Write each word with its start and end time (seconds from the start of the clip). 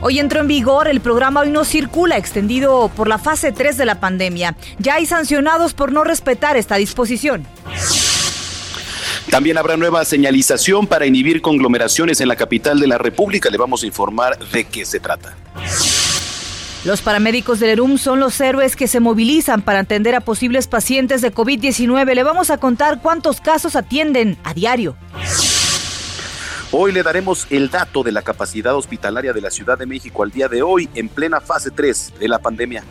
Hoy 0.00 0.18
entró 0.18 0.40
en 0.40 0.46
vigor 0.46 0.88
el 0.88 1.00
programa 1.00 1.40
Hoy 1.40 1.50
no 1.50 1.64
circula, 1.64 2.16
extendido 2.16 2.90
por 2.94 3.08
la 3.08 3.18
fase 3.18 3.52
3 3.52 3.76
de 3.76 3.86
la 3.86 3.98
pandemia. 3.98 4.56
Ya 4.78 4.94
hay 4.94 5.06
sancionados 5.06 5.72
por 5.74 5.92
no 5.92 6.04
respetar 6.04 6.56
esta 6.56 6.76
disposición. 6.76 7.46
También 9.30 9.58
habrá 9.58 9.76
nueva 9.76 10.04
señalización 10.04 10.86
para 10.86 11.06
inhibir 11.06 11.40
conglomeraciones 11.42 12.20
en 12.20 12.28
la 12.28 12.36
capital 12.36 12.78
de 12.78 12.86
la 12.86 12.98
República. 12.98 13.50
Le 13.50 13.58
vamos 13.58 13.82
a 13.82 13.86
informar 13.86 14.38
de 14.38 14.64
qué 14.64 14.84
se 14.84 15.00
trata. 15.00 15.36
Los 16.84 17.02
paramédicos 17.02 17.58
del 17.58 17.70
ERUM 17.70 17.98
son 17.98 18.20
los 18.20 18.40
héroes 18.40 18.76
que 18.76 18.86
se 18.86 19.00
movilizan 19.00 19.62
para 19.62 19.80
atender 19.80 20.14
a 20.14 20.20
posibles 20.20 20.68
pacientes 20.68 21.20
de 21.20 21.34
COVID-19. 21.34 22.14
Le 22.14 22.22
vamos 22.22 22.50
a 22.50 22.58
contar 22.58 23.00
cuántos 23.02 23.40
casos 23.40 23.74
atienden 23.74 24.38
a 24.44 24.54
diario. 24.54 24.94
Hoy 26.72 26.90
le 26.90 27.02
daremos 27.04 27.46
el 27.50 27.70
dato 27.70 28.02
de 28.02 28.10
la 28.10 28.22
capacidad 28.22 28.74
hospitalaria 28.74 29.32
de 29.32 29.40
la 29.40 29.50
Ciudad 29.50 29.78
de 29.78 29.86
México 29.86 30.24
al 30.24 30.32
día 30.32 30.48
de 30.48 30.62
hoy 30.62 30.88
en 30.94 31.08
plena 31.08 31.40
fase 31.40 31.70
3 31.70 32.14
de 32.18 32.28
la 32.28 32.40
pandemia. 32.40 32.82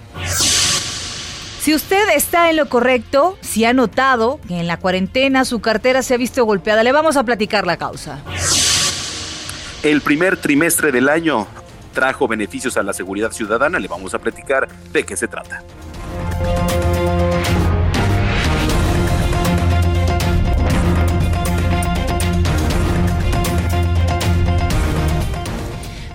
Si 1.59 1.73
usted 1.73 2.09
está 2.15 2.49
en 2.49 2.57
lo 2.57 2.69
correcto, 2.69 3.37
si 3.41 3.65
ha 3.65 3.73
notado 3.73 4.39
que 4.47 4.59
en 4.59 4.67
la 4.67 4.77
cuarentena 4.77 5.43
su 5.43 5.59
cartera 5.59 6.03
se 6.03 6.13
ha 6.13 6.17
visto 6.17 6.45
golpeada, 6.45 6.83
le 6.83 6.91
vamos 6.93 7.17
a 7.17 7.23
platicar 7.23 7.67
la 7.67 7.75
causa. 7.75 8.19
El 9.83 10.01
primer 10.01 10.37
trimestre 10.37 10.91
del 10.91 11.09
año 11.09 11.47
trajo 11.93 12.27
beneficios 12.27 12.77
a 12.77 12.83
la 12.83 12.93
seguridad 12.93 13.31
ciudadana. 13.31 13.79
Le 13.79 13.87
vamos 13.87 14.13
a 14.13 14.19
platicar 14.19 14.67
de 14.91 15.03
qué 15.03 15.17
se 15.17 15.27
trata. 15.27 15.63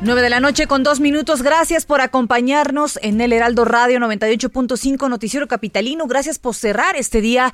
9 0.03 0.23
de 0.23 0.31
la 0.31 0.41
noche 0.41 0.67
con 0.67 0.83
dos 0.83 0.99
minutos. 0.99 1.43
Gracias 1.43 1.85
por 1.85 2.01
acompañarnos 2.01 2.99
en 3.03 3.21
el 3.21 3.35
Heraldo 3.35 3.67
Radio 3.67 3.99
98.5 3.99 5.11
Noticiero 5.11 5.47
Capitalino. 5.47 6.07
Gracias 6.07 6.39
por 6.39 6.55
cerrar 6.55 6.97
este 6.97 7.21
día 7.21 7.53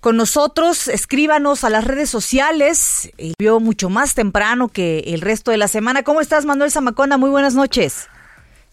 con 0.00 0.16
nosotros. 0.16 0.88
Escríbanos 0.88 1.64
a 1.64 1.70
las 1.70 1.84
redes 1.84 2.08
sociales. 2.08 3.10
Vio 3.38 3.60
mucho 3.60 3.90
más 3.90 4.14
temprano 4.14 4.68
que 4.68 5.00
el 5.08 5.20
resto 5.20 5.50
de 5.50 5.58
la 5.58 5.68
semana. 5.68 6.02
¿Cómo 6.02 6.22
estás, 6.22 6.46
Manuel 6.46 6.70
Zamacona? 6.70 7.18
Muy 7.18 7.28
buenas 7.28 7.54
noches. 7.54 8.08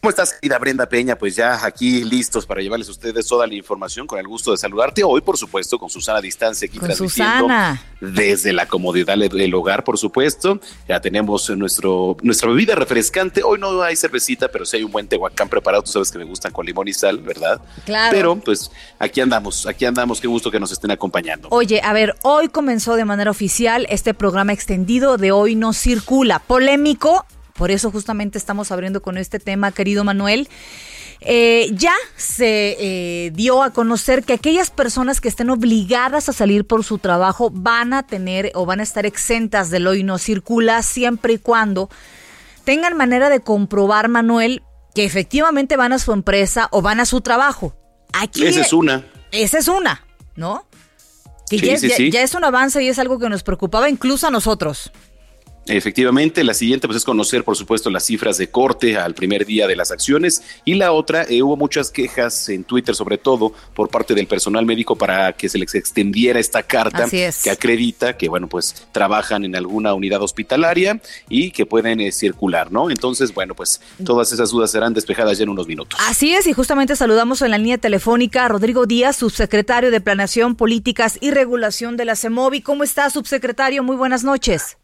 ¿Cómo 0.01 0.11
estás, 0.11 0.31
querida 0.31 0.57
Brenda 0.59 0.87
Peña? 0.87 1.17
Pues 1.17 1.35
ya 1.35 1.65
aquí 1.65 2.05
listos 2.05 2.45
para 2.45 2.61
llevarles 2.61 2.87
a 2.87 2.91
ustedes 2.91 3.27
toda 3.27 3.45
la 3.45 3.53
información 3.53 4.07
con 4.07 4.17
el 4.17 4.25
gusto 4.29 4.51
de 4.51 4.57
saludarte. 4.57 5.03
Hoy, 5.03 5.19
por 5.19 5.37
supuesto, 5.37 5.77
con 5.77 5.89
Susana 5.89 6.21
Distancia 6.21 6.67
aquí 6.69 6.77
Con 6.77 6.87
transmitiendo 6.87 7.41
Susana. 7.41 7.83
desde 7.99 8.53
la 8.53 8.65
comodidad 8.65 9.17
del 9.17 9.53
hogar, 9.53 9.83
por 9.83 9.97
supuesto. 9.97 10.61
Ya 10.87 11.01
tenemos 11.01 11.49
nuestro, 11.49 12.15
nuestra 12.21 12.47
bebida 12.47 12.75
refrescante. 12.75 13.43
Hoy 13.43 13.59
no 13.59 13.81
hay 13.81 13.97
cervecita, 13.97 14.47
pero 14.47 14.65
sí 14.65 14.77
hay 14.77 14.85
un 14.85 14.91
buen 14.93 15.05
tehuacán 15.05 15.49
preparado. 15.49 15.83
Tú 15.83 15.91
sabes 15.91 16.09
que 16.11 16.17
me 16.17 16.23
gustan 16.23 16.53
con 16.53 16.65
limón 16.65 16.87
y 16.87 16.93
sal, 16.93 17.17
¿verdad? 17.17 17.59
Claro. 17.83 18.15
Pero 18.15 18.35
pues 18.37 18.71
aquí 18.99 19.19
andamos, 19.19 19.67
aquí 19.67 19.83
andamos. 19.83 20.21
Qué 20.21 20.27
gusto 20.27 20.49
que 20.49 20.61
nos 20.61 20.71
estén 20.71 20.91
acompañando. 20.91 21.49
Oye, 21.51 21.81
a 21.83 21.91
ver, 21.91 22.15
hoy 22.21 22.47
comenzó 22.47 22.95
de 22.95 23.03
manera 23.03 23.31
oficial 23.31 23.85
este 23.89 24.13
programa 24.13 24.53
extendido 24.53 25.17
de 25.17 25.33
Hoy 25.33 25.55
no 25.55 25.73
circula. 25.73 26.39
Polémico, 26.39 27.25
por 27.59 27.69
eso 27.69 27.91
justamente 27.91 28.37
estamos 28.39 28.71
abriendo 28.71 29.01
con 29.03 29.17
este 29.19 29.37
tema, 29.37 29.71
querido 29.73 30.03
Manuel. 30.03 30.47
Eh, 31.21 31.69
ya 31.73 31.93
se 32.15 32.77
eh, 32.79 33.31
dio 33.31 33.61
a 33.61 33.71
conocer 33.73 34.23
que 34.23 34.31
aquellas 34.31 34.71
personas 34.71 35.19
que 35.19 35.27
estén 35.27 35.49
obligadas 35.49 36.29
a 36.29 36.33
salir 36.33 36.65
por 36.65 36.85
su 36.85 36.97
trabajo 36.97 37.49
van 37.53 37.91
a 37.93 38.07
tener 38.07 38.51
o 38.55 38.65
van 38.65 38.79
a 38.79 38.83
estar 38.83 39.05
exentas 39.05 39.69
del 39.69 39.85
hoy 39.87 40.03
no 40.03 40.17
circula 40.17 40.81
siempre 40.81 41.33
y 41.33 41.37
cuando 41.37 41.89
tengan 42.63 42.95
manera 42.95 43.27
de 43.29 43.41
comprobar, 43.41 44.07
Manuel, 44.07 44.63
que 44.95 45.03
efectivamente 45.03 45.75
van 45.75 45.91
a 45.91 45.99
su 45.99 46.13
empresa 46.13 46.69
o 46.71 46.81
van 46.81 47.01
a 47.01 47.05
su 47.05 47.19
trabajo. 47.19 47.75
Aquí 48.13 48.45
Esa 48.47 48.61
es 48.61 48.71
una. 48.71 49.03
esa 49.31 49.57
es 49.57 49.67
una, 49.67 50.05
¿no? 50.37 50.65
Que 51.49 51.59
Sí, 51.59 51.65
ya, 51.65 51.77
sí, 51.77 51.89
ya- 51.89 51.95
sí. 51.97 52.11
ya 52.11 52.21
es 52.21 52.33
un 52.33 52.45
avance 52.45 52.81
y 52.81 52.87
es 52.87 52.97
algo 52.97 53.19
que 53.19 53.27
nos 53.27 53.43
preocupaba 53.43 53.89
incluso 53.89 54.25
a 54.27 54.31
nosotros. 54.31 54.89
Efectivamente, 55.69 56.43
la 56.43 56.53
siguiente 56.53 56.87
pues 56.87 56.97
es 56.97 57.05
conocer, 57.05 57.43
por 57.43 57.55
supuesto, 57.55 57.89
las 57.89 58.03
cifras 58.05 58.37
de 58.37 58.49
corte 58.49 58.97
al 58.97 59.13
primer 59.13 59.45
día 59.45 59.67
de 59.67 59.75
las 59.75 59.91
acciones 59.91 60.41
y 60.65 60.73
la 60.73 60.91
otra, 60.91 61.23
eh, 61.29 61.43
hubo 61.43 61.55
muchas 61.55 61.91
quejas 61.91 62.49
en 62.49 62.63
Twitter, 62.63 62.95
sobre 62.95 63.19
todo 63.19 63.53
por 63.75 63.89
parte 63.89 64.15
del 64.15 64.25
personal 64.27 64.65
médico 64.65 64.95
para 64.95 65.33
que 65.33 65.47
se 65.47 65.59
les 65.59 65.75
extendiera 65.75 66.39
esta 66.39 66.63
carta 66.63 67.05
es. 67.11 67.43
que 67.43 67.51
acredita 67.51 68.17
que, 68.17 68.29
bueno, 68.29 68.47
pues 68.47 68.87
trabajan 68.91 69.45
en 69.45 69.55
alguna 69.55 69.93
unidad 69.93 70.21
hospitalaria 70.23 71.01
y 71.29 71.51
que 71.51 71.67
pueden 71.67 71.99
eh, 71.99 72.11
circular, 72.11 72.71
¿no? 72.71 72.89
Entonces, 72.89 73.33
bueno, 73.33 73.55
pues 73.55 73.79
todas 74.03 74.31
esas 74.31 74.49
dudas 74.49 74.71
serán 74.71 74.93
despejadas 74.95 75.37
ya 75.37 75.43
en 75.43 75.49
unos 75.49 75.67
minutos. 75.67 75.99
Así 76.07 76.33
es, 76.33 76.47
y 76.47 76.53
justamente 76.53 76.95
saludamos 76.95 77.43
en 77.43 77.51
la 77.51 77.59
línea 77.59 77.77
telefónica 77.77 78.45
a 78.45 78.47
Rodrigo 78.47 78.87
Díaz, 78.87 79.17
subsecretario 79.17 79.91
de 79.91 80.01
Planeación, 80.01 80.55
Políticas 80.55 81.19
y 81.21 81.29
Regulación 81.29 81.95
de 81.95 82.05
la 82.05 82.15
CEMOVI. 82.15 82.61
¿Cómo 82.61 82.83
está, 82.83 83.09
subsecretario? 83.11 83.83
Muy 83.83 83.95
buenas 83.95 84.23
noches. 84.23 84.78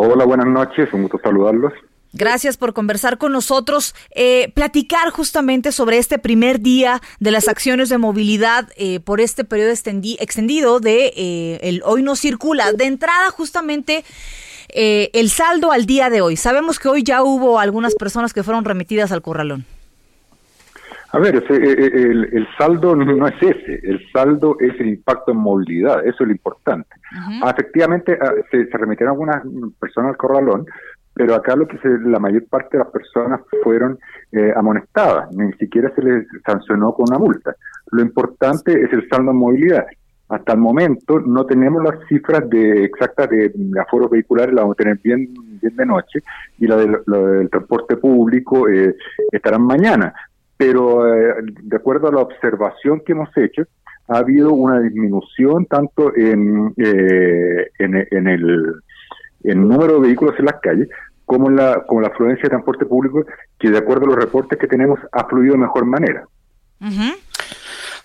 Hola, 0.00 0.24
buenas 0.24 0.46
noches, 0.46 0.88
un 0.92 1.02
gusto 1.02 1.18
saludarlos. 1.20 1.72
Gracias 2.12 2.56
por 2.56 2.72
conversar 2.72 3.18
con 3.18 3.32
nosotros, 3.32 3.96
eh, 4.14 4.52
platicar 4.54 5.10
justamente 5.10 5.72
sobre 5.72 5.98
este 5.98 6.20
primer 6.20 6.60
día 6.60 7.02
de 7.18 7.32
las 7.32 7.48
acciones 7.48 7.88
de 7.88 7.98
movilidad 7.98 8.68
eh, 8.76 9.00
por 9.00 9.20
este 9.20 9.42
periodo 9.42 9.72
extendi- 9.72 10.16
extendido 10.20 10.78
de 10.78 11.12
eh, 11.16 11.58
el 11.62 11.82
hoy 11.84 12.04
no 12.04 12.14
circula. 12.14 12.72
De 12.72 12.84
entrada, 12.84 13.30
justamente 13.30 14.04
eh, 14.68 15.10
el 15.14 15.30
saldo 15.30 15.72
al 15.72 15.84
día 15.84 16.10
de 16.10 16.20
hoy. 16.20 16.36
Sabemos 16.36 16.78
que 16.78 16.88
hoy 16.88 17.02
ya 17.02 17.24
hubo 17.24 17.58
algunas 17.58 17.96
personas 17.96 18.32
que 18.32 18.44
fueron 18.44 18.64
remitidas 18.64 19.10
al 19.10 19.20
corralón. 19.20 19.66
A 21.10 21.18
ver, 21.18 21.36
ese, 21.36 21.54
eh, 21.54 21.72
eh, 21.72 21.90
el, 21.94 22.28
el 22.32 22.46
saldo 22.58 22.94
no 22.94 23.26
es 23.26 23.34
ese, 23.40 23.80
el 23.82 24.00
saldo 24.12 24.56
es 24.60 24.78
el 24.78 24.88
impacto 24.88 25.32
en 25.32 25.38
movilidad, 25.38 26.04
eso 26.06 26.16
es 26.20 26.26
lo 26.26 26.32
importante. 26.32 26.88
Ah, 27.42 27.50
efectivamente, 27.50 28.18
ah, 28.20 28.32
se, 28.50 28.66
se 28.66 28.76
remitieron 28.76 29.12
algunas 29.12 29.42
personas 29.80 30.10
al 30.10 30.16
corralón, 30.18 30.66
pero 31.14 31.34
acá 31.34 31.56
lo 31.56 31.66
que 31.66 31.78
se, 31.78 31.88
la 32.00 32.18
mayor 32.18 32.44
parte 32.48 32.76
de 32.76 32.84
las 32.84 32.92
personas 32.92 33.40
fueron 33.62 33.98
eh, 34.32 34.52
amonestadas, 34.54 35.34
ni 35.34 35.50
siquiera 35.54 35.90
se 35.94 36.02
les 36.02 36.26
sancionó 36.44 36.92
con 36.92 37.06
una 37.08 37.18
multa. 37.18 37.56
Lo 37.90 38.02
importante 38.02 38.72
es 38.72 38.92
el 38.92 39.08
saldo 39.08 39.30
en 39.30 39.38
movilidad. 39.38 39.86
Hasta 40.28 40.52
el 40.52 40.58
momento 40.58 41.20
no 41.20 41.46
tenemos 41.46 41.82
las 41.82 42.06
cifras 42.06 42.48
de 42.50 42.84
exactas 42.84 43.30
de, 43.30 43.50
de 43.54 43.80
aforos 43.80 44.10
vehiculares, 44.10 44.54
las 44.54 44.62
vamos 44.62 44.74
a 44.74 44.82
tener 44.82 44.98
bien, 45.02 45.32
bien 45.60 45.74
de 45.74 45.86
noche, 45.86 46.20
y 46.58 46.66
la 46.66 46.76
del, 46.76 46.98
la 47.06 47.18
del 47.18 47.48
transporte 47.48 47.96
público 47.96 48.68
eh, 48.68 48.94
estarán 49.32 49.62
mañana. 49.62 50.12
Pero 50.58 51.06
eh, 51.14 51.34
de 51.62 51.76
acuerdo 51.76 52.08
a 52.08 52.12
la 52.12 52.20
observación 52.20 53.00
que 53.06 53.12
hemos 53.12 53.34
hecho, 53.36 53.62
ha 54.08 54.18
habido 54.18 54.52
una 54.52 54.80
disminución 54.80 55.64
tanto 55.66 56.14
en, 56.14 56.74
eh, 56.76 57.70
en, 57.78 58.26
el, 58.26 58.74
en 59.44 59.68
número 59.68 59.94
de 59.94 60.08
vehículos 60.08 60.34
en 60.38 60.46
las 60.46 60.60
calles 60.60 60.88
como 61.24 61.48
en 61.48 61.56
la, 61.56 61.84
como 61.86 62.00
la 62.00 62.08
afluencia 62.08 62.44
de 62.44 62.48
transporte 62.48 62.86
público, 62.86 63.24
que 63.58 63.70
de 63.70 63.78
acuerdo 63.78 64.06
a 64.06 64.08
los 64.08 64.16
reportes 64.16 64.58
que 64.58 64.66
tenemos 64.66 64.98
ha 65.12 65.24
fluido 65.26 65.52
de 65.52 65.60
mejor 65.60 65.84
manera. 65.84 66.26
Ujú. 66.80 67.18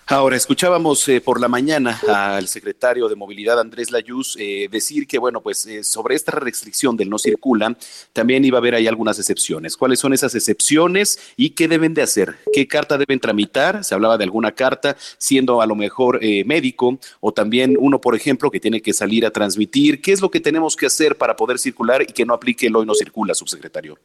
Ahora, 0.06 0.36
escuchábamos 0.36 1.08
eh, 1.08 1.22
por 1.22 1.40
la 1.40 1.48
mañana 1.48 1.98
al 2.08 2.46
secretario 2.46 3.08
de 3.08 3.16
Movilidad, 3.16 3.58
Andrés 3.58 3.90
Layuz, 3.90 4.36
eh, 4.38 4.68
decir 4.70 5.06
que, 5.06 5.16
bueno, 5.16 5.40
pues 5.40 5.64
eh, 5.64 5.82
sobre 5.82 6.14
esta 6.14 6.32
restricción 6.32 6.94
del 6.94 7.08
no 7.08 7.18
circula, 7.18 7.74
también 8.12 8.44
iba 8.44 8.58
a 8.58 8.60
haber 8.60 8.74
ahí 8.74 8.86
algunas 8.86 9.18
excepciones. 9.18 9.78
¿Cuáles 9.78 10.00
son 10.00 10.12
esas 10.12 10.34
excepciones 10.34 11.18
y 11.38 11.50
qué 11.50 11.68
deben 11.68 11.94
de 11.94 12.02
hacer? 12.02 12.36
¿Qué 12.52 12.68
carta 12.68 12.98
deben 12.98 13.18
tramitar? 13.18 13.82
Se 13.82 13.94
hablaba 13.94 14.18
de 14.18 14.24
alguna 14.24 14.52
carta, 14.52 14.94
siendo 15.16 15.62
a 15.62 15.66
lo 15.66 15.74
mejor 15.74 16.20
médico, 16.44 16.98
o 17.20 17.32
también 17.32 17.74
uno, 17.80 17.98
por 17.98 18.14
ejemplo, 18.14 18.50
que 18.50 18.60
tiene 18.60 18.82
que 18.82 18.92
salir 18.92 19.24
a 19.24 19.30
transmitir. 19.30 20.02
¿Qué 20.02 20.12
es 20.12 20.20
lo 20.20 20.30
que 20.30 20.40
tenemos 20.40 20.76
que 20.76 20.84
hacer 20.84 21.16
para 21.16 21.34
poder 21.34 21.58
circular 21.58 22.02
y 22.02 22.12
que 22.12 22.26
no 22.26 22.34
aplique 22.34 22.66
el 22.66 22.76
hoy 22.76 22.84
no 22.84 22.94
circula, 22.94 23.34
subsecretario? 23.34 23.98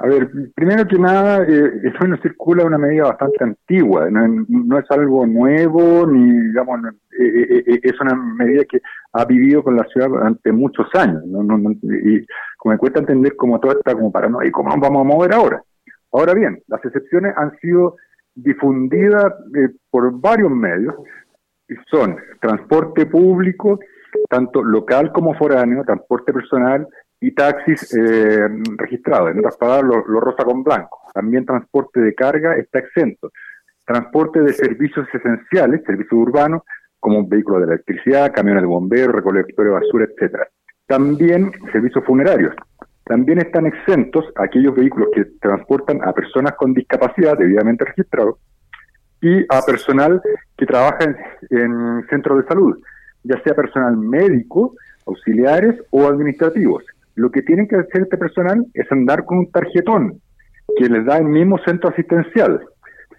A 0.00 0.06
ver, 0.06 0.30
primero 0.54 0.86
que 0.86 0.96
nada, 0.96 1.42
eh, 1.42 1.72
eso 1.82 2.06
no 2.06 2.16
circula 2.18 2.64
una 2.64 2.78
medida 2.78 3.06
bastante 3.06 3.42
antigua, 3.42 4.08
no, 4.08 4.78
es 4.78 4.88
algo 4.90 5.26
nuevo, 5.26 6.06
ni 6.06 6.40
digamos, 6.48 6.78
eh, 7.18 7.64
eh, 7.66 7.80
es 7.82 8.00
una 8.00 8.14
medida 8.14 8.64
que 8.64 8.80
ha 9.12 9.24
vivido 9.24 9.64
con 9.64 9.76
la 9.76 9.82
ciudad 9.88 10.08
durante 10.08 10.52
muchos 10.52 10.86
años, 10.94 11.24
y 11.24 12.24
como 12.58 12.74
me 12.74 12.78
cuesta 12.78 13.00
entender 13.00 13.34
cómo 13.34 13.58
todo 13.58 13.72
está 13.72 13.92
como 13.92 14.12
para 14.12 14.28
no, 14.28 14.40
y 14.44 14.52
cómo 14.52 14.68
nos 14.68 14.78
vamos 14.78 15.00
a 15.00 15.04
mover 15.04 15.32
ahora. 15.32 15.62
Ahora 16.12 16.32
bien, 16.32 16.62
las 16.68 16.84
excepciones 16.84 17.34
han 17.36 17.58
sido 17.58 17.96
difundidas 18.36 19.34
por 19.90 20.12
varios 20.20 20.52
medios, 20.52 20.94
y 21.68 21.74
son 21.90 22.16
transporte 22.40 23.04
público, 23.06 23.80
tanto 24.30 24.62
local 24.62 25.10
como 25.10 25.34
foráneo, 25.34 25.84
transporte 25.84 26.32
personal, 26.32 26.86
y 27.20 27.32
taxis 27.32 27.94
eh, 27.94 28.48
registrados, 28.76 29.32
en 29.32 29.40
otras 29.40 29.56
palabras, 29.56 30.04
lo, 30.06 30.20
rosa 30.20 30.44
con 30.44 30.62
blanco. 30.62 31.00
También 31.12 31.44
transporte 31.44 32.00
de 32.00 32.14
carga 32.14 32.56
está 32.56 32.78
exento. 32.78 33.30
Transporte 33.84 34.40
de 34.40 34.52
servicios 34.52 35.06
esenciales, 35.12 35.82
servicios 35.84 36.12
urbanos, 36.12 36.62
como 37.00 37.26
vehículos 37.26 37.60
de 37.60 37.74
electricidad, 37.74 38.32
camiones 38.32 38.62
de 38.62 38.68
bomberos, 38.68 39.14
recolectores 39.14 39.72
de 39.72 39.78
basura, 39.78 40.04
etcétera. 40.04 40.48
También 40.86 41.52
servicios 41.72 42.04
funerarios. 42.04 42.54
También 43.04 43.38
están 43.38 43.66
exentos 43.66 44.26
aquellos 44.36 44.74
vehículos 44.74 45.08
que 45.14 45.24
transportan 45.40 46.00
a 46.06 46.12
personas 46.12 46.52
con 46.54 46.74
discapacidad 46.74 47.38
debidamente 47.38 47.84
registrados 47.84 48.36
y 49.20 49.42
a 49.48 49.62
personal 49.62 50.20
que 50.56 50.66
trabaja 50.66 51.16
en 51.50 52.06
centros 52.10 52.42
de 52.42 52.48
salud, 52.48 52.78
ya 53.24 53.42
sea 53.42 53.54
personal 53.54 53.96
médico, 53.96 54.74
auxiliares 55.06 55.74
o 55.90 56.06
administrativos 56.06 56.84
lo 57.18 57.32
que 57.32 57.42
tienen 57.42 57.66
que 57.66 57.74
hacer 57.74 58.02
este 58.02 58.16
personal 58.16 58.64
es 58.74 58.90
andar 58.92 59.24
con 59.24 59.38
un 59.38 59.50
tarjetón 59.50 60.20
que 60.76 60.88
les 60.88 61.04
da 61.04 61.18
el 61.18 61.24
mismo 61.24 61.58
centro 61.66 61.90
asistencial. 61.90 62.60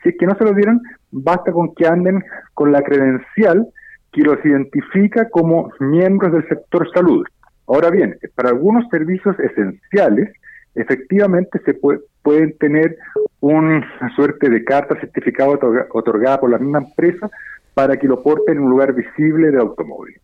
Si 0.02 0.10
es 0.10 0.16
que 0.18 0.26
no 0.26 0.36
se 0.38 0.46
lo 0.46 0.54
dieron, 0.54 0.82
basta 1.12 1.52
con 1.52 1.76
que 1.76 1.86
anden 1.86 2.24
con 2.54 2.72
la 2.72 2.82
credencial 2.82 3.68
que 4.14 4.22
los 4.22 4.38
identifica 4.46 5.30
como 5.30 5.70
miembros 5.82 6.32
del 6.32 6.48
sector 6.48 6.90
salud. 6.94 7.26
Ahora 7.68 7.90
bien, 7.90 8.18
para 8.36 8.50
algunos 8.50 8.88
servicios 8.90 9.38
esenciales, 9.38 10.32
efectivamente 10.76 11.60
se 11.66 11.74
pueden 11.74 12.58
tener 12.58 12.96
una 13.42 13.86
suerte 14.16 14.50
de 14.50 14.64
carta 14.64 14.98
certificada 15.02 15.60
otorgada 15.92 16.40
por 16.40 16.52
la 16.52 16.58
misma 16.58 16.80
empresa 16.80 17.30
para 17.74 17.98
que 17.98 18.08
lo 18.08 18.24
porten 18.24 18.58
en 18.58 18.64
un 18.64 18.70
lugar 18.70 18.94
visible 18.94 19.48
del 19.48 19.60
automóvil. 19.60 20.16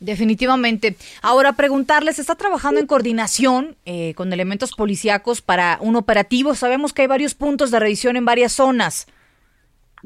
Definitivamente. 0.00 0.96
Ahora 1.22 1.52
preguntarles, 1.52 2.18
¿está 2.18 2.34
trabajando 2.34 2.80
en 2.80 2.86
coordinación 2.86 3.76
eh, 3.84 4.14
con 4.14 4.32
elementos 4.32 4.72
policíacos 4.72 5.42
para 5.42 5.76
un 5.80 5.94
operativo? 5.94 6.54
Sabemos 6.54 6.94
que 6.94 7.02
hay 7.02 7.08
varios 7.08 7.34
puntos 7.34 7.70
de 7.70 7.80
revisión 7.80 8.16
en 8.16 8.24
varias 8.24 8.52
zonas. 8.52 9.06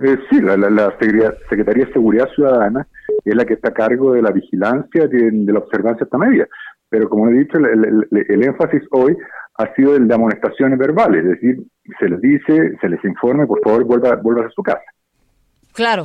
Eh, 0.03 0.19
sí, 0.29 0.41
la, 0.41 0.57
Secretaría 0.99 1.87
de 1.87 1.93
Seguridad 1.93 2.29
Ciudadana 2.35 2.89
es 3.25 3.35
la 3.37 3.45
que 3.45 3.55
está 3.55 3.69
a 3.69 3.75
cargo 3.75 4.13
de 4.15 4.23
la 4.23 4.33
vigilancia, 4.33 5.07
de, 5.07 5.31
la 5.31 5.61
observancia 5.61 6.05
esta 6.05 6.19
media. 6.19 6.49
Pero 6.89 7.09
como 7.09 7.29
he 7.29 7.35
dicho, 7.35 7.59
el, 7.59 8.43
énfasis 8.43 8.83
hoy 8.91 9.17
ha 9.59 9.75
sido 9.75 9.95
el 9.95 10.09
de 10.09 10.15
amonestaciones 10.15 10.77
verbales, 10.77 11.25
es 11.25 11.31
decir, 11.31 11.63
se 12.01 12.09
les 12.09 12.21
dice, 12.21 12.77
se 12.81 12.89
les 12.89 13.05
informe, 13.05 13.47
por 13.47 13.63
favor, 13.63 13.85
vuelva, 13.85 14.17
vuelva 14.17 14.47
a 14.47 14.51
su 14.51 14.63
casa. 14.63 14.83
Claro. 15.75 16.05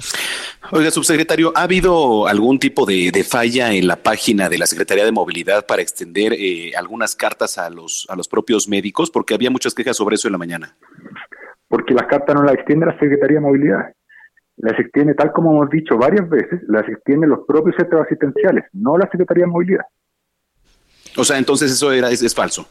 Oiga, 0.71 0.89
subsecretario, 0.89 1.53
¿ha 1.55 1.61
habido 1.61 2.27
algún 2.27 2.57
tipo 2.57 2.87
de, 2.87 3.23
falla 3.23 3.71
en 3.71 3.87
la 3.87 3.97
página 3.97 4.49
de 4.49 4.57
la 4.57 4.65
Secretaría 4.65 5.05
de 5.05 5.11
Movilidad 5.11 5.67
para 5.67 5.83
extender 5.83 6.33
eh, 6.33 6.71
algunas 6.75 7.15
cartas 7.15 7.59
a 7.59 7.69
los, 7.69 8.07
a 8.09 8.15
los 8.15 8.27
propios 8.27 8.67
médicos? 8.67 9.11
Porque 9.11 9.35
había 9.35 9.51
muchas 9.51 9.75
quejas 9.75 9.95
sobre 9.95 10.15
eso 10.15 10.27
en 10.27 10.31
la 10.31 10.37
mañana. 10.39 10.75
Porque 11.67 11.93
las 11.93 12.07
cartas 12.07 12.35
no 12.35 12.43
las 12.43 12.55
extiende 12.55 12.87
la 12.87 12.97
Secretaría 12.99 13.35
de 13.35 13.41
Movilidad. 13.41 13.93
Las 14.57 14.77
extiende, 14.79 15.13
tal 15.13 15.31
como 15.31 15.51
hemos 15.51 15.69
dicho 15.69 15.97
varias 15.97 16.27
veces, 16.27 16.61
las 16.67 16.87
extiende 16.89 17.27
los 17.27 17.41
propios 17.47 17.75
centros 17.77 18.01
asistenciales, 18.05 18.65
no 18.73 18.97
la 18.97 19.07
Secretaría 19.09 19.45
de 19.45 19.51
Movilidad. 19.51 19.85
O 21.15 21.23
sea, 21.23 21.37
entonces 21.37 21.71
eso 21.71 21.91
era, 21.91 22.09
es 22.09 22.33
falso. 22.33 22.67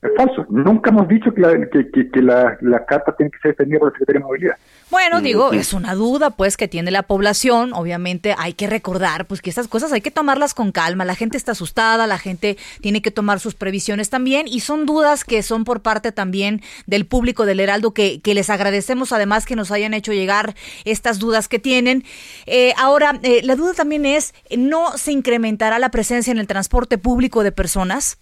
Es 0.00 0.10
falso. 0.16 0.46
Nunca 0.48 0.90
hemos 0.90 1.08
dicho 1.08 1.34
que 1.34 1.40
la, 1.40 1.68
que, 1.68 1.90
que, 1.90 2.22
la, 2.22 2.56
carta 2.86 3.16
tiene 3.16 3.32
que 3.32 3.38
ser 3.38 3.50
defendida 3.50 3.80
por 3.80 3.88
la 3.88 3.92
Secretaría 3.98 4.20
de 4.20 4.24
Movilidad. 4.26 4.56
Bueno, 4.90 5.20
digo, 5.20 5.52
es 5.52 5.72
una 5.72 5.94
duda 5.94 6.30
pues 6.30 6.56
que 6.56 6.68
tiene 6.68 6.92
la 6.92 7.02
población. 7.02 7.72
Obviamente 7.74 8.34
hay 8.38 8.52
que 8.52 8.68
recordar 8.68 9.26
pues 9.26 9.42
que 9.42 9.50
estas 9.50 9.66
cosas 9.66 9.92
hay 9.92 10.00
que 10.00 10.12
tomarlas 10.12 10.54
con 10.54 10.70
calma. 10.70 11.04
La 11.04 11.16
gente 11.16 11.36
está 11.36 11.52
asustada, 11.52 12.06
la 12.06 12.18
gente 12.18 12.56
tiene 12.80 13.02
que 13.02 13.10
tomar 13.10 13.40
sus 13.40 13.56
previsiones 13.56 14.08
también 14.08 14.46
y 14.46 14.60
son 14.60 14.86
dudas 14.86 15.24
que 15.24 15.42
son 15.42 15.64
por 15.64 15.82
parte 15.82 16.12
también 16.12 16.62
del 16.86 17.04
público 17.04 17.44
del 17.44 17.58
Heraldo 17.58 17.92
que, 17.92 18.20
que 18.20 18.34
les 18.34 18.50
agradecemos 18.50 19.12
además 19.12 19.46
que 19.46 19.56
nos 19.56 19.72
hayan 19.72 19.94
hecho 19.94 20.12
llegar 20.12 20.54
estas 20.84 21.18
dudas 21.18 21.48
que 21.48 21.58
tienen. 21.58 22.04
Eh, 22.46 22.72
ahora, 22.78 23.18
eh, 23.24 23.40
la 23.42 23.56
duda 23.56 23.74
también 23.74 24.06
es, 24.06 24.32
¿no 24.56 24.96
se 24.96 25.10
incrementará 25.10 25.80
la 25.80 25.90
presencia 25.90 26.30
en 26.30 26.38
el 26.38 26.46
transporte 26.46 26.98
público 26.98 27.42
de 27.42 27.50
personas? 27.50 28.16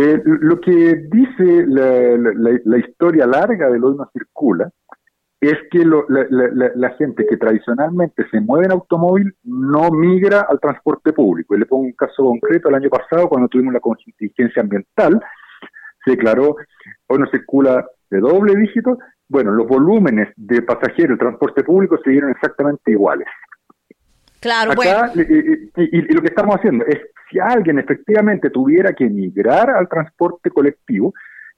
Eh, 0.00 0.22
lo 0.24 0.60
que 0.60 0.94
dice 1.10 1.66
la, 1.66 2.78
historia 2.78 3.26
larga 3.26 3.68
de 3.68 3.80
lo 3.80 3.94
no 3.94 4.08
circula 4.12 4.70
es 5.40 5.56
que 5.72 5.84
la, 5.84 6.90
gente 6.90 7.26
que 7.26 7.36
tradicionalmente 7.36 8.24
se 8.30 8.40
mueve 8.40 8.66
en 8.66 8.72
automóvil 8.72 9.34
no 9.42 9.90
migra 9.90 10.46
al 10.48 10.60
transporte 10.60 11.12
público. 11.12 11.56
Y 11.56 11.58
le 11.58 11.66
pongo 11.66 11.82
un 11.82 11.94
caso 11.94 12.22
concreto, 12.22 12.68
el 12.68 12.76
año 12.76 12.90
pasado 12.90 13.28
cuando 13.28 13.48
tuvimos 13.48 13.74
la 13.74 13.80
contingencia 13.80 14.62
ambiental, 14.62 15.20
se 16.04 16.12
declaró, 16.12 16.54
hoy 17.08 17.18
no 17.18 17.26
circula 17.32 17.84
de 18.08 18.20
doble 18.20 18.54
dígito, 18.54 18.98
bueno, 19.28 19.50
los 19.50 19.66
volúmenes 19.66 20.28
de 20.36 20.62
pasajeros 20.62 21.08
del 21.08 21.18
transporte 21.18 21.64
público 21.64 21.98
siguieron 22.04 22.30
exactamente 22.30 22.92
iguales. 22.92 23.26
Claro, 24.38 24.74
bueno. 24.76 25.10
y, 25.16 26.14
lo 26.14 26.20
que 26.20 26.28
estamos 26.28 26.54
haciendo 26.54 26.86
es 26.86 27.00
si 27.30 27.38
alguien 27.38 27.78
efectivamente 27.78 28.50
tuviera 28.50 28.92
que 28.92 29.04
emigrar 29.04 29.70
al 29.70 29.88
transporte 29.88 30.50
colectivo, 30.50 31.12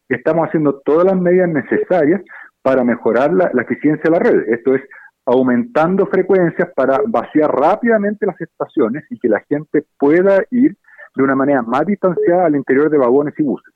estamos 0.09 0.49
haciendo 0.49 0.81
todas 0.81 1.05
las 1.05 1.17
medidas 1.21 1.49
necesarias 1.49 2.23
para 2.63 2.85
mejorar 2.85 3.33
la, 3.33 3.51
eficiencia 3.63 4.03
de 4.05 4.11
la 4.11 4.19
red. 4.19 4.49
Esto 4.49 4.75
es 4.75 4.83
aumentando 5.25 6.07
frecuencias 6.07 6.69
para 6.75 6.99
vaciar 7.07 7.51
rápidamente 7.51 8.27
las 8.27 8.41
estaciones 8.41 9.05
y 9.11 9.19
que 9.19 9.29
la 9.29 9.41
gente 9.49 9.85
pueda 9.99 10.43
ir 10.51 10.77
de 11.15 11.23
una 11.23 11.35
manera 11.35 11.63
más 11.63 11.87
distanciada 11.87 12.47
al 12.47 12.57
interior 12.57 12.91
de 12.91 12.99
vagones 12.99 13.35
y 13.39 13.43
buses. 13.43 13.73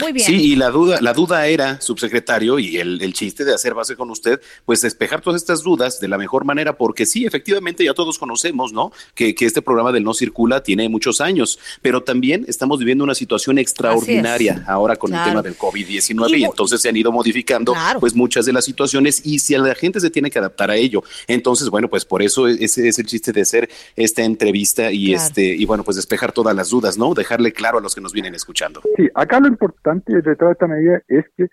Muy 0.00 0.12
bien. 0.12 0.26
Sí, 0.26 0.52
y 0.52 0.56
la 0.56 0.70
duda, 0.70 1.00
la 1.00 1.14
duda 1.14 1.46
era, 1.46 1.80
subsecretario, 1.80 2.58
y 2.58 2.76
el, 2.76 3.00
el, 3.00 3.14
chiste 3.14 3.44
de 3.44 3.54
hacer 3.54 3.72
base 3.72 3.96
con 3.96 4.10
usted, 4.10 4.40
pues 4.66 4.82
despejar 4.82 5.22
todas 5.22 5.40
estas 5.40 5.62
dudas 5.62 6.00
de 6.00 6.08
la 6.08 6.18
mejor 6.18 6.44
manera, 6.44 6.76
porque 6.76 7.06
sí, 7.06 7.24
efectivamente 7.24 7.82
ya 7.82 7.94
todos 7.94 8.18
conocemos, 8.18 8.72
¿no? 8.72 8.92
Que, 9.14 9.34
que 9.34 9.46
este 9.46 9.62
programa 9.62 9.92
del 9.92 10.04
No 10.04 10.12
Circula 10.12 10.62
tiene 10.62 10.88
muchos 10.90 11.20
años, 11.22 11.58
pero 11.80 12.02
también 12.02 12.44
estamos 12.46 12.78
viviendo 12.78 13.04
una 13.04 13.14
situación 13.14 13.58
extraordinaria 13.58 14.64
ahora 14.66 14.96
con 14.96 15.14
el 15.14 15.24
tema 15.24 15.42
del 15.42 15.56
COVID-19 15.56 16.38
y, 16.38 16.44
entonces 16.44 16.80
se 16.80 16.88
han 16.88 16.96
ido 16.96 17.10
modificando 17.10 17.74
pues 17.98 18.14
muchas 18.14 18.44
de 18.44 18.52
las 18.52 18.64
situaciones 18.64 19.22
y 19.24 19.38
si 19.38 19.56
la 19.56 19.74
gente 19.74 20.00
se 20.00 20.10
tiene 20.10 20.30
que 20.30 20.38
adaptar 20.38 20.70
a 20.70 20.76
ello. 20.76 21.02
Entonces, 21.26 21.70
bueno, 21.70 21.88
pues 21.88 22.04
por 22.04 22.22
eso 22.22 22.48
ese 22.48 22.88
es 22.88 22.98
el 22.98 23.06
chiste 23.06 23.32
de 23.32 23.40
hacer 23.40 23.70
esta 23.96 24.22
entrevista 24.22 24.92
y 24.92 25.14
este 25.14 25.42
y 25.42 25.64
bueno, 25.64 25.84
pues 25.84 25.96
despejar 25.96 26.32
todas 26.32 26.54
las 26.54 26.68
dudas, 26.68 26.98
¿no? 26.98 27.14
Dejarle 27.14 27.52
claro 27.52 27.78
a 27.78 27.80
los 27.80 27.94
que 27.94 28.00
nos 28.02 28.12
vienen 28.12 28.34
escuchando. 28.34 28.82
Sí, 28.96 29.08
acá 29.14 29.40
lo 29.40 29.48
importante 29.48 29.85
importante 29.86 30.14
detrás 30.28 30.48
de 30.48 30.52
esta 30.52 30.66
medida 30.66 31.02
es 31.08 31.24
que 31.36 31.48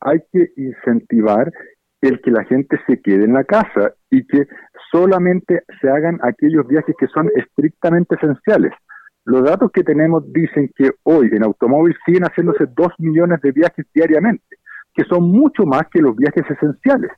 hay 0.00 0.20
que 0.32 0.50
incentivar 0.56 1.52
el 2.00 2.20
que 2.20 2.30
la 2.30 2.44
gente 2.44 2.78
se 2.86 3.00
quede 3.00 3.24
en 3.24 3.34
la 3.34 3.44
casa 3.44 3.92
y 4.10 4.26
que 4.26 4.46
solamente 4.90 5.62
se 5.80 5.88
hagan 5.88 6.18
aquellos 6.22 6.66
viajes 6.66 6.94
que 6.98 7.06
son 7.08 7.30
estrictamente 7.36 8.16
esenciales. 8.16 8.72
Los 9.24 9.44
datos 9.44 9.70
que 9.70 9.84
tenemos 9.84 10.24
dicen 10.32 10.70
que 10.74 10.90
hoy 11.04 11.28
en 11.32 11.44
automóvil 11.44 11.94
siguen 12.04 12.24
haciéndose 12.24 12.66
dos 12.74 12.92
millones 12.98 13.40
de 13.40 13.52
viajes 13.52 13.86
diariamente, 13.94 14.56
que 14.94 15.04
son 15.04 15.30
mucho 15.30 15.64
más 15.64 15.84
que 15.92 16.00
los 16.00 16.16
viajes 16.16 16.44
esenciales. 16.50 17.10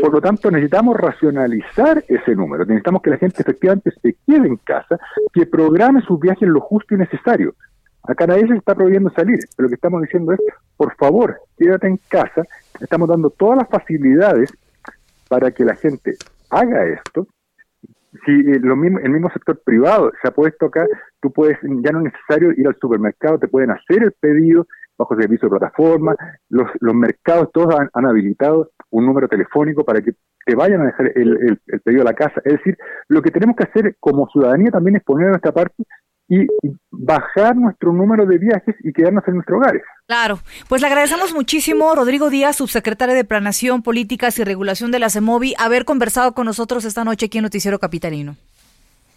Por 0.00 0.12
lo 0.12 0.20
tanto, 0.22 0.50
necesitamos 0.50 0.96
racionalizar 0.96 2.02
ese 2.08 2.34
número. 2.34 2.64
Necesitamos 2.64 3.02
que 3.02 3.10
la 3.10 3.18
gente 3.18 3.42
efectivamente 3.42 3.90
se 4.02 4.16
quede 4.26 4.46
en 4.46 4.56
casa, 4.56 4.98
que 5.32 5.44
programe 5.44 6.00
sus 6.02 6.18
viajes 6.18 6.48
lo 6.48 6.60
justo 6.60 6.94
y 6.94 6.98
necesario. 6.98 7.54
Acá 8.08 8.26
nadie 8.26 8.48
se 8.48 8.54
está 8.54 8.74
prohibiendo 8.74 9.10
salir, 9.10 9.38
pero 9.54 9.66
lo 9.66 9.68
que 9.68 9.74
estamos 9.74 10.00
diciendo 10.00 10.32
es, 10.32 10.40
por 10.78 10.94
favor, 10.96 11.38
quédate 11.58 11.88
en 11.88 11.98
casa, 12.08 12.42
estamos 12.80 13.06
dando 13.06 13.28
todas 13.28 13.58
las 13.58 13.68
facilidades 13.68 14.50
para 15.28 15.50
que 15.50 15.62
la 15.62 15.76
gente 15.76 16.16
haga 16.48 16.86
esto, 16.86 17.26
si 18.24 18.32
eh, 18.32 18.60
lo 18.60 18.76
mismo, 18.76 18.98
el 18.98 19.10
mismo 19.10 19.30
sector 19.30 19.60
privado 19.62 20.10
se 20.22 20.28
ha 20.28 20.30
puesto 20.30 20.66
acá, 20.66 20.86
tú 21.20 21.30
puedes, 21.30 21.58
ya 21.62 21.92
no 21.92 21.98
es 21.98 22.12
necesario 22.12 22.52
ir 22.52 22.66
al 22.66 22.76
supermercado, 22.80 23.38
te 23.38 23.48
pueden 23.48 23.72
hacer 23.72 24.02
el 24.02 24.12
pedido 24.12 24.66
bajo 24.96 25.14
servicio 25.14 25.48
de 25.48 25.58
plataforma, 25.58 26.16
los, 26.48 26.66
mercados 26.94 27.50
todos 27.52 27.74
han, 27.92 28.06
habilitado 28.06 28.70
un 28.90 29.06
número 29.06 29.28
telefónico 29.28 29.84
para 29.84 30.00
que 30.00 30.12
te 30.44 30.54
vayan 30.56 30.80
a 30.80 30.86
dejar 30.86 31.12
el, 31.14 31.60
pedido 31.84 32.02
a 32.02 32.06
la 32.06 32.14
casa. 32.14 32.40
Es 32.44 32.54
decir, 32.54 32.76
lo 33.06 33.22
que 33.22 33.30
tenemos 33.30 33.54
que 33.54 33.64
hacer 33.64 33.96
como 34.00 34.28
ciudadanía 34.28 34.70
también 34.70 34.96
es 34.96 35.04
poner 35.04 35.28
nuestra 35.28 35.52
parte 35.52 35.84
y 36.28 36.46
bajar 36.90 37.56
nuestro 37.56 37.92
número 37.92 38.26
de 38.26 38.38
viajes 38.38 38.74
y 38.84 38.92
quedarnos 38.92 39.24
en 39.26 39.34
nuestros 39.34 39.58
hogares. 39.58 39.82
Claro, 40.06 40.38
pues 40.68 40.82
le 40.82 40.88
agradecemos 40.88 41.32
muchísimo, 41.32 41.94
Rodrigo 41.94 42.28
Díaz, 42.28 42.56
subsecretario 42.56 43.14
de 43.14 43.24
Planación, 43.24 43.82
Políticas 43.82 44.38
y 44.38 44.44
Regulación 44.44 44.90
de 44.90 44.98
la 44.98 45.10
CEMOVI, 45.10 45.54
haber 45.58 45.84
conversado 45.84 46.32
con 46.32 46.44
nosotros 46.44 46.84
esta 46.84 47.04
noche 47.04 47.26
aquí 47.26 47.38
en 47.38 47.44
Noticiero 47.44 47.78
Capitalino. 47.78 48.36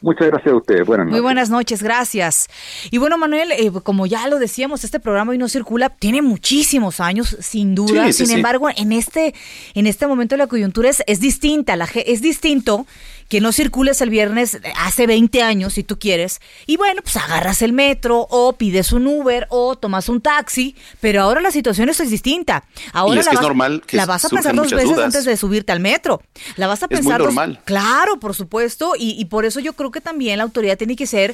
Muchas 0.02 0.28
gracias 0.28 0.52
a 0.52 0.56
ustedes. 0.56 0.88
Buenas 0.88 1.06
noches. 1.06 1.14
Muy 1.14 1.22
buenas 1.22 1.50
noches, 1.52 1.84
gracias. 1.84 2.48
Y 2.90 2.98
bueno, 2.98 3.20
Manuel, 3.20 3.52
eh, 3.52 3.72
como 3.84 4.08
ya 4.08 4.28
lo 4.28 4.40
decíamos, 4.40 4.84
este 4.84 5.00
programa 5.00 5.32
hoy 5.32 5.38
no 5.38 5.48
circula, 5.48 5.90
tiene 5.90 6.24
muchísimos 6.24 7.00
años, 7.00 7.38
sin 7.40 7.76
duda. 7.76 8.12
sin 8.12 8.32
embargo, 8.32 8.68
en 8.76 8.94
este, 8.94 9.36
en 9.76 9.86
este 9.86 10.08
momento 10.08 10.36
la 10.38 10.48
coyuntura 10.48 10.90
es, 10.90 11.04
es 11.06 11.20
distinta, 11.20 11.76
la, 11.76 11.88
es 11.94 12.22
distinto 12.22 12.88
que 13.32 13.40
no 13.40 13.54
circules 13.54 14.02
el 14.02 14.10
viernes 14.10 14.60
hace 14.76 15.08
20 15.08 15.42
años, 15.42 15.76
si 15.76 15.84
tú 15.84 15.98
quieres, 15.98 16.42
y 16.68 16.76
bueno, 16.76 17.02
pues 17.02 17.16
agarras 17.16 17.62
el 17.62 17.72
metro 17.72 18.28
o 18.30 18.58
pides 18.58 18.92
un 18.92 19.08
Uber 19.08 19.48
o 19.50 19.78
tomas 19.78 20.10
un 20.10 20.20
taxi, 20.20 20.76
pero 21.00 21.22
ahora 21.22 21.40
la 21.40 21.50
situación 21.50 21.88
es 21.88 21.98
distinta. 22.10 22.66
Ahora 22.92 23.22
es 23.22 23.26
la, 23.28 23.32
que 23.32 23.38
vas, 23.38 23.44
es 23.44 23.48
normal 23.48 23.84
que 23.88 23.96
la 23.96 24.06
vas 24.06 24.26
a 24.26 24.30
pensar 24.30 24.54
dos 24.54 24.70
veces 24.70 24.98
antes 24.98 25.24
de 25.24 25.38
subirte 25.38 25.72
al 25.72 25.80
metro. 25.80 26.22
La 26.58 26.68
vas 26.68 26.84
a 26.84 26.90
pensar. 26.90 27.22
Es 27.22 27.28
normal. 27.28 27.62
claro, 27.64 28.20
por 28.20 28.36
supuesto, 28.36 28.96
y, 29.00 29.16
y 29.18 29.24
por 29.24 29.46
eso 29.46 29.62
yo 29.62 29.72
creo 29.72 29.92
que 29.92 30.02
también 30.02 30.38
la 30.38 30.44
autoridad 30.44 30.78
tiene 30.78 30.98
que 30.98 31.08
ser 31.08 31.34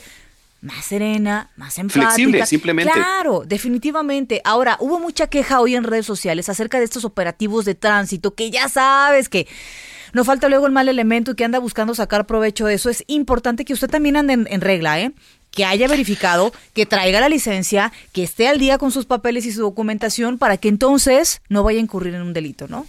más 0.61 0.85
serena, 0.85 1.49
más 1.55 1.79
empática. 1.79 2.11
Flexible, 2.11 2.45
simplemente. 2.45 2.93
Claro, 2.93 3.41
definitivamente. 3.43 4.39
Ahora, 4.43 4.77
hubo 4.79 4.99
mucha 4.99 5.31
queja 5.31 5.61
hoy 5.61 5.75
en 5.75 5.83
redes 5.83 6.05
sociales 6.05 6.47
acerca 6.47 6.77
de 6.77 6.85
estos 6.85 7.05
operativos 7.05 7.65
de 7.65 7.73
tránsito 7.73 8.35
que 8.35 8.51
ya 8.51 8.69
sabes 8.69 9.29
que 9.29 9.47
no 10.17 10.25
falta 10.25 10.49
luego 10.49 10.65
el 10.65 10.71
mal 10.71 10.89
elemento 10.89 11.35
que 11.35 11.45
anda 11.45 11.59
buscando 11.59 11.93
sacar 11.93 12.25
provecho 12.25 12.65
de 12.65 12.73
eso. 12.73 12.89
Es 12.89 13.03
importante 13.05 13.65
que 13.65 13.73
usted 13.73 13.87
también 13.87 14.17
ande 14.17 14.33
en, 14.33 14.61
regla, 14.61 14.99
¿eh? 14.99 15.11
que 15.51 15.63
haya 15.63 15.87
verificado, 15.87 16.51
que 16.73 16.87
traiga 16.87 17.19
la 17.19 17.29
licencia, 17.29 17.93
que 18.13 18.23
esté 18.23 18.47
al 18.47 18.57
día 18.57 18.79
con 18.79 18.89
sus 18.91 19.05
papeles 19.05 19.45
y 19.45 19.51
su 19.51 19.61
documentación 19.61 20.39
para 20.39 20.57
que 20.57 20.69
entonces 20.69 21.41
no 21.49 21.61
vaya 21.61 21.77
a 21.77 21.83
incurrir 21.83 22.15
en 22.15 22.23
un 22.23 22.33
delito, 22.33 22.67
¿no? 22.67 22.87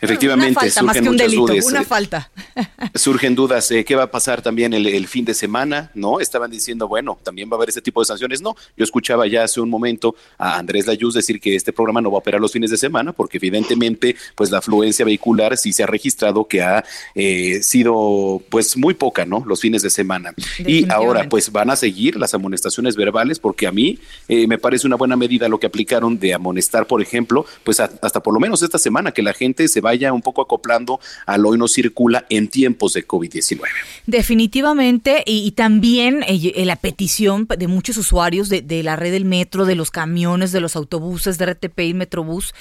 Efectivamente, 0.00 0.52
una 0.52 0.60
falta, 0.60 0.82
más 0.82 1.00
que 1.00 1.08
un 1.08 1.16
delito, 1.16 1.42
Una 1.66 1.80
eh, 1.80 1.84
falta. 1.84 2.30
surgen 2.94 3.34
dudas, 3.34 3.70
eh, 3.70 3.84
¿qué 3.84 3.96
va 3.96 4.04
a 4.04 4.10
pasar 4.10 4.42
también 4.42 4.72
el, 4.74 5.06
fin 5.08 5.24
de 5.24 5.34
semana? 5.34 5.90
¿No? 5.94 6.20
Estaban 6.20 6.50
diciendo, 6.50 6.88
bueno, 6.88 7.18
también 7.22 7.48
va 7.48 7.54
a 7.54 7.56
haber 7.56 7.70
este 7.70 7.80
tipo 7.80 8.00
de 8.00 8.06
sanciones. 8.06 8.40
No, 8.40 8.54
yo 8.76 8.84
escuchaba 8.84 9.26
ya 9.26 9.44
hace 9.44 9.60
un 9.60 9.70
momento 9.70 10.14
a 10.38 10.56
Andrés 10.58 10.86
Layuz 10.86 11.14
decir 11.14 11.40
que 11.40 11.56
este 11.56 11.72
programa 11.72 12.00
no 12.00 12.10
va 12.10 12.16
a 12.16 12.20
operar 12.20 12.40
los 12.40 12.52
fines 12.52 12.70
de 12.70 12.76
semana, 12.76 13.12
porque 13.12 13.38
evidentemente, 13.38 14.16
pues 14.34 14.50
la 14.50 14.58
afluencia 14.58 15.04
vehicular 15.04 15.56
sí 15.56 15.72
se 15.72 15.82
ha 15.82 15.86
registrado 15.86 16.46
que 16.46 16.62
ha 16.62 16.84
eh, 17.14 17.62
sido, 17.62 18.42
pues, 18.50 18.76
muy 18.76 18.94
poca, 18.94 19.24
¿no? 19.24 19.42
Los 19.46 19.60
fines 19.60 19.82
de 19.82 19.90
semana. 19.90 20.34
Y 20.58 20.90
ahora, 20.90 21.28
pues, 21.28 21.50
van 21.50 21.70
a 21.70 21.76
seguir 21.76 22.16
las 22.16 22.34
amonestaciones 22.34 22.96
verbales, 22.96 23.38
porque 23.38 23.66
a 23.66 23.72
mí 23.72 23.98
me 24.28 24.58
parece 24.58 24.86
una 24.86 24.96
buena 24.96 25.16
medida 25.16 25.48
lo 25.48 25.58
que 25.58 25.66
aplicaron 25.66 26.18
de 26.18 26.34
amonestar, 26.34 26.86
por 26.86 27.02
ejemplo, 27.02 27.46
pues 27.64 27.80
hasta 27.80 28.20
por 28.20 28.34
lo 28.34 28.40
menos 28.40 28.62
esta 28.62 28.78
semana, 28.78 29.12
que 29.12 29.22
la 29.22 29.32
gente 29.32 29.63
se 29.68 29.80
vaya 29.80 30.12
un 30.12 30.22
poco 30.22 30.42
acoplando 30.42 31.00
al 31.26 31.44
hoy 31.46 31.58
no 31.58 31.68
circula 31.68 32.26
en 32.28 32.48
tiempos 32.48 32.94
de 32.94 33.06
COVID-19. 33.06 33.62
Definitivamente, 34.06 35.22
y, 35.26 35.50
también 35.52 36.22
eh, 36.24 36.52
eh, 36.54 36.64
la 36.64 36.76
petición 36.76 37.46
de 37.46 37.66
muchos 37.68 37.96
usuarios 37.96 38.48
de, 38.48 38.62
de 38.62 38.82
la 38.82 38.96
red 38.96 39.12
del 39.12 39.24
metro, 39.24 39.64
de 39.64 39.74
los 39.74 39.90
camiones, 39.90 40.52
de 40.52 40.60
los 40.60 40.76
autobuses, 40.76 41.38
de 41.38 41.46
RTP 41.46 41.80
y 41.80 41.94
Metrobús, 41.94 42.54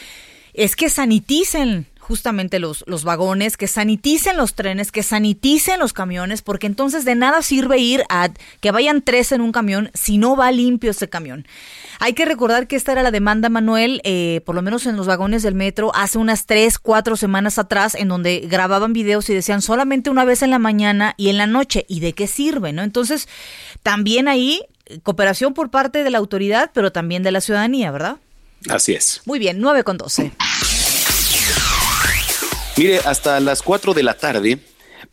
es 0.54 0.76
que 0.76 0.90
saniticen 0.90 1.88
justamente 2.04 2.60
los, 2.60 2.84
los 2.88 3.04
vagones, 3.04 3.58
que 3.58 3.68
saniticen 3.68 4.38
los 4.38 4.54
trenes, 4.54 4.92
que 4.92 5.04
saniticen 5.04 5.80
los 5.80 5.94
camiones, 5.94 6.42
porque 6.42 6.68
entonces 6.68 7.06
de 7.06 7.16
nada 7.16 7.42
sirve 7.42 7.80
ir 7.80 8.04
a 8.10 8.30
que 8.60 8.72
vayan 8.72 9.02
tres 9.02 9.32
en 9.32 9.42
un 9.42 9.52
camión 9.52 9.90
si 9.94 10.18
no 10.18 10.36
va 10.36 10.52
limpio 10.52 10.92
ese 10.92 11.10
camión. 11.10 11.48
Hay 12.00 12.14
que 12.14 12.26
recordar 12.26 12.68
que 12.68 12.76
esta 12.76 12.92
era 12.92 13.04
la 13.04 13.12
demanda, 13.12 13.50
Manuel, 13.50 14.02
eh, 14.04 14.42
por 14.46 14.56
lo 14.56 14.62
menos 14.62 14.86
en 14.86 14.98
los 14.98 15.08
vagones 15.08 15.44
del 15.44 15.56
metro, 15.56 15.96
hace 15.96 16.18
unas 16.18 16.46
tres, 16.46 16.78
cuatro 16.78 17.16
semanas 17.16 17.58
atrás, 17.58 17.96
en 17.96 18.10
donde 18.10 18.42
grababan 18.42 18.94
videos 18.94 19.30
y 19.30 19.34
decían 19.34 19.62
solamente 19.62 20.10
una 20.10 20.26
vez 20.26 20.42
en 20.42 20.50
la 20.50 20.60
mañana 20.60 21.16
y 21.18 21.30
en 21.30 21.38
la 21.38 21.48
noche. 21.48 21.86
¿Y 21.88 22.02
de 22.02 22.14
qué 22.14 22.28
sirve? 22.28 22.74
¿no? 22.74 22.84
Entonces, 22.84 23.28
también 23.82 24.28
ahí 24.28 24.62
cooperación 25.04 25.54
por 25.54 25.70
parte 25.70 26.04
de 26.04 26.10
la 26.10 26.18
autoridad, 26.18 26.72
pero 26.74 26.92
también 26.92 27.24
de 27.24 27.32
la 27.32 27.42
ciudadanía, 27.42 27.92
¿verdad? 27.92 28.18
Así 28.70 28.94
es. 28.94 29.22
Muy 29.26 29.40
bien, 29.40 29.60
9 29.60 29.84
con 29.84 29.98
12. 29.98 30.32
Mire, 32.76 33.00
hasta 33.06 33.40
las 33.40 33.62
4 33.62 33.94
de 33.94 34.02
la 34.02 34.16
tarde 34.16 34.58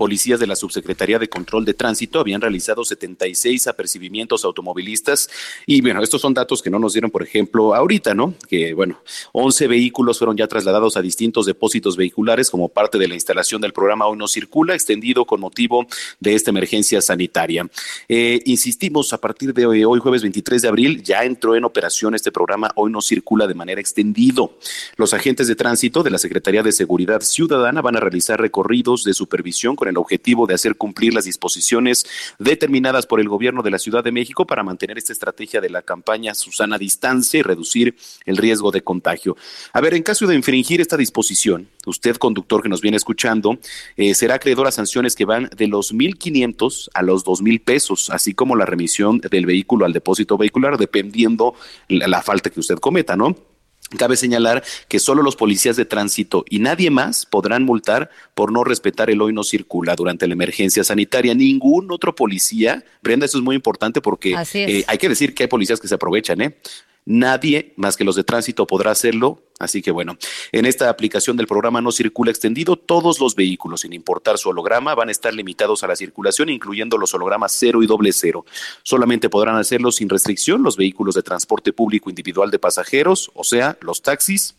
policías 0.00 0.40
de 0.40 0.46
la 0.46 0.56
Subsecretaría 0.56 1.18
de 1.18 1.28
Control 1.28 1.66
de 1.66 1.74
Tránsito 1.74 2.20
habían 2.20 2.40
realizado 2.40 2.86
76 2.86 3.66
apercibimientos 3.66 4.46
automovilistas 4.46 5.28
y 5.66 5.82
bueno, 5.82 6.02
estos 6.02 6.22
son 6.22 6.32
datos 6.32 6.62
que 6.62 6.70
no 6.70 6.78
nos 6.78 6.94
dieron, 6.94 7.10
por 7.10 7.22
ejemplo, 7.22 7.74
ahorita, 7.74 8.14
¿no? 8.14 8.32
Que 8.48 8.72
bueno, 8.72 8.98
11 9.32 9.68
vehículos 9.68 10.16
fueron 10.16 10.38
ya 10.38 10.46
trasladados 10.46 10.96
a 10.96 11.02
distintos 11.02 11.44
depósitos 11.44 11.98
vehiculares 11.98 12.48
como 12.48 12.70
parte 12.70 12.96
de 12.96 13.08
la 13.08 13.14
instalación 13.14 13.60
del 13.60 13.74
programa 13.74 14.06
Hoy 14.06 14.16
no 14.16 14.26
circula, 14.26 14.72
extendido 14.72 15.26
con 15.26 15.38
motivo 15.38 15.86
de 16.18 16.34
esta 16.34 16.48
emergencia 16.48 17.02
sanitaria. 17.02 17.68
Eh, 18.08 18.40
insistimos, 18.46 19.12
a 19.12 19.18
partir 19.18 19.52
de 19.52 19.66
hoy, 19.66 19.84
hoy, 19.84 20.00
jueves 20.00 20.22
23 20.22 20.62
de 20.62 20.68
abril, 20.68 21.02
ya 21.02 21.24
entró 21.24 21.56
en 21.56 21.64
operación 21.64 22.14
este 22.14 22.32
programa 22.32 22.70
Hoy 22.74 22.90
no 22.90 23.02
circula 23.02 23.46
de 23.46 23.52
manera 23.52 23.82
extendido. 23.82 24.56
Los 24.96 25.12
agentes 25.12 25.46
de 25.46 25.56
tránsito 25.56 26.02
de 26.02 26.08
la 26.08 26.16
Secretaría 26.16 26.62
de 26.62 26.72
Seguridad 26.72 27.20
Ciudadana 27.20 27.82
van 27.82 27.96
a 27.96 28.00
realizar 28.00 28.40
recorridos 28.40 29.04
de 29.04 29.12
supervisión 29.12 29.76
con 29.76 29.89
el 29.90 29.98
objetivo 29.98 30.46
de 30.46 30.54
hacer 30.54 30.76
cumplir 30.76 31.14
las 31.14 31.24
disposiciones 31.24 32.06
determinadas 32.38 33.06
por 33.06 33.20
el 33.20 33.28
gobierno 33.28 33.62
de 33.62 33.70
la 33.70 33.78
Ciudad 33.78 34.02
de 34.02 34.12
México 34.12 34.46
para 34.46 34.62
mantener 34.62 34.98
esta 34.98 35.12
estrategia 35.12 35.60
de 35.60 35.70
la 35.70 35.82
campaña 35.82 36.34
Susana 36.34 36.78
Distancia 36.78 37.38
y 37.38 37.42
reducir 37.42 37.94
el 38.24 38.36
riesgo 38.36 38.70
de 38.70 38.82
contagio. 38.82 39.36
A 39.72 39.80
ver, 39.80 39.94
en 39.94 40.02
caso 40.02 40.26
de 40.26 40.34
infringir 40.34 40.80
esta 40.80 40.96
disposición, 40.96 41.68
usted, 41.86 42.16
conductor 42.16 42.62
que 42.62 42.68
nos 42.68 42.80
viene 42.80 42.96
escuchando, 42.96 43.58
eh, 43.96 44.14
será 44.14 44.36
acreedor 44.36 44.66
a 44.66 44.72
sanciones 44.72 45.14
que 45.14 45.24
van 45.24 45.50
de 45.56 45.66
los 45.66 45.94
1.500 45.94 46.90
a 46.94 47.02
los 47.02 47.24
2.000 47.24 47.62
pesos, 47.62 48.10
así 48.10 48.34
como 48.34 48.56
la 48.56 48.66
remisión 48.66 49.18
del 49.18 49.46
vehículo 49.46 49.84
al 49.84 49.92
depósito 49.92 50.38
vehicular, 50.38 50.78
dependiendo 50.78 51.54
la 51.88 52.22
falta 52.22 52.50
que 52.50 52.60
usted 52.60 52.78
cometa, 52.78 53.16
¿no? 53.16 53.49
Cabe 53.98 54.16
señalar 54.16 54.62
que 54.88 55.00
solo 55.00 55.22
los 55.22 55.36
policías 55.36 55.76
de 55.76 55.84
tránsito 55.84 56.44
y 56.48 56.60
nadie 56.60 56.90
más 56.90 57.26
podrán 57.26 57.64
multar 57.64 58.10
por 58.34 58.52
no 58.52 58.62
respetar 58.62 59.10
el 59.10 59.20
hoy 59.20 59.32
no 59.32 59.42
circula 59.42 59.96
durante 59.96 60.26
la 60.28 60.34
emergencia 60.34 60.84
sanitaria. 60.84 61.34
Ningún 61.34 61.90
otro 61.90 62.14
policía, 62.14 62.84
Brenda, 63.02 63.26
eso 63.26 63.38
es 63.38 63.44
muy 63.44 63.56
importante 63.56 64.00
porque 64.00 64.36
eh, 64.54 64.84
hay 64.86 64.98
que 64.98 65.08
decir 65.08 65.34
que 65.34 65.44
hay 65.44 65.48
policías 65.48 65.80
que 65.80 65.88
se 65.88 65.94
aprovechan, 65.96 66.40
¿eh? 66.40 66.56
Nadie 67.04 67.72
más 67.76 67.96
que 67.96 68.04
los 68.04 68.14
de 68.14 68.24
tránsito 68.24 68.66
podrá 68.66 68.92
hacerlo 68.92 69.42
Así 69.60 69.82
que 69.82 69.90
bueno, 69.90 70.16
en 70.52 70.64
esta 70.64 70.88
aplicación 70.88 71.36
del 71.36 71.46
programa 71.46 71.82
No 71.82 71.92
Circula 71.92 72.30
Extendido, 72.30 72.76
todos 72.76 73.20
los 73.20 73.36
vehículos, 73.36 73.82
sin 73.82 73.92
importar 73.92 74.38
su 74.38 74.48
holograma, 74.48 74.94
van 74.94 75.10
a 75.10 75.12
estar 75.12 75.34
limitados 75.34 75.84
a 75.84 75.86
la 75.86 75.96
circulación, 75.96 76.48
incluyendo 76.48 76.96
los 76.96 77.12
hologramas 77.12 77.54
cero 77.58 77.82
y 77.82 77.86
doble 77.86 78.12
cero. 78.12 78.46
Solamente 78.82 79.28
podrán 79.28 79.56
hacerlo 79.56 79.92
sin 79.92 80.08
restricción 80.08 80.62
los 80.62 80.78
vehículos 80.78 81.14
de 81.14 81.22
transporte 81.22 81.74
público 81.74 82.08
individual 82.08 82.50
de 82.50 82.58
pasajeros, 82.58 83.30
o 83.34 83.44
sea, 83.44 83.76
los 83.82 84.00
taxis, 84.00 84.54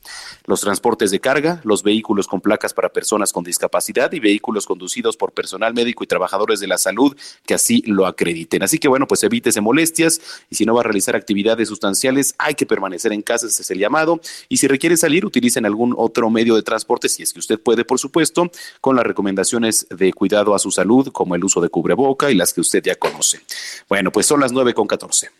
los 0.46 0.62
transportes 0.62 1.10
de 1.10 1.20
carga, 1.20 1.62
los 1.63 1.81
vehículos 1.81 2.27
con 2.27 2.39
placas 2.39 2.75
para 2.75 2.89
personas 2.89 3.34
con 3.34 3.43
discapacidad 3.43 4.12
y 4.12 4.20
vehículos 4.20 4.67
conducidos 4.67 5.17
por 5.17 5.31
personal 5.31 5.74
médico 5.74 6.03
y 6.03 6.08
trabajadores 6.08 6.60
de 6.60 6.67
la 6.67 6.77
salud 6.77 7.17
que 7.48 7.55
así 7.55 7.81
lo 7.88 8.05
acrediten. 8.05 8.62
Así 8.62 8.77
que 8.77 8.88
bueno, 8.88 9.08
pues 9.08 9.24
evítese 9.24 9.62
molestias 9.62 10.22
y 10.51 10.55
si 10.55 10.65
no 10.65 10.75
va 10.75 10.81
a 10.81 10.84
realizar 10.84 11.15
actividades 11.15 11.70
sustanciales, 11.70 12.36
hay 12.38 12.53
que 12.53 12.67
permanecer 12.67 13.13
en 13.13 13.24
casa, 13.24 13.48
ese 13.48 13.63
es 13.63 13.72
el 13.72 13.79
llamado. 13.79 14.22
Y 14.48 14.58
si 14.58 14.67
requiere 14.67 14.91
salir, 14.98 15.26
utilicen 15.26 15.66
algún 15.66 15.94
otro 15.98 16.30
medio 16.30 16.56
de 16.56 16.64
transporte, 16.64 17.10
si 17.10 17.24
es 17.24 17.34
que 17.34 17.40
usted 17.40 17.60
puede, 17.60 17.86
por 17.86 18.00
supuesto, 18.00 18.50
con 18.80 18.96
las 18.96 19.06
recomendaciones 19.06 19.88
de 19.90 20.14
cuidado 20.14 20.56
a 20.56 20.60
su 20.60 20.72
salud, 20.72 21.10
como 21.12 21.36
el 21.36 21.44
uso 21.44 21.62
de 21.62 21.70
cubreboca 21.70 22.32
y 22.32 22.36
las 22.36 22.54
que 22.54 22.62
usted 22.62 22.84
ya 22.84 22.96
conoce. 22.96 23.42
Bueno, 23.90 24.12
pues 24.12 24.26
son 24.26 24.40
las 24.40 24.52
9 24.52 24.74
con 24.74 24.88
14. 24.88 25.32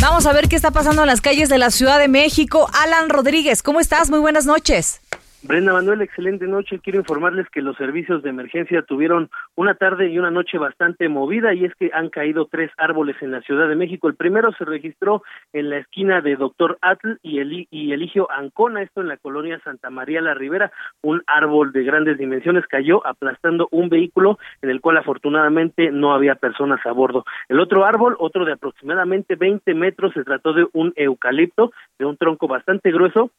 Vamos 0.00 0.26
a 0.26 0.32
ver 0.32 0.48
qué 0.48 0.56
está 0.56 0.70
pasando 0.70 1.02
en 1.02 1.06
las 1.06 1.20
calles 1.20 1.48
de 1.48 1.58
la 1.58 1.70
Ciudad 1.70 1.98
de 1.98 2.08
México. 2.08 2.68
Alan 2.72 3.08
Rodríguez, 3.08 3.62
¿cómo 3.62 3.78
estás? 3.78 4.10
Muy 4.10 4.18
buenas 4.18 4.46
noches. 4.46 5.01
Brenda 5.44 5.72
Manuel, 5.72 6.02
excelente 6.02 6.46
noche. 6.46 6.78
Quiero 6.78 7.00
informarles 7.00 7.48
que 7.50 7.62
los 7.62 7.76
servicios 7.76 8.22
de 8.22 8.30
emergencia 8.30 8.82
tuvieron 8.82 9.28
una 9.56 9.74
tarde 9.74 10.08
y 10.08 10.16
una 10.16 10.30
noche 10.30 10.56
bastante 10.56 11.08
movida 11.08 11.52
y 11.52 11.64
es 11.64 11.74
que 11.74 11.90
han 11.92 12.10
caído 12.10 12.46
tres 12.46 12.70
árboles 12.76 13.16
en 13.22 13.32
la 13.32 13.40
Ciudad 13.40 13.68
de 13.68 13.74
México. 13.74 14.06
El 14.06 14.14
primero 14.14 14.52
se 14.52 14.64
registró 14.64 15.24
en 15.52 15.68
la 15.68 15.78
esquina 15.78 16.20
de 16.20 16.36
Doctor 16.36 16.78
Atl 16.80 17.18
y, 17.22 17.40
el, 17.40 17.66
y 17.68 17.92
Eligio 17.92 18.30
Ancona, 18.30 18.82
esto 18.82 19.00
en 19.00 19.08
la 19.08 19.16
colonia 19.16 19.60
Santa 19.64 19.90
María 19.90 20.20
la 20.20 20.34
Ribera. 20.34 20.70
Un 21.02 21.24
árbol 21.26 21.72
de 21.72 21.82
grandes 21.82 22.18
dimensiones 22.18 22.64
cayó 22.68 23.04
aplastando 23.04 23.66
un 23.72 23.88
vehículo 23.88 24.38
en 24.62 24.70
el 24.70 24.80
cual 24.80 24.98
afortunadamente 24.98 25.90
no 25.90 26.14
había 26.14 26.36
personas 26.36 26.78
a 26.86 26.92
bordo. 26.92 27.24
El 27.48 27.58
otro 27.58 27.84
árbol, 27.84 28.14
otro 28.20 28.44
de 28.44 28.52
aproximadamente 28.52 29.34
20 29.34 29.74
metros, 29.74 30.14
se 30.14 30.22
trató 30.22 30.52
de 30.52 30.68
un 30.72 30.92
eucalipto 30.94 31.72
de 31.98 32.04
un 32.04 32.16
tronco 32.16 32.46
bastante 32.46 32.92
grueso 32.92 33.32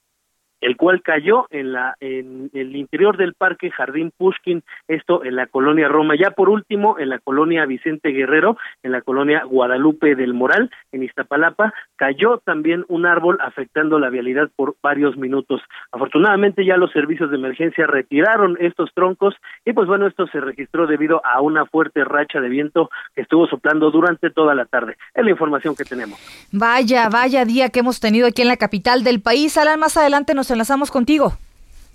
el 0.63 0.77
cual 0.77 1.01
cayó 1.01 1.48
en 1.50 1.74
la 1.74 1.96
en 2.00 2.50
el 2.53 2.75
interior 2.75 3.17
del 3.17 3.34
parque 3.34 3.72
Jardín 3.72 4.12
Pushkin, 4.17 4.63
esto 4.88 5.24
en 5.24 5.36
la 5.36 5.48
colonia 5.48 5.88
Roma. 5.88 6.15
Ya 6.15 6.32
por 6.32 6.50
último, 6.50 6.98
en 7.00 7.10
la 7.10 7.20
colonia 7.20 7.65
Vicente 7.65 8.10
Guerrero, 8.10 8.58
en 8.82 8.91
la 8.91 9.01
colonia 9.01 9.43
Guadalupe 9.43 10.15
del 10.15 10.34
Moral, 10.34 10.72
en 10.91 11.03
Iztapalapa, 11.03 11.74
cayó 11.96 12.39
también 12.39 12.86
un 12.88 13.05
árbol 13.05 13.38
afectando 13.41 14.00
la 14.00 14.10
vialidad 14.10 14.50
por 14.55 14.75
varios 14.82 15.17
minutos. 15.17 15.62
Afortunadamente 15.91 16.65
ya 16.65 16.77
los 16.77 16.91
servicios 16.91 17.29
de 17.29 17.38
emergencia 17.38 17.86
retiraron 17.88 18.58
estos 18.60 18.91
troncos 18.93 19.36
y 19.65 19.74
pues 19.74 19.88
bueno, 19.88 20.08
esto 20.08 20.27
se 20.27 20.39
registró 20.39 20.88
debido 20.88 21.22
a 21.25 21.41
una 21.41 21.65
fuerte 21.65 22.03
racha 22.03 22.39
de 22.39 22.50
viento 22.50 22.89
que 23.15 23.22
estuvo 23.22 23.48
soplando 23.48 23.91
durante 23.91 24.29
toda 24.29 24.55
la 24.55 24.65
tarde. 24.65 24.96
Es 25.13 25.24
la 25.24 25.32
información 25.32 25.75
que 25.75 25.84
tenemos. 25.84 26.20
Vaya, 26.51 27.10
vaya 27.10 27.46
día 27.46 27.70
que 27.70 27.79
hemos 27.79 28.00
tenido 28.00 28.27
aquí 28.27 28.41
en 28.41 28.48
la 28.48 28.58
capital 28.58 29.03
del 29.03 29.22
país. 29.22 29.58
Alan, 29.58 29.79
más 29.79 29.98
adelante 29.98 30.34
nos 30.34 30.51
enlazamos 30.53 30.91
contigo. 30.91 31.38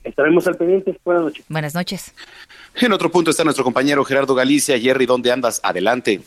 Estaremos 0.04 0.46
al 0.46 0.56
pendiente. 0.56 0.98
Buenas 1.04 1.24
noches. 1.24 1.44
Buenas 1.48 1.74
noches. 1.74 2.14
En 2.76 2.92
otro 2.92 3.10
punto 3.10 3.30
está 3.30 3.44
nuestro 3.44 3.64
compañero 3.64 4.04
Gerardo 4.04 4.34
Galicia. 4.34 4.78
Jerry, 4.78 5.06
¿dónde 5.06 5.32
andas? 5.32 5.60
Adelante. 5.62 6.20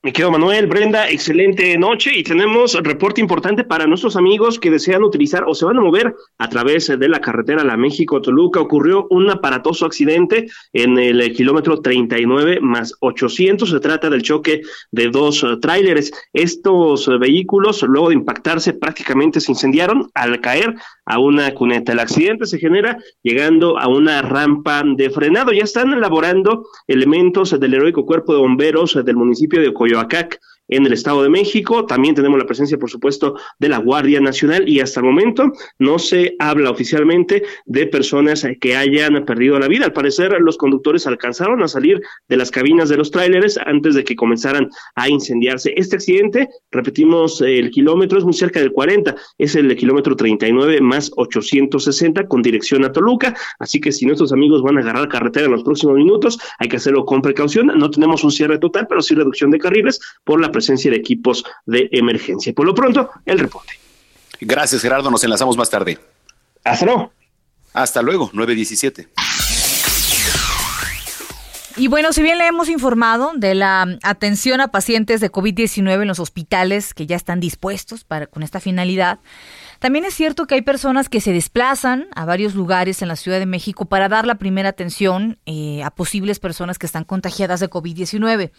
Mi 0.00 0.12
querido 0.12 0.30
Manuel, 0.30 0.68
Brenda, 0.68 1.10
excelente 1.10 1.76
noche 1.76 2.12
y 2.16 2.22
tenemos 2.22 2.74
reporte 2.74 3.20
importante 3.20 3.64
para 3.64 3.88
nuestros 3.88 4.14
amigos 4.14 4.60
que 4.60 4.70
desean 4.70 5.02
utilizar 5.02 5.42
o 5.44 5.56
se 5.56 5.64
van 5.64 5.76
a 5.76 5.80
mover 5.80 6.14
a 6.38 6.48
través 6.48 6.86
de 6.86 7.08
la 7.08 7.20
carretera 7.20 7.64
La 7.64 7.76
México-Toluca. 7.76 8.60
Ocurrió 8.60 9.08
un 9.10 9.28
aparatoso 9.28 9.86
accidente 9.86 10.46
en 10.72 10.98
el 10.98 11.32
kilómetro 11.34 11.80
39 11.80 12.60
más 12.60 12.94
800. 13.00 13.68
Se 13.68 13.80
trata 13.80 14.08
del 14.08 14.22
choque 14.22 14.62
de 14.92 15.08
dos 15.08 15.44
tráileres. 15.60 16.12
Estos 16.32 17.10
vehículos, 17.18 17.82
luego 17.82 18.10
de 18.10 18.14
impactarse, 18.14 18.74
prácticamente 18.74 19.40
se 19.40 19.50
incendiaron 19.50 20.08
al 20.14 20.40
caer 20.40 20.76
a 21.06 21.18
una 21.18 21.52
cuneta. 21.54 21.90
El 21.90 21.98
accidente 21.98 22.46
se 22.46 22.60
genera 22.60 22.98
llegando 23.24 23.76
a 23.76 23.88
una 23.88 24.22
rampa 24.22 24.84
de 24.84 25.10
frenado. 25.10 25.50
Ya 25.50 25.64
están 25.64 25.92
elaborando 25.92 26.68
elementos 26.86 27.58
del 27.58 27.74
heroico 27.74 28.06
cuerpo 28.06 28.32
de 28.32 28.38
bomberos 28.38 28.96
del 29.04 29.16
municipio 29.16 29.60
de 29.60 29.72
Kerouac-ek, 29.88 30.38
en 30.68 30.86
el 30.86 30.92
Estado 30.92 31.22
de 31.22 31.28
México. 31.28 31.86
También 31.86 32.14
tenemos 32.14 32.38
la 32.38 32.46
presencia, 32.46 32.78
por 32.78 32.90
supuesto, 32.90 33.34
de 33.58 33.68
la 33.68 33.78
Guardia 33.78 34.20
Nacional 34.20 34.68
y 34.68 34.80
hasta 34.80 35.00
el 35.00 35.06
momento 35.06 35.52
no 35.78 35.98
se 35.98 36.36
habla 36.38 36.70
oficialmente 36.70 37.42
de 37.66 37.86
personas 37.86 38.46
que 38.60 38.76
hayan 38.76 39.24
perdido 39.24 39.58
la 39.58 39.68
vida. 39.68 39.86
Al 39.86 39.92
parecer, 39.92 40.36
los 40.40 40.56
conductores 40.56 41.06
alcanzaron 41.06 41.62
a 41.62 41.68
salir 41.68 42.00
de 42.28 42.36
las 42.36 42.50
cabinas 42.50 42.88
de 42.88 42.96
los 42.96 43.10
tráileres 43.10 43.58
antes 43.58 43.94
de 43.94 44.04
que 44.04 44.16
comenzaran 44.16 44.68
a 44.94 45.08
incendiarse. 45.08 45.72
Este 45.76 45.96
accidente, 45.96 46.48
repetimos, 46.70 47.40
el 47.40 47.70
kilómetro 47.70 48.18
es 48.18 48.24
muy 48.24 48.34
cerca 48.34 48.60
del 48.60 48.72
40, 48.72 49.14
es 49.38 49.54
el 49.54 49.74
kilómetro 49.76 50.16
39 50.16 50.80
más 50.80 51.10
860 51.16 52.26
con 52.28 52.42
dirección 52.42 52.84
a 52.84 52.92
Toluca. 52.92 53.34
Así 53.58 53.80
que 53.80 53.92
si 53.92 54.06
nuestros 54.06 54.32
amigos 54.32 54.62
van 54.62 54.78
a 54.78 54.80
agarrar 54.80 55.08
carretera 55.08 55.46
en 55.46 55.52
los 55.52 55.62
próximos 55.62 55.96
minutos, 55.96 56.38
hay 56.58 56.68
que 56.68 56.76
hacerlo 56.76 57.04
con 57.04 57.22
precaución. 57.22 57.66
No 57.66 57.90
tenemos 57.90 58.24
un 58.24 58.30
cierre 58.30 58.58
total, 58.58 58.86
pero 58.88 59.02
sí 59.02 59.14
reducción 59.14 59.50
de 59.50 59.58
carriles 59.58 60.00
por 60.24 60.40
la 60.40 60.50
presencia 60.58 60.90
de 60.90 60.96
equipos 60.96 61.44
de 61.66 61.88
emergencia. 61.92 62.52
Por 62.52 62.66
lo 62.66 62.74
pronto, 62.74 63.10
el 63.24 63.38
reporte. 63.38 63.74
Gracias, 64.40 64.82
Gerardo. 64.82 65.10
Nos 65.10 65.22
enlazamos 65.24 65.56
más 65.56 65.70
tarde. 65.70 65.98
Hasta 66.64 66.84
luego. 66.84 67.12
Hasta 67.72 68.02
luego, 68.02 68.30
917. 68.32 69.08
Y 71.76 71.86
bueno, 71.86 72.12
si 72.12 72.22
bien 72.22 72.38
le 72.38 72.46
hemos 72.48 72.68
informado 72.68 73.30
de 73.36 73.54
la 73.54 73.86
atención 74.02 74.60
a 74.60 74.66
pacientes 74.68 75.20
de 75.20 75.30
COVID-19 75.30 76.02
en 76.02 76.08
los 76.08 76.18
hospitales 76.18 76.92
que 76.92 77.06
ya 77.06 77.14
están 77.14 77.38
dispuestos 77.38 78.02
para 78.02 78.26
con 78.26 78.42
esta 78.42 78.58
finalidad, 78.58 79.20
también 79.78 80.04
es 80.04 80.12
cierto 80.14 80.48
que 80.48 80.56
hay 80.56 80.62
personas 80.62 81.08
que 81.08 81.20
se 81.20 81.32
desplazan 81.32 82.08
a 82.16 82.24
varios 82.24 82.56
lugares 82.56 83.00
en 83.00 83.06
la 83.06 83.14
Ciudad 83.14 83.38
de 83.38 83.46
México 83.46 83.84
para 83.84 84.08
dar 84.08 84.26
la 84.26 84.34
primera 84.34 84.70
atención 84.70 85.38
eh, 85.46 85.84
a 85.84 85.92
posibles 85.92 86.40
personas 86.40 86.78
que 86.78 86.86
están 86.86 87.04
contagiadas 87.04 87.60
de 87.60 87.70
COVID-19. 87.70 88.50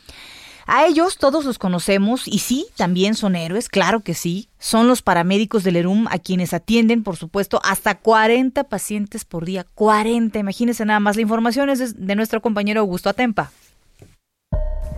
A 0.72 0.86
ellos 0.86 1.18
todos 1.18 1.46
los 1.46 1.58
conocemos 1.58 2.28
y 2.28 2.38
sí, 2.38 2.68
también 2.78 3.16
son 3.16 3.36
héroes, 3.36 3.70
claro 3.70 4.02
que 4.02 4.14
sí. 4.14 4.50
Son 4.60 4.88
los 4.88 5.02
paramédicos 5.02 5.64
del 5.64 5.78
ERUM 5.78 6.06
a 6.12 6.20
quienes 6.20 6.54
atienden, 6.54 7.02
por 7.02 7.18
supuesto, 7.18 7.60
hasta 7.64 7.96
40 7.96 8.66
pacientes 8.66 9.26
por 9.26 9.46
día. 9.46 9.66
40, 9.74 10.38
imagínense 10.38 10.86
nada 10.86 11.00
más. 11.00 11.16
La 11.16 11.24
información 11.24 11.72
es 11.72 12.06
de 12.06 12.16
nuestro 12.16 12.44
compañero 12.44 12.82
Augusto 12.82 13.10
Atempa. 13.10 13.50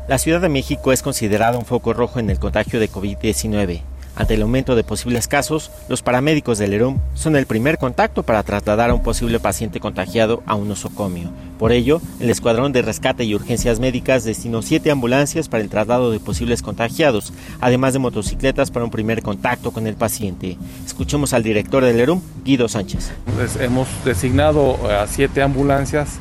La 0.09 0.17
Ciudad 0.17 0.41
de 0.41 0.49
México 0.49 0.91
es 0.91 1.01
considerada 1.01 1.57
un 1.57 1.65
foco 1.65 1.93
rojo 1.93 2.19
en 2.19 2.29
el 2.29 2.37
contagio 2.37 2.81
de 2.81 2.91
COVID-19. 2.91 3.81
Ante 4.15 4.33
el 4.33 4.41
aumento 4.41 4.75
de 4.75 4.83
posibles 4.83 5.27
casos, 5.27 5.71
los 5.87 6.01
paramédicos 6.01 6.57
del 6.57 6.73
ERUM 6.73 6.99
son 7.13 7.35
el 7.35 7.45
primer 7.45 7.77
contacto 7.77 8.23
para 8.23 8.43
trasladar 8.43 8.89
a 8.89 8.93
un 8.93 9.03
posible 9.03 9.39
paciente 9.39 9.79
contagiado 9.79 10.43
a 10.45 10.55
un 10.55 10.67
nosocomio. 10.67 11.29
Por 11.57 11.71
ello, 11.71 12.01
el 12.19 12.29
Escuadrón 12.29 12.73
de 12.73 12.81
Rescate 12.81 13.23
y 13.23 13.35
Urgencias 13.35 13.79
Médicas 13.79 14.23
destinó 14.23 14.61
siete 14.61 14.91
ambulancias 14.91 15.47
para 15.47 15.63
el 15.63 15.69
traslado 15.69 16.11
de 16.11 16.19
posibles 16.19 16.61
contagiados, 16.61 17.33
además 17.61 17.93
de 17.93 17.99
motocicletas 17.99 18.69
para 18.69 18.83
un 18.83 18.91
primer 18.91 19.21
contacto 19.21 19.71
con 19.71 19.87
el 19.87 19.95
paciente. 19.95 20.57
Escuchemos 20.85 21.33
al 21.33 21.43
director 21.43 21.85
del 21.85 21.99
ERUM, 21.99 22.21
Guido 22.43 22.67
Sánchez. 22.67 23.11
Pues 23.35 23.55
hemos 23.55 23.87
designado 24.03 24.77
a 24.89 25.07
siete 25.07 25.41
ambulancias 25.41 26.19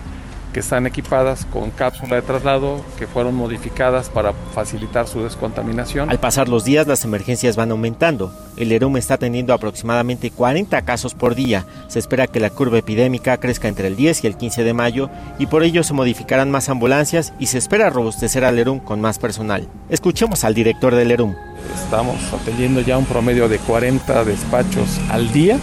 que 0.52 0.60
están 0.60 0.86
equipadas 0.86 1.44
con 1.46 1.70
cápsula 1.70 2.16
de 2.16 2.22
traslado 2.22 2.84
que 2.98 3.06
fueron 3.06 3.34
modificadas 3.34 4.08
para 4.08 4.32
facilitar 4.32 5.06
su 5.06 5.22
descontaminación. 5.22 6.10
Al 6.10 6.18
pasar 6.18 6.48
los 6.48 6.64
días 6.64 6.86
las 6.86 7.04
emergencias 7.04 7.56
van 7.56 7.70
aumentando. 7.70 8.32
El 8.56 8.72
ERUM 8.72 8.96
está 8.96 9.16
teniendo 9.16 9.54
aproximadamente 9.54 10.30
40 10.30 10.82
casos 10.82 11.14
por 11.14 11.34
día. 11.34 11.66
Se 11.88 11.98
espera 11.98 12.26
que 12.26 12.40
la 12.40 12.50
curva 12.50 12.78
epidémica 12.78 13.36
crezca 13.38 13.68
entre 13.68 13.86
el 13.86 13.96
10 13.96 14.24
y 14.24 14.26
el 14.26 14.36
15 14.36 14.64
de 14.64 14.74
mayo 14.74 15.10
y 15.38 15.46
por 15.46 15.62
ello 15.62 15.82
se 15.82 15.94
modificarán 15.94 16.50
más 16.50 16.68
ambulancias 16.68 17.32
y 17.38 17.46
se 17.46 17.58
espera 17.58 17.90
robustecer 17.90 18.44
al 18.44 18.58
ERUM 18.58 18.80
con 18.80 19.00
más 19.00 19.18
personal. 19.18 19.68
Escuchemos 19.88 20.44
al 20.44 20.54
director 20.54 20.94
del 20.94 21.10
ERUM. 21.12 21.34
Estamos 21.74 22.16
atendiendo 22.32 22.80
ya 22.80 22.98
un 22.98 23.06
promedio 23.06 23.48
de 23.48 23.58
40 23.58 24.24
despachos 24.24 25.00
al 25.10 25.32
día 25.32 25.58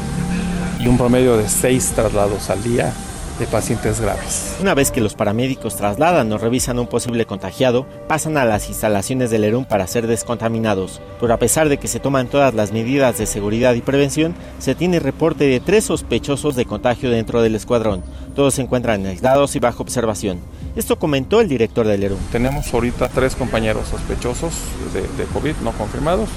y 0.79 0.87
un 0.87 0.97
promedio 0.97 1.37
de 1.37 1.49
6 1.49 1.91
traslados 1.95 2.49
al 2.49 2.63
día 2.63 2.93
de 3.39 3.47
pacientes 3.47 3.99
graves. 3.99 4.55
Una 4.61 4.73
vez 4.73 4.91
que 4.91 5.01
los 5.01 5.13
paramédicos 5.13 5.75
trasladan 5.75 6.31
o 6.31 6.37
revisan 6.37 6.79
un 6.79 6.87
posible 6.87 7.25
contagiado, 7.25 7.85
pasan 8.07 8.37
a 8.37 8.45
las 8.45 8.69
instalaciones 8.69 9.29
del 9.29 9.43
ERUM 9.43 9.65
para 9.65 9.87
ser 9.87 10.07
descontaminados. 10.07 11.01
Pero 11.19 11.33
a 11.33 11.37
pesar 11.37 11.69
de 11.69 11.77
que 11.77 11.87
se 11.87 11.99
toman 11.99 12.27
todas 12.27 12.53
las 12.53 12.71
medidas 12.71 13.17
de 13.17 13.25
seguridad 13.25 13.73
y 13.75 13.81
prevención, 13.81 14.35
se 14.59 14.75
tiene 14.75 14.99
reporte 14.99 15.45
de 15.45 15.59
tres 15.59 15.85
sospechosos 15.85 16.55
de 16.55 16.65
contagio 16.65 17.09
dentro 17.09 17.41
del 17.41 17.55
escuadrón. 17.55 18.03
Todos 18.35 18.55
se 18.55 18.61
encuentran 18.61 19.05
aislados 19.05 19.55
y 19.55 19.59
bajo 19.59 19.83
observación. 19.83 20.39
Esto 20.75 20.99
comentó 20.99 21.41
el 21.41 21.47
director 21.47 21.87
del 21.87 22.03
ERUM. 22.03 22.19
Tenemos 22.31 22.73
ahorita 22.73 23.09
tres 23.09 23.35
compañeros 23.35 23.87
sospechosos 23.87 24.53
de, 24.93 25.01
de 25.01 25.29
COVID 25.31 25.55
no 25.63 25.71
confirmados 25.71 26.29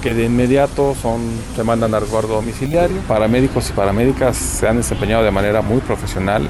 que 0.00 0.14
de 0.14 0.24
inmediato 0.24 0.94
son, 1.00 1.20
se 1.54 1.64
mandan 1.64 1.94
a 1.94 2.00
resguardo 2.00 2.34
domiciliario. 2.34 2.98
Paramédicos 3.08 3.70
y 3.70 3.72
paramédicas 3.72 4.36
se 4.36 4.68
han 4.68 4.76
desempeñado 4.76 5.24
de 5.24 5.30
manera 5.30 5.62
muy 5.62 5.80
profesional, 5.80 6.48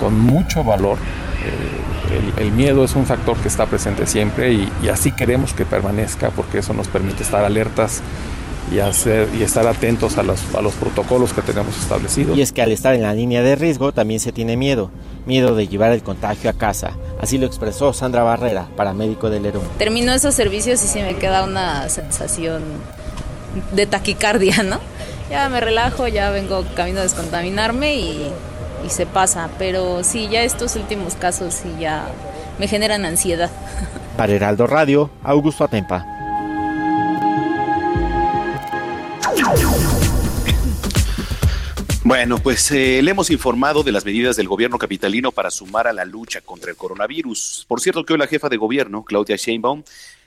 con 0.00 0.18
mucho 0.18 0.64
valor. 0.64 0.98
Eh, 1.44 2.40
el, 2.40 2.52
miedo 2.52 2.84
es 2.84 2.94
un 2.94 3.06
factor 3.06 3.36
que 3.38 3.48
está 3.48 3.66
presente 3.66 4.06
siempre 4.06 4.52
y, 4.52 4.88
así 4.92 5.12
queremos 5.12 5.54
que 5.54 5.64
permanezca 5.64 6.30
porque 6.30 6.58
eso 6.58 6.74
nos 6.74 6.88
permite 6.88 7.22
estar 7.22 7.44
alertas 7.44 8.02
y, 8.72 8.80
hacer, 8.80 9.28
y 9.38 9.42
estar 9.42 9.66
atentos 9.66 10.18
a 10.18 10.22
los, 10.22 10.54
a 10.54 10.62
los 10.62 10.74
protocolos 10.74 11.32
que 11.32 11.42
tenemos 11.42 11.76
establecidos. 11.78 12.36
Y 12.36 12.42
es 12.42 12.52
que 12.52 12.62
al 12.62 12.72
estar 12.72 12.94
en 12.94 13.02
la 13.02 13.14
línea 13.14 13.42
de 13.42 13.54
riesgo 13.54 13.92
también 13.92 14.20
se 14.20 14.32
tiene 14.32 14.56
miedo, 14.56 14.90
miedo 15.26 15.54
de 15.54 15.68
llevar 15.68 15.92
el 15.92 16.02
contagio 16.02 16.50
a 16.50 16.52
casa. 16.54 16.92
Así 17.20 17.38
lo 17.38 17.46
expresó 17.46 17.92
Sandra 17.92 18.22
Barrera, 18.22 18.68
paramédico 18.76 19.30
del 19.30 19.46
ERUM. 19.46 19.62
Termino 19.78 20.12
esos 20.12 20.34
servicios 20.34 20.82
y 20.82 20.86
se 20.86 21.02
me 21.02 21.16
queda 21.16 21.44
una 21.44 21.88
sensación 21.88 22.62
de 23.72 23.86
taquicardia, 23.86 24.62
¿no? 24.62 24.78
Ya 25.30 25.48
me 25.48 25.60
relajo, 25.60 26.08
ya 26.08 26.30
vengo 26.30 26.64
camino 26.74 27.00
a 27.00 27.02
descontaminarme 27.02 27.96
y, 27.96 28.30
y 28.86 28.90
se 28.90 29.06
pasa. 29.06 29.48
Pero 29.58 30.02
sí, 30.04 30.28
ya 30.30 30.42
estos 30.42 30.76
últimos 30.76 31.14
casos 31.14 31.54
sí 31.54 31.72
ya 31.78 32.06
me 32.58 32.68
generan 32.68 33.04
ansiedad. 33.04 33.50
Para 34.16 34.32
Heraldo 34.32 34.66
Radio, 34.66 35.10
Augusto 35.22 35.64
Atempa. 35.64 36.11
Bueno, 42.12 42.36
pues 42.42 42.70
eh, 42.72 43.00
le 43.02 43.10
hemos 43.10 43.30
informado 43.30 43.82
de 43.82 43.90
las 43.90 44.04
medidas 44.04 44.36
del 44.36 44.46
gobierno 44.46 44.76
capitalino 44.76 45.32
para 45.32 45.50
sumar 45.50 45.86
a 45.86 45.94
la 45.94 46.04
lucha 46.04 46.42
contra 46.42 46.70
el 46.70 46.76
coronavirus. 46.76 47.64
Por 47.66 47.80
cierto, 47.80 48.04
que 48.04 48.12
hoy 48.12 48.18
la 48.18 48.26
jefa 48.26 48.50
de 48.50 48.58
gobierno, 48.58 49.02
Claudia 49.02 49.36
Sheinbaum, 49.36 49.82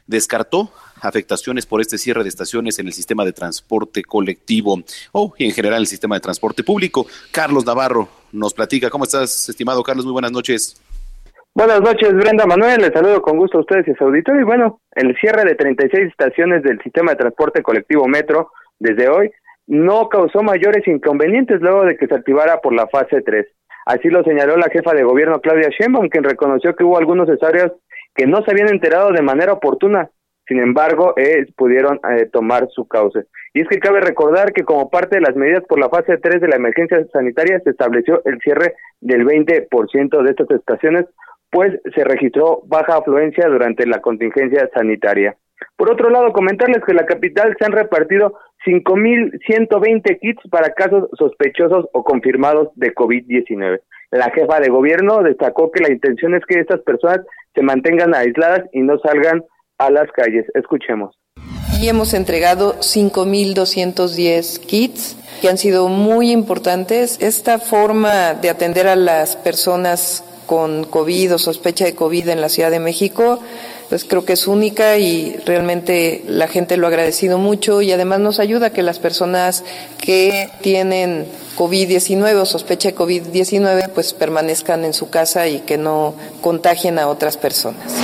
descartó 0.07 0.71
afectaciones 0.99 1.67
por 1.67 1.81
este 1.81 1.99
cierre 1.99 2.23
de 2.23 2.29
estaciones 2.29 2.79
en 2.79 2.87
el 2.87 2.93
sistema 2.93 3.23
de 3.23 3.33
transporte 3.33 4.03
colectivo 4.03 4.79
o 5.11 5.35
en 5.37 5.51
general 5.51 5.81
el 5.81 5.85
sistema 5.85 6.15
de 6.15 6.21
transporte 6.21 6.63
público. 6.63 7.05
Carlos 7.29 7.67
Navarro 7.67 8.09
nos 8.31 8.55
platica. 8.55 8.89
¿Cómo 8.89 9.03
estás, 9.03 9.47
estimado 9.47 9.83
Carlos? 9.83 10.05
Muy 10.05 10.13
buenas 10.13 10.31
noches. 10.31 10.81
Buenas 11.53 11.81
noches, 11.81 12.15
Brenda 12.15 12.47
Manuel. 12.47 12.81
Les 12.81 12.93
saludo 12.93 13.21
con 13.21 13.37
gusto 13.37 13.59
a 13.59 13.61
ustedes 13.61 13.87
y 13.89 13.91
a 13.91 13.95
su 13.95 14.05
auditorio. 14.05 14.41
Y 14.41 14.45
bueno, 14.45 14.81
el 14.95 15.15
cierre 15.17 15.45
de 15.45 15.53
36 15.53 16.07
estaciones 16.07 16.63
del 16.63 16.81
sistema 16.81 17.11
de 17.11 17.17
transporte 17.17 17.61
colectivo 17.61 18.07
Metro 18.07 18.49
desde 18.79 19.07
hoy 19.07 19.29
no 19.67 20.09
causó 20.09 20.43
mayores 20.43 20.87
inconvenientes 20.87 21.61
luego 21.61 21.85
de 21.85 21.97
que 21.97 22.07
se 22.07 22.15
activara 22.15 22.61
por 22.61 22.73
la 22.73 22.87
fase 22.87 23.21
3. 23.21 23.45
Así 23.85 24.09
lo 24.09 24.23
señaló 24.23 24.57
la 24.57 24.69
jefa 24.71 24.93
de 24.93 25.03
gobierno 25.03 25.41
Claudia 25.41 25.69
Sheinbaum, 25.69 26.09
quien 26.09 26.23
reconoció 26.23 26.75
que 26.75 26.83
hubo 26.83 26.97
algunos 26.97 27.29
usuarios 27.29 27.71
que 28.15 28.25
no 28.25 28.43
se 28.43 28.51
habían 28.51 28.69
enterado 28.69 29.11
de 29.11 29.21
manera 29.21 29.53
oportuna, 29.53 30.09
sin 30.47 30.59
embargo, 30.59 31.13
eh, 31.17 31.47
pudieron 31.55 31.99
eh, 32.09 32.27
tomar 32.31 32.67
su 32.69 32.87
cauce. 32.87 33.25
Y 33.53 33.61
es 33.61 33.67
que 33.67 33.79
cabe 33.79 33.99
recordar 33.99 34.53
que 34.53 34.63
como 34.63 34.89
parte 34.89 35.15
de 35.17 35.21
las 35.21 35.35
medidas 35.35 35.63
por 35.67 35.79
la 35.79 35.89
fase 35.89 36.17
3 36.17 36.41
de 36.41 36.47
la 36.47 36.57
emergencia 36.57 37.03
sanitaria 37.11 37.59
se 37.63 37.71
estableció 37.71 38.21
el 38.25 38.39
cierre 38.41 38.75
del 39.01 39.25
20% 39.25 40.23
de 40.23 40.29
estas 40.29 40.51
estaciones, 40.51 41.05
pues 41.49 41.73
se 41.95 42.03
registró 42.03 42.61
baja 42.65 42.97
afluencia 42.97 43.47
durante 43.47 43.87
la 43.87 44.01
contingencia 44.01 44.69
sanitaria. 44.73 45.35
Por 45.77 45.91
otro 45.91 46.09
lado, 46.09 46.31
comentarles 46.31 46.83
que 46.85 46.93
la 46.93 47.05
capital 47.05 47.55
se 47.57 47.65
han 47.65 47.71
repartido 47.71 48.37
5.120 48.65 50.19
kits 50.19 50.41
para 50.49 50.71
casos 50.73 51.09
sospechosos 51.17 51.85
o 51.93 52.03
confirmados 52.03 52.69
de 52.75 52.93
COVID-19. 52.93 53.81
La 54.11 54.31
jefa 54.31 54.59
de 54.59 54.69
gobierno 54.69 55.21
destacó 55.23 55.71
que 55.71 55.83
la 55.83 55.91
intención 55.91 56.35
es 56.35 56.43
que 56.47 56.59
estas 56.59 56.81
personas 56.81 57.21
se 57.53 57.61
mantengan 57.61 58.15
aisladas 58.15 58.63
y 58.71 58.81
no 58.81 58.97
salgan 58.99 59.43
a 59.77 59.89
las 59.89 60.11
calles. 60.11 60.45
Escuchemos. 60.53 61.15
Y 61.81 61.89
hemos 61.89 62.13
entregado 62.13 62.75
5.210 62.75 64.65
kits 64.65 65.17
que 65.41 65.49
han 65.49 65.57
sido 65.57 65.89
muy 65.89 66.31
importantes. 66.31 67.21
Esta 67.21 67.59
forma 67.59 68.33
de 68.35 68.49
atender 68.49 68.87
a 68.87 68.95
las 68.95 69.35
personas 69.35 70.23
con 70.45 70.85
COVID 70.85 71.35
o 71.35 71.37
sospecha 71.37 71.85
de 71.85 71.95
COVID 71.95 72.29
en 72.29 72.41
la 72.41 72.49
Ciudad 72.49 72.71
de 72.71 72.79
México, 72.79 73.39
pues 73.89 74.05
creo 74.05 74.25
que 74.25 74.33
es 74.33 74.47
única 74.47 74.97
y 74.97 75.35
realmente 75.45 76.23
la 76.27 76.47
gente 76.47 76.77
lo 76.77 76.87
ha 76.87 76.89
agradecido 76.89 77.37
mucho 77.37 77.81
y 77.81 77.91
además 77.91 78.19
nos 78.19 78.39
ayuda 78.39 78.71
que 78.71 78.81
las 78.81 78.99
personas 78.99 79.63
que 80.03 80.49
tienen 80.61 81.25
COVID-19 81.57 82.35
o 82.35 82.45
sospecha 82.45 82.89
de 82.89 82.95
COVID-19 82.95 83.89
pues 83.93 84.13
permanezcan 84.13 84.85
en 84.85 84.93
su 84.93 85.09
casa 85.09 85.47
y 85.47 85.59
que 85.61 85.77
no 85.77 86.15
contagien 86.41 86.99
a 86.99 87.07
otras 87.07 87.37
personas. 87.37 87.95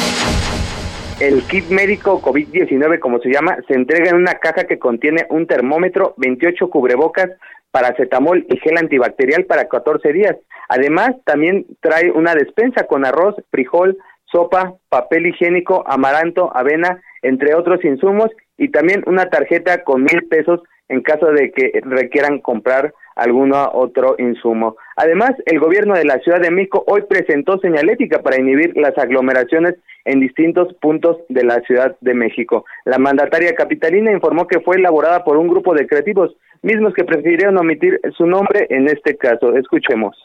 El 1.20 1.44
kit 1.44 1.70
médico 1.70 2.20
COVID-19, 2.20 3.00
como 3.00 3.20
se 3.20 3.30
llama, 3.30 3.58
se 3.68 3.76
entrega 3.76 4.10
en 4.10 4.16
una 4.16 4.36
caja 4.36 4.64
que 4.64 4.80
contiene 4.80 5.28
un 5.30 5.46
termómetro, 5.46 6.16
28 6.18 6.68
cubrebocas, 6.70 7.30
paracetamol 7.70 8.46
y 8.50 8.58
gel 8.58 8.78
antibacterial 8.78 9.46
para 9.46 9.68
14 9.68 10.14
días. 10.14 10.36
Además, 10.68 11.12
también 11.26 11.66
trae 11.80 12.12
una 12.12 12.34
despensa 12.34 12.86
con 12.86 13.06
arroz, 13.06 13.36
frijol, 13.52 13.98
sopa, 14.32 14.76
papel 14.90 15.28
higiénico, 15.28 15.84
amaranto, 15.88 16.56
avena, 16.56 17.02
entre 17.22 17.56
otros 17.56 17.84
insumos, 17.84 18.30
y 18.58 18.70
también 18.70 19.04
una 19.08 19.30
tarjeta 19.30 19.84
con 19.84 20.04
mil 20.04 20.28
pesos 20.30 20.62
en 20.90 21.02
caso 21.02 21.28
de 21.28 21.52
que 21.52 21.82
requieran 21.84 22.40
comprar 22.40 22.94
algún 23.16 23.54
otro 23.54 24.16
insumo. 24.18 24.76
Además, 24.96 25.32
el 25.46 25.60
gobierno 25.60 25.94
de 25.94 26.06
la 26.06 26.20
Ciudad 26.20 26.40
de 26.42 26.52
México 26.52 26.84
hoy 26.88 27.04
presentó 27.08 27.60
señalética 27.60 28.22
para 28.22 28.40
inhibir 28.40 28.76
las 28.76 28.98
aglomeraciones 28.98 29.76
en 30.06 30.20
distintos 30.20 30.74
puntos 30.82 31.18
de 31.30 31.44
la 31.44 31.62
Ciudad 31.62 31.96
de 32.02 32.14
México. 32.14 32.66
La 32.86 32.98
mandataria 32.98 33.54
capitalina 33.56 34.12
informó 34.12 34.48
que 34.48 34.60
fue 34.60 34.78
elaborada 34.78 35.24
por 35.24 35.38
un 35.38 35.48
grupo 35.48 35.74
de 35.74 35.88
creativos, 35.88 36.36
mismos 36.62 36.94
que 36.94 37.04
prefirieron 37.04 37.58
omitir 37.58 38.00
su 38.18 38.26
nombre 38.26 38.68
en 38.70 38.88
este 38.88 39.16
caso. 39.18 39.56
Escuchemos. 39.56 40.18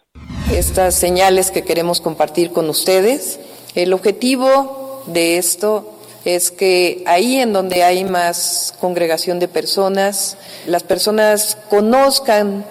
Estas 0.53 0.99
señales 0.99 1.51
que 1.51 1.65
queremos 1.65 2.01
compartir 2.01 2.53
con 2.53 2.69
ustedes, 2.69 3.56
el 3.77 3.93
objetivo 3.93 5.03
de 5.07 5.37
esto 5.37 5.93
es 6.25 6.51
que 6.51 7.05
ahí 7.07 7.37
en 7.37 7.53
donde 7.53 7.85
hay 7.85 8.05
más 8.05 8.77
congregación 8.81 9.39
de 9.39 9.49
personas, 9.49 10.39
las 10.67 10.83
personas 10.83 11.63
conozcan 11.69 12.65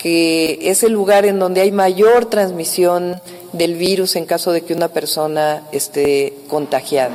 que 0.00 0.70
es 0.70 0.84
el 0.84 0.92
lugar 0.92 1.26
en 1.26 1.38
donde 1.38 1.60
hay 1.60 1.72
mayor 1.72 2.26
transmisión 2.26 3.16
del 3.52 3.74
virus 3.74 4.14
en 4.16 4.24
caso 4.24 4.52
de 4.52 4.62
que 4.62 4.72
una 4.72 4.88
persona 4.88 5.62
esté 5.72 6.32
contagiada. 6.48 7.14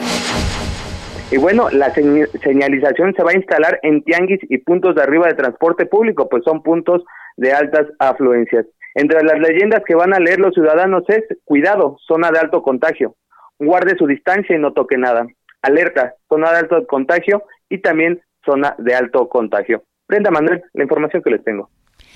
Y 1.32 1.38
bueno, 1.38 1.70
la 1.70 1.94
señalización 1.94 3.14
se 3.16 3.24
va 3.24 3.32
a 3.32 3.36
instalar 3.36 3.80
en 3.82 4.04
tianguis 4.04 4.40
y 4.50 4.58
puntos 4.60 4.96
de 4.96 5.04
arriba 5.04 5.28
de 5.28 5.34
transporte 5.34 5.86
público, 5.86 6.28
pues 6.30 6.44
son 6.44 6.64
puntos 6.64 7.04
de 7.38 7.54
altas 7.54 7.88
afluencias. 8.00 8.66
Entre 8.94 9.24
las 9.24 9.40
leyendas 9.40 9.84
que 9.86 9.96
van 9.96 10.14
a 10.14 10.20
leer 10.20 10.40
los 10.40 10.54
ciudadanos 10.54 11.04
es, 11.08 11.24
cuidado, 11.46 11.98
zona 12.08 12.32
de 12.32 12.40
alto 12.40 12.62
contagio, 12.62 13.16
guarde 13.60 13.98
su 13.98 14.08
distancia 14.08 14.56
y 14.56 14.60
no 14.60 14.74
toque 14.74 14.98
nada, 14.98 15.28
alerta, 15.62 16.16
zona 16.30 16.52
de 16.52 16.60
alto 16.60 16.88
contagio 16.88 17.44
y 17.70 17.80
también 17.80 18.22
zona 18.46 18.76
de 18.78 18.96
alto 18.96 19.28
contagio. 19.28 19.84
Brenda 20.08 20.32
Manuel, 20.32 20.64
la 20.74 20.84
información 20.84 21.22
que 21.22 21.32
les 21.32 21.44
tengo. 21.44 21.70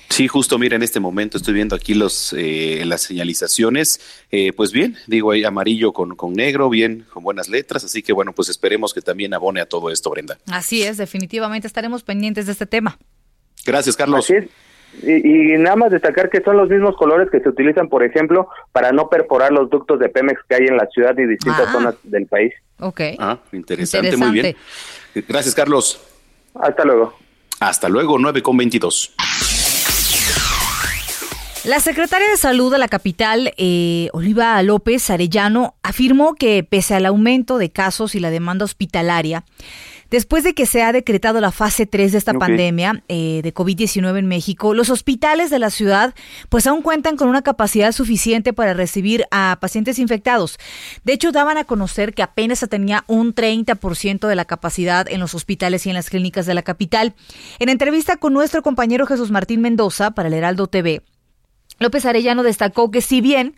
Sí, 0.08 0.28
justo, 0.28 0.58
mira, 0.58 0.76
en 0.76 0.82
este 0.82 1.00
momento 1.00 1.38
estoy 1.38 1.54
viendo 1.54 1.74
aquí 1.74 1.94
los 1.94 2.34
eh, 2.36 2.82
las 2.84 3.00
señalizaciones. 3.00 4.24
Eh, 4.30 4.52
pues 4.52 4.70
bien, 4.70 4.94
digo 5.06 5.30
ahí 5.30 5.42
amarillo 5.42 5.94
con, 5.94 6.16
con 6.16 6.34
negro, 6.34 6.68
bien, 6.68 7.06
con 7.10 7.22
buenas 7.22 7.48
letras. 7.48 7.82
Así 7.84 8.02
que 8.02 8.12
bueno, 8.12 8.34
pues 8.34 8.50
esperemos 8.50 8.92
que 8.92 9.00
también 9.00 9.32
abone 9.32 9.62
a 9.62 9.66
todo 9.66 9.90
esto, 9.90 10.10
Brenda. 10.10 10.36
Así 10.50 10.82
es, 10.82 10.98
definitivamente 10.98 11.66
estaremos 11.66 12.02
pendientes 12.02 12.44
de 12.44 12.52
este 12.52 12.66
tema. 12.66 12.98
Gracias, 13.64 13.96
Carlos. 13.96 14.30
Y, 15.02 15.56
nada 15.58 15.76
más 15.76 15.90
destacar 15.90 16.28
que 16.28 16.42
son 16.42 16.56
los 16.56 16.68
mismos 16.68 16.96
colores 16.96 17.30
que 17.30 17.40
se 17.40 17.48
utilizan, 17.48 17.88
por 17.88 18.04
ejemplo, 18.04 18.48
para 18.72 18.92
no 18.92 19.08
perforar 19.08 19.50
los 19.50 19.70
ductos 19.70 19.98
de 19.98 20.08
Pemex 20.08 20.40
que 20.48 20.54
hay 20.56 20.66
en 20.66 20.76
la 20.76 20.86
ciudad 20.86 21.16
y 21.18 21.26
distintas 21.26 21.68
ah. 21.68 21.72
zonas 21.72 21.94
del 22.02 22.26
país. 22.26 22.52
Ok. 22.78 23.00
Ah, 23.18 23.38
interesante, 23.52 24.16
muy 24.16 24.30
bien. 24.30 24.56
Gracias, 25.28 25.54
Carlos. 25.54 26.00
Hasta 26.54 26.84
luego. 26.84 27.14
Hasta 27.60 27.88
luego, 27.88 28.18
9 28.18 28.42
con 28.42 28.56
22. 28.56 29.14
La 31.64 31.78
secretaria 31.78 32.28
de 32.28 32.36
Salud 32.36 32.72
de 32.72 32.78
la 32.78 32.88
capital, 32.88 33.54
eh, 33.56 34.08
Oliva 34.12 34.60
López 34.64 35.08
Arellano, 35.10 35.76
afirmó 35.84 36.34
que 36.34 36.64
pese 36.68 36.96
al 36.96 37.06
aumento 37.06 37.56
de 37.56 37.70
casos 37.70 38.16
y 38.16 38.20
la 38.20 38.30
demanda 38.30 38.64
hospitalaria, 38.64 39.44
Después 40.12 40.44
de 40.44 40.52
que 40.52 40.66
se 40.66 40.82
ha 40.82 40.92
decretado 40.92 41.40
la 41.40 41.52
fase 41.52 41.86
3 41.86 42.12
de 42.12 42.18
esta 42.18 42.34
pandemia 42.34 43.02
eh, 43.08 43.40
de 43.42 43.54
COVID-19 43.54 44.18
en 44.18 44.26
México, 44.26 44.74
los 44.74 44.90
hospitales 44.90 45.48
de 45.48 45.58
la 45.58 45.70
ciudad 45.70 46.14
pues 46.50 46.66
aún 46.66 46.82
cuentan 46.82 47.16
con 47.16 47.28
una 47.28 47.40
capacidad 47.40 47.92
suficiente 47.92 48.52
para 48.52 48.74
recibir 48.74 49.24
a 49.30 49.56
pacientes 49.58 49.98
infectados. 49.98 50.58
De 51.02 51.14
hecho, 51.14 51.32
daban 51.32 51.56
a 51.56 51.64
conocer 51.64 52.12
que 52.12 52.22
apenas 52.22 52.58
se 52.58 52.68
tenía 52.68 53.04
un 53.06 53.34
30% 53.34 54.28
de 54.28 54.36
la 54.36 54.44
capacidad 54.44 55.08
en 55.08 55.18
los 55.18 55.34
hospitales 55.34 55.86
y 55.86 55.88
en 55.88 55.94
las 55.94 56.10
clínicas 56.10 56.44
de 56.44 56.52
la 56.52 56.62
capital. 56.62 57.14
En 57.58 57.70
entrevista 57.70 58.18
con 58.18 58.34
nuestro 58.34 58.62
compañero 58.62 59.06
Jesús 59.06 59.30
Martín 59.30 59.62
Mendoza 59.62 60.10
para 60.10 60.28
el 60.28 60.34
Heraldo 60.34 60.66
TV, 60.66 61.00
López 61.78 62.04
Arellano 62.04 62.42
destacó 62.42 62.90
que 62.90 63.00
si 63.00 63.22
bien 63.22 63.56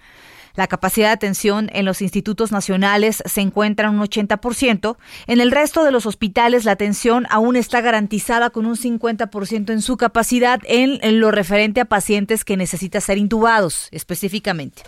la 0.55 0.67
capacidad 0.67 1.09
de 1.09 1.15
atención 1.15 1.71
en 1.73 1.85
los 1.85 2.03
institutos 2.03 2.53
nacionales 2.53 3.23
se 3.27 3.41
encuentra 3.41 3.89
en 3.89 3.95
un 3.95 4.07
80%. 4.07 4.97
En 5.27 5.41
el 5.41 5.51
resto 5.51 5.85
de 5.85 5.91
los 5.91 6.07
hospitales 6.07 6.65
la 6.65 6.73
atención 6.73 7.27
aún 7.31 7.57
está 7.57 7.81
garantizada 7.81 8.51
con 8.51 8.67
un 8.67 8.77
50% 8.77 9.71
en 9.71 9.83
su 9.83 9.97
capacidad 9.97 10.61
en 10.65 11.21
lo 11.21 11.31
referente 11.31 11.81
a 11.81 11.85
pacientes 11.85 12.45
que 12.45 12.57
necesitan 12.57 13.01
ser 13.01 13.19
intubados 13.19 13.89
específicamente. 13.91 14.83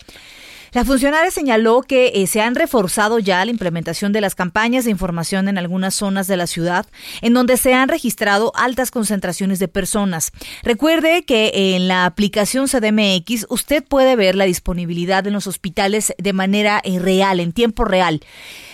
La 0.76 0.84
funcionaria 0.84 1.30
señaló 1.30 1.80
que 1.80 2.12
eh, 2.14 2.26
se 2.26 2.42
han 2.42 2.54
reforzado 2.54 3.18
ya 3.18 3.42
la 3.42 3.50
implementación 3.50 4.12
de 4.12 4.20
las 4.20 4.34
campañas 4.34 4.84
de 4.84 4.90
información 4.90 5.48
en 5.48 5.56
algunas 5.56 5.94
zonas 5.94 6.26
de 6.26 6.36
la 6.36 6.46
ciudad, 6.46 6.84
en 7.22 7.32
donde 7.32 7.56
se 7.56 7.72
han 7.72 7.88
registrado 7.88 8.52
altas 8.54 8.90
concentraciones 8.90 9.58
de 9.58 9.68
personas. 9.68 10.32
Recuerde 10.62 11.24
que 11.24 11.74
en 11.76 11.88
la 11.88 12.04
aplicación 12.04 12.66
CDMX 12.68 13.46
usted 13.48 13.84
puede 13.84 14.16
ver 14.16 14.34
la 14.34 14.44
disponibilidad 14.44 15.26
en 15.26 15.32
los 15.32 15.46
hospitales 15.46 16.12
de 16.18 16.34
manera 16.34 16.82
eh, 16.84 16.98
real, 16.98 17.40
en 17.40 17.52
tiempo 17.52 17.86
real. 17.86 18.20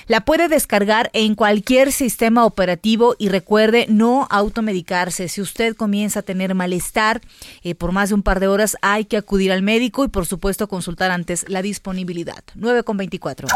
La 0.07 0.23
puede 0.23 0.49
descargar 0.49 1.11
en 1.13 1.35
cualquier 1.35 1.93
sistema 1.93 2.45
operativo 2.45 3.15
y 3.19 3.29
recuerde 3.29 3.87
no 3.89 4.27
automedicarse. 4.31 5.29
Si 5.29 5.41
usted 5.41 5.77
comienza 5.77 6.21
a 6.21 6.23
tener 6.23 6.55
malestar 6.55 7.21
eh, 7.63 7.75
por 7.75 7.93
más 7.93 8.09
de 8.11 8.17
un 8.17 8.23
par 8.23 8.41
de 8.41 8.49
horas, 8.49 8.77
hay 8.83 9.05
que 9.05 9.17
acudir 9.17 9.53
al 9.53 9.63
médico 9.63 10.05
y 10.05 10.09
por 10.09 10.27
supuesto 10.27 10.69
consultar 10.69 11.11
antes 11.11 11.49
la 11.49 11.63
disponibilidad. 11.63 12.43
9 12.55 12.83
con 12.83 12.97
24. 12.97 13.49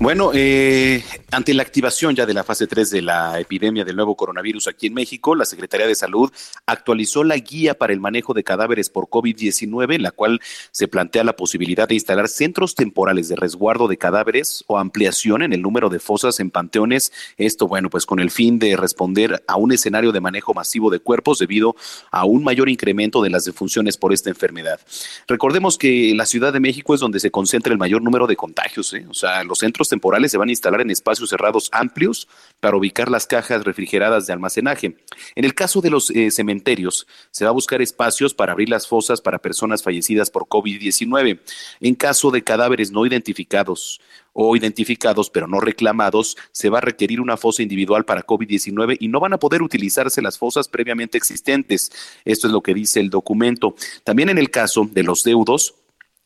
Bueno, 0.00 0.32
eh, 0.34 1.04
ante 1.30 1.54
la 1.54 1.62
activación 1.62 2.16
ya 2.16 2.26
de 2.26 2.34
la 2.34 2.42
fase 2.42 2.66
3 2.66 2.90
de 2.90 3.00
la 3.00 3.38
epidemia 3.38 3.84
del 3.84 3.94
nuevo 3.94 4.16
coronavirus 4.16 4.66
aquí 4.66 4.88
en 4.88 4.94
México, 4.94 5.36
la 5.36 5.44
Secretaría 5.44 5.86
de 5.86 5.94
Salud 5.94 6.32
actualizó 6.66 7.22
la 7.22 7.36
guía 7.36 7.74
para 7.74 7.92
el 7.92 8.00
manejo 8.00 8.34
de 8.34 8.42
cadáveres 8.42 8.90
por 8.90 9.06
COVID-19, 9.06 9.94
en 9.94 10.02
la 10.02 10.10
cual 10.10 10.40
se 10.72 10.88
plantea 10.88 11.22
la 11.22 11.36
posibilidad 11.36 11.88
de 11.88 11.94
instalar 11.94 12.28
centros 12.28 12.74
temporales 12.74 13.28
de 13.28 13.36
resguardo 13.36 13.86
de 13.86 13.96
cadáveres 13.96 14.64
o 14.66 14.78
ampliación 14.78 15.42
en 15.42 15.52
el 15.52 15.62
número 15.62 15.88
de 15.88 16.00
fosas 16.00 16.40
en 16.40 16.50
panteones. 16.50 17.12
Esto, 17.36 17.68
bueno, 17.68 17.88
pues 17.88 18.04
con 18.04 18.18
el 18.18 18.32
fin 18.32 18.58
de 18.58 18.76
responder 18.76 19.44
a 19.46 19.56
un 19.56 19.72
escenario 19.72 20.10
de 20.10 20.20
manejo 20.20 20.54
masivo 20.54 20.90
de 20.90 20.98
cuerpos 20.98 21.38
debido 21.38 21.76
a 22.10 22.24
un 22.24 22.42
mayor 22.42 22.68
incremento 22.68 23.22
de 23.22 23.30
las 23.30 23.44
defunciones 23.44 23.96
por 23.96 24.12
esta 24.12 24.28
enfermedad. 24.28 24.80
Recordemos 25.28 25.78
que 25.78 26.12
la 26.16 26.26
Ciudad 26.26 26.52
de 26.52 26.60
México 26.60 26.94
es 26.94 27.00
donde 27.00 27.20
se 27.20 27.30
concentra 27.30 27.72
el 27.72 27.78
mayor 27.78 28.02
número 28.02 28.26
de 28.26 28.34
contagios, 28.34 28.92
¿eh? 28.92 29.06
o 29.08 29.14
sea, 29.14 29.44
los 29.44 29.60
centros 29.60 29.83
temporales 29.88 30.30
se 30.30 30.38
van 30.38 30.48
a 30.48 30.52
instalar 30.52 30.80
en 30.80 30.90
espacios 30.90 31.30
cerrados 31.30 31.68
amplios 31.72 32.28
para 32.60 32.76
ubicar 32.76 33.10
las 33.10 33.26
cajas 33.26 33.64
refrigeradas 33.64 34.26
de 34.26 34.32
almacenaje. 34.32 34.96
En 35.34 35.44
el 35.44 35.54
caso 35.54 35.80
de 35.80 35.90
los 35.90 36.10
eh, 36.10 36.30
cementerios, 36.30 37.06
se 37.30 37.44
va 37.44 37.50
a 37.50 37.54
buscar 37.54 37.82
espacios 37.82 38.34
para 38.34 38.52
abrir 38.52 38.68
las 38.68 38.86
fosas 38.86 39.20
para 39.20 39.38
personas 39.38 39.82
fallecidas 39.82 40.30
por 40.30 40.46
COVID-19. 40.46 41.40
En 41.80 41.94
caso 41.94 42.30
de 42.30 42.42
cadáveres 42.42 42.90
no 42.90 43.06
identificados 43.06 44.00
o 44.32 44.56
identificados 44.56 45.30
pero 45.30 45.46
no 45.46 45.60
reclamados, 45.60 46.36
se 46.52 46.68
va 46.68 46.78
a 46.78 46.82
requerir 46.82 47.20
una 47.20 47.36
fosa 47.36 47.62
individual 47.62 48.04
para 48.04 48.26
COVID-19 48.26 48.96
y 49.00 49.08
no 49.08 49.20
van 49.20 49.32
a 49.32 49.38
poder 49.38 49.62
utilizarse 49.62 50.20
las 50.20 50.38
fosas 50.38 50.68
previamente 50.68 51.16
existentes. 51.16 51.90
Esto 52.24 52.48
es 52.48 52.52
lo 52.52 52.62
que 52.62 52.74
dice 52.74 53.00
el 53.00 53.10
documento. 53.10 53.76
También 54.02 54.28
en 54.28 54.38
el 54.38 54.50
caso 54.50 54.88
de 54.90 55.04
los 55.04 55.22
deudos, 55.22 55.76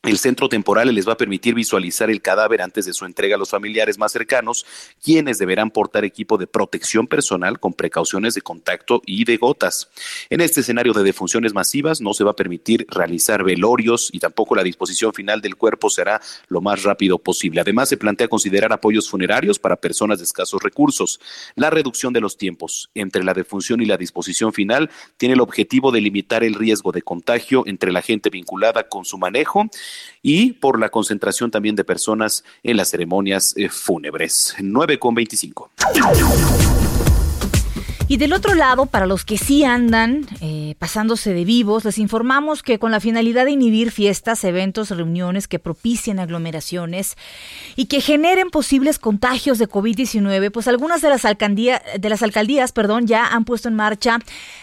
el 0.09 0.17
centro 0.17 0.47
temporal 0.47 0.93
les 0.95 1.07
va 1.07 1.13
a 1.13 1.17
permitir 1.17 1.53
visualizar 1.53 2.09
el 2.09 2.21
cadáver 2.21 2.61
antes 2.61 2.85
de 2.85 2.93
su 2.93 3.05
entrega 3.05 3.35
a 3.35 3.37
los 3.37 3.49
familiares 3.49 3.97
más 3.97 4.13
cercanos, 4.13 4.65
quienes 5.03 5.37
deberán 5.37 5.71
portar 5.71 6.05
equipo 6.05 6.37
de 6.37 6.47
protección 6.47 7.05
personal 7.05 7.59
con 7.59 7.73
precauciones 7.73 8.33
de 8.33 8.41
contacto 8.41 9.01
y 9.05 9.25
de 9.25 9.37
gotas. 9.37 9.89
En 10.29 10.41
este 10.41 10.61
escenario 10.61 10.93
de 10.93 11.03
defunciones 11.03 11.53
masivas 11.53 11.99
no 11.99 12.13
se 12.13 12.23
va 12.23 12.31
a 12.31 12.35
permitir 12.35 12.87
realizar 12.89 13.43
velorios 13.43 14.09
y 14.13 14.19
tampoco 14.19 14.55
la 14.55 14.63
disposición 14.63 15.13
final 15.13 15.41
del 15.41 15.57
cuerpo 15.57 15.89
será 15.89 16.21
lo 16.47 16.61
más 16.61 16.83
rápido 16.83 17.19
posible. 17.19 17.59
Además, 17.59 17.89
se 17.89 17.97
plantea 17.97 18.29
considerar 18.29 18.71
apoyos 18.71 19.09
funerarios 19.09 19.59
para 19.59 19.75
personas 19.75 20.19
de 20.19 20.23
escasos 20.23 20.63
recursos. 20.63 21.19
La 21.55 21.69
reducción 21.69 22.13
de 22.13 22.21
los 22.21 22.37
tiempos 22.37 22.89
entre 22.95 23.23
la 23.23 23.33
defunción 23.33 23.81
y 23.81 23.85
la 23.85 23.97
disposición 23.97 24.53
final 24.53 24.89
tiene 25.17 25.35
el 25.35 25.41
objetivo 25.41 25.91
de 25.91 26.01
limitar 26.01 26.43
el 26.43 26.55
riesgo 26.55 26.93
de 26.93 27.01
contagio 27.01 27.63
entre 27.67 27.91
la 27.91 28.01
gente 28.01 28.29
vinculada 28.29 28.87
con 28.87 29.03
su 29.05 29.17
manejo 29.17 29.69
y 30.21 30.53
por 30.53 30.79
la 30.79 30.89
concentración 30.89 31.51
también 31.51 31.75
de 31.75 31.83
personas 31.83 32.43
en 32.63 32.77
las 32.77 32.89
ceremonias 32.89 33.53
eh, 33.57 33.69
fúnebres. 33.69 34.55
9 34.59 34.99
con 34.99 35.15
25. 35.15 35.71
Y 38.11 38.17
del 38.17 38.33
otro 38.33 38.55
lado, 38.55 38.87
para 38.87 39.05
los 39.05 39.23
que 39.23 39.37
sí 39.37 39.63
andan 39.63 40.25
eh, 40.41 40.73
pasándose 40.79 41.31
de 41.31 41.45
vivos, 41.45 41.85
les 41.85 41.99
informamos 41.99 42.63
que 42.63 42.79
con 42.79 42.91
la 42.91 42.99
finalidad 42.99 43.45
de 43.45 43.51
inhibir 43.51 43.91
fiestas, 43.91 44.43
eventos, 44.43 44.89
reuniones 44.89 45.47
que 45.47 45.59
propicien 45.59 46.17
aglomeraciones 46.17 47.17
y 47.75 47.85
que 47.85 48.01
generen 48.01 48.49
posibles 48.49 48.97
contagios 48.97 49.59
de 49.59 49.69
COVID-19, 49.69 50.49
pues 50.49 50.67
algunas 50.67 51.03
de 51.03 51.09
las, 51.09 51.23
alcaldías, 51.23 51.83
de 51.99 52.09
las 52.09 52.23
alcaldías 52.23 52.71
perdón, 52.71 53.05
ya 53.05 53.27
han 53.27 53.45
puesto 53.45 53.67
en 53.69 53.75
marcha 53.75 54.17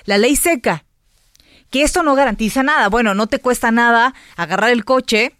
la 0.07 0.19
ley 0.19 0.35
seca, 0.35 0.85
que 1.71 1.83
esto 1.83 2.03
no 2.03 2.15
garantiza 2.15 2.63
nada. 2.63 2.89
Bueno, 2.89 3.15
no 3.15 3.27
te 3.27 3.39
cuesta 3.39 3.71
nada 3.71 4.15
agarrar 4.37 4.71
el 4.71 4.85
coche, 4.85 5.33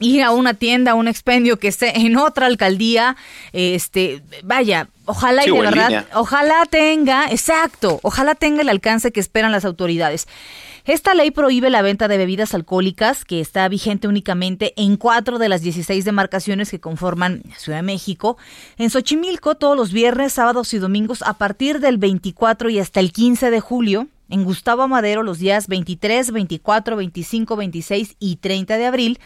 ir 0.00 0.22
a 0.22 0.32
una 0.32 0.54
tienda, 0.54 0.92
a 0.92 0.94
un 0.94 1.08
expendio 1.08 1.58
que 1.58 1.68
esté 1.68 2.00
en 2.00 2.16
otra 2.16 2.46
alcaldía, 2.46 3.16
este, 3.52 4.22
vaya, 4.42 4.88
ojalá 5.04 5.46
y 5.46 5.50
de 5.50 5.60
verdad, 5.60 6.06
ojalá 6.14 6.64
tenga, 6.68 7.26
exacto, 7.30 8.00
ojalá 8.02 8.34
tenga 8.34 8.62
el 8.62 8.68
alcance 8.68 9.12
que 9.12 9.20
esperan 9.20 9.52
las 9.52 9.64
autoridades. 9.64 10.26
Esta 10.86 11.14
ley 11.14 11.30
prohíbe 11.30 11.70
la 11.70 11.80
venta 11.80 12.08
de 12.08 12.18
bebidas 12.18 12.52
alcohólicas, 12.52 13.24
que 13.24 13.40
está 13.40 13.66
vigente 13.68 14.06
únicamente 14.06 14.74
en 14.76 14.98
cuatro 14.98 15.38
de 15.38 15.48
las 15.48 15.62
16 15.62 16.04
demarcaciones 16.04 16.70
que 16.70 16.78
conforman 16.78 17.42
Ciudad 17.56 17.78
de 17.78 17.84
México. 17.84 18.36
En 18.76 18.90
Xochimilco, 18.90 19.54
todos 19.54 19.78
los 19.78 19.94
viernes, 19.94 20.34
sábados 20.34 20.74
y 20.74 20.78
domingos, 20.78 21.22
a 21.22 21.38
partir 21.38 21.80
del 21.80 21.96
24 21.96 22.68
y 22.68 22.80
hasta 22.80 23.00
el 23.00 23.12
15 23.12 23.50
de 23.50 23.60
julio 23.60 24.08
en 24.28 24.44
Gustavo 24.44 24.88
Madero 24.88 25.22
los 25.22 25.38
días 25.38 25.68
23, 25.68 26.32
24, 26.32 26.96
25, 26.96 27.56
26 27.56 28.16
y 28.18 28.36
30 28.36 28.76
de 28.76 28.86
abril, 28.86 29.18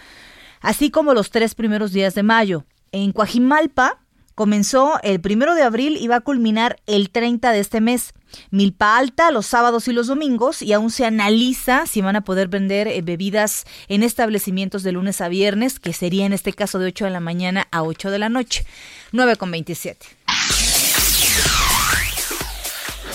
así 0.61 0.91
como 0.91 1.15
los 1.15 1.31
tres 1.31 1.55
primeros 1.55 1.93
días 1.93 2.15
de 2.15 2.23
mayo. 2.23 2.65
En 2.93 3.13
Coajimalpa 3.13 4.01
comenzó 4.35 5.01
el 5.03 5.21
primero 5.21 5.57
de 5.57 5.63
abril 5.63 5.97
y 5.97 6.07
va 6.07 6.17
a 6.17 6.21
culminar 6.21 6.81
el 6.87 7.11
30 7.11 7.51
de 7.51 7.59
este 7.59 7.81
mes. 7.81 8.13
Milpa 8.51 8.97
Alta 8.97 9.33
los 9.33 9.47
sábados 9.47 9.89
y 9.89 9.93
los 9.93 10.07
domingos 10.07 10.63
y 10.63 10.73
aún 10.73 10.91
se 10.91 11.05
analiza 11.05 11.87
si 11.87 12.03
van 12.03 12.15
a 12.15 12.21
poder 12.21 12.47
vender 12.47 12.87
eh, 12.87 13.03
bebidas 13.03 13.65
en 13.89 14.03
establecimientos 14.03 14.83
de 14.85 14.93
lunes 14.93 15.21
a 15.21 15.29
viernes, 15.29 15.81
que 15.81 15.93
sería 15.93 16.25
en 16.25 16.33
este 16.33 16.53
caso 16.53 16.79
de 16.79 16.87
8 16.87 17.07
de 17.07 17.11
la 17.11 17.21
mañana 17.21 17.67
a 17.73 17.83
8 17.83 18.11
de 18.11 18.19
la 18.19 18.29
noche. 18.29 18.65
9 19.11 19.37
con 19.37 19.51
27. 19.51 20.18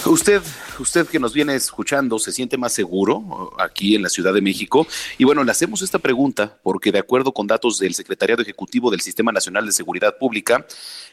Usted 0.06 0.42
usted 0.80 1.08
que 1.08 1.20
nos 1.20 1.34
viene 1.34 1.56
escuchando 1.56 2.20
se 2.20 2.32
siente 2.32 2.58
más 2.58 2.74
seguro 2.74 3.54
aquí 3.58 3.96
en 3.96 4.02
la 4.02 4.10
Ciudad 4.10 4.34
de 4.34 4.42
México. 4.42 4.86
Y 5.18 5.24
bueno, 5.24 5.44
le 5.44 5.52
hacemos 5.52 5.82
esta 5.82 6.00
pregunta 6.00 6.58
porque 6.62 6.92
de 6.92 7.00
acuerdo 7.00 7.32
con 7.32 7.48
datos 7.48 7.80
del 7.80 7.94
Secretariado 7.96 8.42
Ejecutivo 8.42 8.92
del 8.92 9.02
Sistema 9.02 9.32
Nacional 9.32 9.66
de 9.66 9.72
Seguridad 9.72 10.18
Pública, 10.18 10.66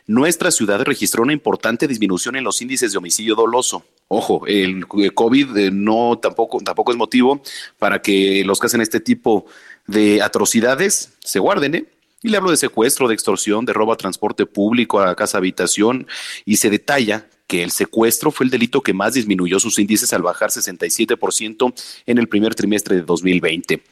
nuestra 0.07 0.50
ciudad 0.50 0.83
registró 0.83 1.22
una 1.22 1.33
importante 1.33 1.87
disminución 1.87 2.37
en 2.37 2.44
los 2.44 2.61
índices 2.62 2.92
de 2.92 2.98
homicidio 2.98 3.35
doloso. 3.35 3.85
Ojo, 4.09 4.46
el 4.46 4.87
COVID 4.87 5.57
eh, 5.57 5.70
no 5.70 6.18
tampoco, 6.20 6.59
tampoco 6.59 6.90
es 6.90 6.98
motivo 6.98 7.42
para 7.79 8.03
que 8.03 8.42
los 8.44 8.59
que 8.59 8.66
hacen 8.66 8.81
este 8.81 9.00
tipo 9.00 9.46
de 9.87 10.20
atrocidades 10.22 11.12
se 11.20 11.38
guarden, 11.38 11.74
¿eh? 11.74 11.85
Y 12.22 12.29
le 12.29 12.37
hablo 12.37 12.50
de 12.50 12.59
secuestro, 12.59 13.09
de 13.09 13.14
extorsión, 13.14 13.64
de 13.64 13.72
robo 13.72 13.94
a 13.94 13.96
transporte 13.96 14.44
público, 14.44 15.00
a 15.00 15.14
casa 15.14 15.38
habitación, 15.38 16.07
y 16.44 16.57
se 16.57 16.68
detalla 16.68 17.26
que 17.50 17.64
el 17.64 17.72
secuestro 17.72 18.30
fue 18.30 18.44
el 18.44 18.50
delito 18.50 18.80
que 18.80 18.94
más 18.94 19.14
disminuyó 19.14 19.58
sus 19.58 19.76
índices 19.80 20.12
al 20.12 20.22
bajar 20.22 20.50
67% 20.50 21.74
en 22.06 22.18
el 22.18 22.28
primer 22.28 22.54
trimestre 22.54 22.94
de 22.94 23.02
2020. 23.02 23.82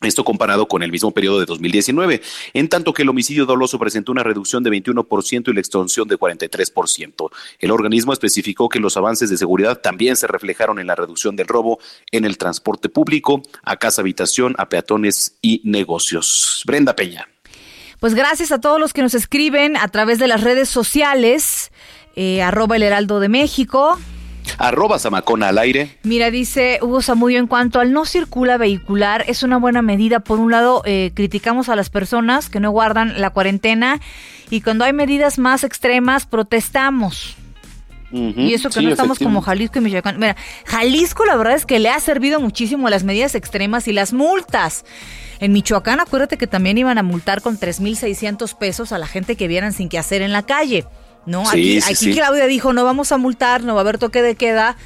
Esto 0.00 0.24
comparado 0.24 0.66
con 0.66 0.82
el 0.82 0.90
mismo 0.90 1.10
periodo 1.10 1.38
de 1.38 1.44
2019, 1.44 2.22
en 2.54 2.68
tanto 2.70 2.94
que 2.94 3.02
el 3.02 3.10
homicidio 3.10 3.44
doloso 3.44 3.78
presentó 3.78 4.12
una 4.12 4.22
reducción 4.22 4.62
de 4.62 4.70
21% 4.70 5.50
y 5.50 5.52
la 5.52 5.60
extorsión 5.60 6.08
de 6.08 6.18
43%. 6.18 7.30
El 7.58 7.70
organismo 7.70 8.14
especificó 8.14 8.70
que 8.70 8.80
los 8.80 8.96
avances 8.96 9.28
de 9.28 9.36
seguridad 9.36 9.82
también 9.82 10.16
se 10.16 10.26
reflejaron 10.26 10.78
en 10.78 10.86
la 10.86 10.94
reducción 10.94 11.36
del 11.36 11.48
robo 11.48 11.80
en 12.12 12.24
el 12.24 12.38
transporte 12.38 12.88
público, 12.88 13.42
a 13.62 13.76
casa 13.76 14.00
habitación, 14.00 14.54
a 14.56 14.70
peatones 14.70 15.36
y 15.42 15.60
negocios. 15.64 16.62
Brenda 16.64 16.96
Peña. 16.96 17.28
Pues 18.00 18.14
gracias 18.14 18.50
a 18.50 18.60
todos 18.60 18.80
los 18.80 18.92
que 18.92 19.02
nos 19.02 19.14
escriben 19.14 19.76
a 19.76 19.86
través 19.86 20.18
de 20.18 20.26
las 20.26 20.40
redes 20.40 20.68
sociales 20.68 21.70
eh, 22.16 22.42
arroba 22.42 22.76
el 22.76 22.82
Heraldo 22.82 23.20
de 23.20 23.28
México. 23.28 23.98
Arroba 24.58 24.98
Zamacona 24.98 25.48
al 25.48 25.58
aire. 25.58 25.98
Mira, 26.02 26.30
dice 26.30 26.78
Hugo 26.82 27.02
Zamudio, 27.02 27.38
en 27.38 27.46
cuanto 27.46 27.80
al 27.80 27.92
no 27.92 28.04
circula 28.04 28.56
vehicular, 28.58 29.24
es 29.28 29.42
una 29.42 29.56
buena 29.56 29.82
medida. 29.82 30.20
Por 30.20 30.38
un 30.40 30.50
lado, 30.50 30.82
eh, 30.84 31.12
criticamos 31.14 31.68
a 31.68 31.76
las 31.76 31.90
personas 31.90 32.48
que 32.48 32.60
no 32.60 32.70
guardan 32.70 33.20
la 33.20 33.30
cuarentena 33.30 34.00
y 34.50 34.60
cuando 34.60 34.84
hay 34.84 34.92
medidas 34.92 35.38
más 35.38 35.64
extremas, 35.64 36.26
protestamos. 36.26 37.36
y 38.10 38.52
eso 38.52 38.68
que 38.68 38.82
no 38.82 38.90
estamos 38.90 39.18
como 39.18 39.40
Jalisco 39.40 39.78
y 39.78 39.82
Michoacán. 39.82 40.18
Mira, 40.18 40.36
Jalisco 40.66 41.24
la 41.24 41.34
verdad 41.36 41.54
es 41.54 41.64
que 41.64 41.78
le 41.78 41.88
ha 41.88 41.98
servido 41.98 42.40
muchísimo 42.40 42.90
las 42.90 43.04
medidas 43.04 43.34
extremas 43.34 43.88
y 43.88 43.92
las 43.92 44.12
multas. 44.12 44.84
En 45.40 45.52
Michoacán, 45.52 45.98
acuérdate 45.98 46.36
que 46.36 46.46
también 46.46 46.76
iban 46.76 46.98
a 46.98 47.02
multar 47.02 47.40
con 47.40 47.58
3.600 47.58 48.54
pesos 48.58 48.92
a 48.92 48.98
la 48.98 49.06
gente 49.06 49.34
que 49.34 49.48
vieran 49.48 49.72
sin 49.72 49.88
qué 49.88 49.98
hacer 49.98 50.20
en 50.20 50.30
la 50.32 50.42
calle. 50.42 50.84
¿No? 51.26 51.48
aquí, 51.48 51.80
Claudia 52.12 52.46
dijo, 52.46 52.72
no 52.72 52.84
vamos 52.84 53.12
a 53.12 53.18
multar, 53.18 53.62
no 53.62 53.74
va 53.74 53.80
a 53.80 53.82
haber 53.82 53.98
toque 53.98 54.22
de 54.22 54.34
queda. 54.34 54.76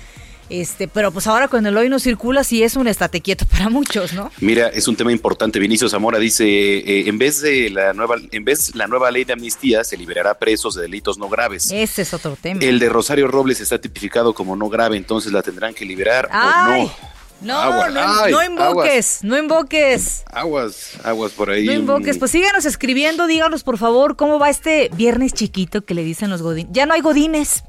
Este, 0.48 0.86
pero 0.86 1.10
pues 1.10 1.26
ahora 1.26 1.48
con 1.48 1.66
el 1.66 1.76
hoy 1.76 1.88
no 1.88 1.98
circula, 1.98 2.44
sí 2.44 2.62
es 2.62 2.76
un 2.76 2.86
estate 2.86 3.20
quieto 3.20 3.46
para 3.50 3.68
muchos, 3.68 4.12
¿no? 4.12 4.30
Mira, 4.40 4.68
es 4.68 4.86
un 4.86 4.96
tema 4.96 5.10
importante. 5.10 5.58
Vinicio 5.58 5.88
Zamora 5.88 6.18
dice, 6.18 6.44
eh, 6.46 7.08
en 7.08 7.18
vez 7.18 7.40
de 7.40 7.70
la 7.70 7.92
nueva, 7.92 8.16
en 8.30 8.44
vez 8.44 8.74
la 8.74 8.86
nueva 8.86 9.10
ley 9.10 9.24
de 9.24 9.32
amnistía, 9.32 9.82
se 9.82 9.96
liberará 9.96 10.38
presos 10.38 10.74
de 10.76 10.82
delitos 10.82 11.18
no 11.18 11.28
graves. 11.28 11.70
Ese 11.72 12.02
es 12.02 12.14
otro 12.14 12.36
tema. 12.40 12.60
El 12.62 12.78
de 12.78 12.88
Rosario 12.88 13.26
Robles 13.26 13.60
está 13.60 13.80
tipificado 13.80 14.34
como 14.34 14.54
no 14.54 14.68
grave, 14.68 14.96
entonces 14.96 15.32
la 15.32 15.42
tendrán 15.42 15.74
que 15.74 15.84
liberar 15.84 16.28
o 16.32 16.70
no. 16.70 17.15
No, 17.40 17.88
no, 17.90 18.42
invoques, 18.42 19.20
no 19.22 19.38
invoques. 19.38 20.24
Aguas, 20.32 20.92
aguas 21.04 21.32
por 21.32 21.50
ahí. 21.50 21.66
No 21.66 21.72
invoques, 21.72 22.18
pues 22.18 22.30
síganos 22.30 22.64
escribiendo, 22.64 23.26
díganos 23.26 23.62
por 23.62 23.78
favor 23.78 24.16
cómo 24.16 24.38
va 24.38 24.48
este 24.48 24.90
viernes 24.94 25.34
chiquito 25.34 25.84
que 25.84 25.94
le 25.94 26.02
dicen 26.02 26.30
los 26.30 26.42
godines. 26.42 26.72
Ya 26.72 26.86
no 26.86 26.94
hay 26.94 27.00
godines. 27.02 27.64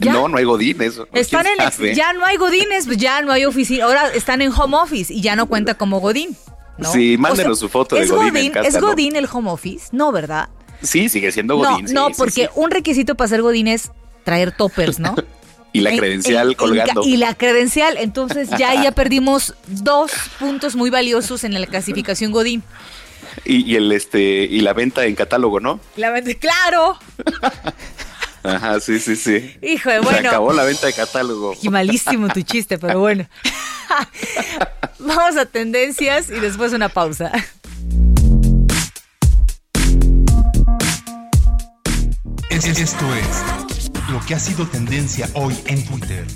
No, 0.00 0.28
no 0.28 0.38
hay 0.38 0.44
godines. 0.44 1.00
Están 1.12 1.46
en 1.46 1.94
ya 1.94 2.12
no 2.12 2.24
hay 2.24 2.36
godines, 2.36 2.86
pues 2.86 2.96
ya 2.96 3.22
no 3.22 3.32
hay 3.32 3.44
oficina. 3.44 3.84
Ahora 3.84 4.08
están 4.08 4.42
en 4.42 4.52
home 4.52 4.76
office 4.76 5.12
y 5.12 5.20
ya 5.20 5.36
no 5.36 5.46
cuenta 5.46 5.74
como 5.74 6.00
godín. 6.00 6.36
Sí, 6.92 7.16
mándenos 7.18 7.58
su 7.58 7.68
foto 7.68 7.96
de 7.96 8.02
¿es 8.02 8.10
godín. 8.10 8.52
¿Es 8.64 8.80
godín 8.80 9.16
el 9.16 9.28
home 9.30 9.50
office? 9.50 9.88
No, 9.92 10.12
¿verdad? 10.12 10.48
Sí, 10.82 11.08
sigue 11.08 11.30
siendo 11.32 11.56
Godín. 11.56 11.86
No, 11.92 12.08
no, 12.08 12.14
porque 12.16 12.48
un 12.54 12.70
requisito 12.70 13.14
para 13.14 13.28
ser 13.28 13.42
Godín 13.42 13.68
es 13.68 13.90
traer 14.24 14.52
toppers, 14.52 14.98
¿no? 14.98 15.14
y 15.72 15.80
la 15.80 15.96
credencial 15.96 16.56
colgando. 16.56 17.02
y 17.04 17.16
la 17.16 17.34
credencial, 17.34 17.96
entonces 17.96 18.48
ya 18.58 18.82
ya 18.82 18.92
perdimos 18.92 19.54
dos 19.66 20.12
puntos 20.38 20.76
muy 20.76 20.90
valiosos 20.90 21.44
en 21.44 21.58
la 21.58 21.66
clasificación 21.66 22.32
Godín. 22.32 22.62
Y, 23.44 23.76
el 23.76 23.92
este 23.92 24.20
y 24.20 24.60
la 24.60 24.72
venta 24.72 25.06
en 25.06 25.14
catálogo, 25.14 25.60
¿no? 25.60 25.80
La 25.96 26.10
venta, 26.10 26.32
claro. 26.34 26.98
Ajá, 28.42 28.80
sí, 28.80 28.98
sí, 28.98 29.16
sí. 29.16 29.56
Hijo 29.62 29.90
de 29.90 30.00
bueno. 30.00 30.18
Se 30.18 30.28
acabó 30.28 30.52
la 30.52 30.64
venta 30.64 30.86
de 30.86 30.92
catálogo. 30.92 31.54
Y 31.62 31.68
malísimo 31.68 32.28
tu 32.28 32.42
chiste, 32.42 32.78
pero 32.78 32.98
bueno. 32.98 33.28
Vamos 34.98 35.36
a 35.36 35.46
tendencias 35.46 36.30
y 36.30 36.40
después 36.40 36.72
una 36.72 36.88
pausa. 36.88 37.32
Esto 42.50 42.82
es 42.82 42.94
lo 44.10 44.20
que 44.20 44.34
ha 44.34 44.40
sido 44.40 44.66
tendencia 44.66 45.28
hoy 45.34 45.56
en 45.66 45.84
Twitter. 45.84 46.26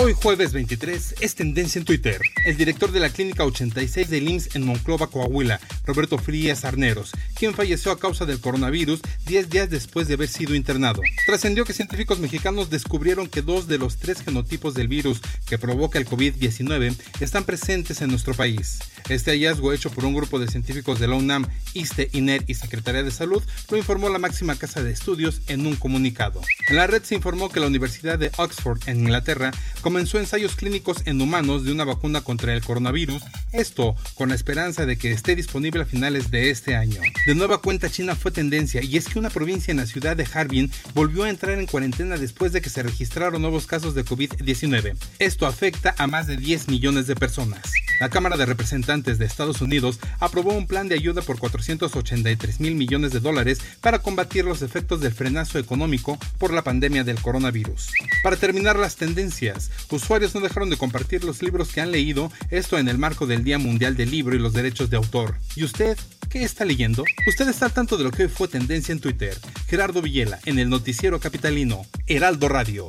Hoy 0.00 0.14
jueves 0.14 0.52
23 0.52 1.16
es 1.18 1.34
tendencia 1.34 1.80
en 1.80 1.84
Twitter. 1.84 2.20
El 2.46 2.56
director 2.56 2.92
de 2.92 3.00
la 3.00 3.10
Clínica 3.10 3.44
86 3.44 4.08
de 4.08 4.18
IMSS 4.18 4.54
en 4.54 4.64
Monclova, 4.64 5.08
Coahuila, 5.08 5.58
Roberto 5.84 6.18
Frías 6.18 6.64
Arneros, 6.64 7.10
quien 7.34 7.52
falleció 7.52 7.90
a 7.90 7.98
causa 7.98 8.24
del 8.24 8.40
coronavirus 8.40 9.00
10 9.26 9.50
días 9.50 9.70
después 9.70 10.06
de 10.06 10.14
haber 10.14 10.28
sido 10.28 10.54
internado. 10.54 11.02
Trascendió 11.26 11.64
que 11.64 11.72
científicos 11.72 12.20
mexicanos 12.20 12.70
descubrieron 12.70 13.26
que 13.26 13.42
dos 13.42 13.66
de 13.66 13.78
los 13.78 13.96
tres 13.96 14.22
genotipos 14.22 14.74
del 14.74 14.86
virus 14.86 15.20
que 15.48 15.58
provoca 15.58 15.98
el 15.98 16.06
COVID-19 16.06 16.94
están 17.18 17.42
presentes 17.42 18.00
en 18.00 18.10
nuestro 18.10 18.34
país. 18.34 18.78
Este 19.08 19.32
hallazgo 19.32 19.72
hecho 19.72 19.90
por 19.90 20.04
un 20.04 20.14
grupo 20.14 20.38
de 20.38 20.46
científicos 20.46 21.00
de 21.00 21.08
la 21.08 21.16
UNAM, 21.16 21.44
ISTE, 21.74 22.08
INER 22.12 22.44
y 22.46 22.54
Secretaría 22.54 23.02
de 23.02 23.10
Salud 23.10 23.42
lo 23.68 23.76
informó 23.76 24.10
la 24.10 24.20
máxima 24.20 24.54
casa 24.54 24.80
de 24.80 24.92
estudios 24.92 25.40
en 25.48 25.66
un 25.66 25.74
comunicado. 25.74 26.40
En 26.68 26.76
la 26.76 26.86
red 26.86 27.02
se 27.02 27.16
informó 27.16 27.48
que 27.48 27.58
la 27.58 27.66
Universidad 27.66 28.16
de 28.16 28.30
Oxford 28.36 28.80
en 28.86 29.00
Inglaterra 29.00 29.50
comenzó 29.88 30.18
ensayos 30.18 30.54
clínicos 30.54 30.98
en 31.06 31.18
humanos 31.18 31.64
de 31.64 31.72
una 31.72 31.82
vacuna 31.82 32.20
contra 32.20 32.52
el 32.52 32.60
coronavirus, 32.60 33.22
esto 33.52 33.96
con 34.16 34.28
la 34.28 34.34
esperanza 34.34 34.84
de 34.84 34.98
que 34.98 35.12
esté 35.12 35.34
disponible 35.34 35.80
a 35.80 35.86
finales 35.86 36.30
de 36.30 36.50
este 36.50 36.76
año. 36.76 37.00
De 37.26 37.34
nueva 37.34 37.62
cuenta 37.62 37.88
China 37.88 38.14
fue 38.14 38.30
tendencia 38.30 38.82
y 38.82 38.98
es 38.98 39.08
que 39.08 39.18
una 39.18 39.30
provincia 39.30 39.70
en 39.70 39.78
la 39.78 39.86
ciudad 39.86 40.14
de 40.14 40.28
Harbin 40.30 40.70
volvió 40.92 41.24
a 41.24 41.30
entrar 41.30 41.58
en 41.58 41.64
cuarentena 41.64 42.18
después 42.18 42.52
de 42.52 42.60
que 42.60 42.68
se 42.68 42.82
registraron 42.82 43.40
nuevos 43.40 43.64
casos 43.64 43.94
de 43.94 44.04
COVID-19. 44.04 44.94
Esto 45.20 45.46
afecta 45.46 45.94
a 45.96 46.06
más 46.06 46.26
de 46.26 46.36
10 46.36 46.68
millones 46.68 47.06
de 47.06 47.16
personas. 47.16 47.72
La 47.98 48.10
Cámara 48.10 48.36
de 48.36 48.46
Representantes 48.46 49.18
de 49.18 49.24
Estados 49.24 49.60
Unidos 49.60 49.98
aprobó 50.20 50.52
un 50.52 50.66
plan 50.66 50.88
de 50.88 50.94
ayuda 50.96 51.22
por 51.22 51.38
483 51.38 52.60
mil 52.60 52.74
millones 52.76 53.12
de 53.12 53.20
dólares 53.20 53.60
para 53.80 54.00
combatir 54.00 54.44
los 54.44 54.62
efectos 54.62 55.00
del 55.00 55.12
frenazo 55.12 55.58
económico 55.58 56.18
por 56.38 56.52
la 56.52 56.62
pandemia 56.62 57.02
del 57.02 57.20
coronavirus. 57.20 57.88
Para 58.22 58.36
terminar 58.36 58.78
las 58.78 58.96
tendencias, 58.96 59.67
Usuarios 59.90 60.34
no 60.34 60.40
dejaron 60.40 60.70
de 60.70 60.76
compartir 60.76 61.24
los 61.24 61.42
libros 61.42 61.68
que 61.68 61.80
han 61.80 61.92
leído, 61.92 62.30
esto 62.50 62.78
en 62.78 62.88
el 62.88 62.98
marco 62.98 63.26
del 63.26 63.44
Día 63.44 63.58
Mundial 63.58 63.96
del 63.96 64.10
Libro 64.10 64.36
y 64.36 64.38
los 64.38 64.52
Derechos 64.52 64.90
de 64.90 64.96
Autor. 64.96 65.36
¿Y 65.56 65.64
usted 65.64 65.96
qué 66.28 66.42
está 66.42 66.64
leyendo? 66.64 67.04
Usted 67.26 67.48
está 67.48 67.66
al 67.66 67.72
tanto 67.72 67.96
de 67.96 68.04
lo 68.04 68.10
que 68.10 68.24
hoy 68.24 68.28
fue 68.28 68.48
tendencia 68.48 68.92
en 68.92 69.00
Twitter. 69.00 69.36
Gerardo 69.66 70.02
Villela, 70.02 70.38
en 70.44 70.58
el 70.58 70.68
noticiero 70.68 71.20
capitalino, 71.20 71.86
Heraldo 72.06 72.48
Radio. 72.48 72.86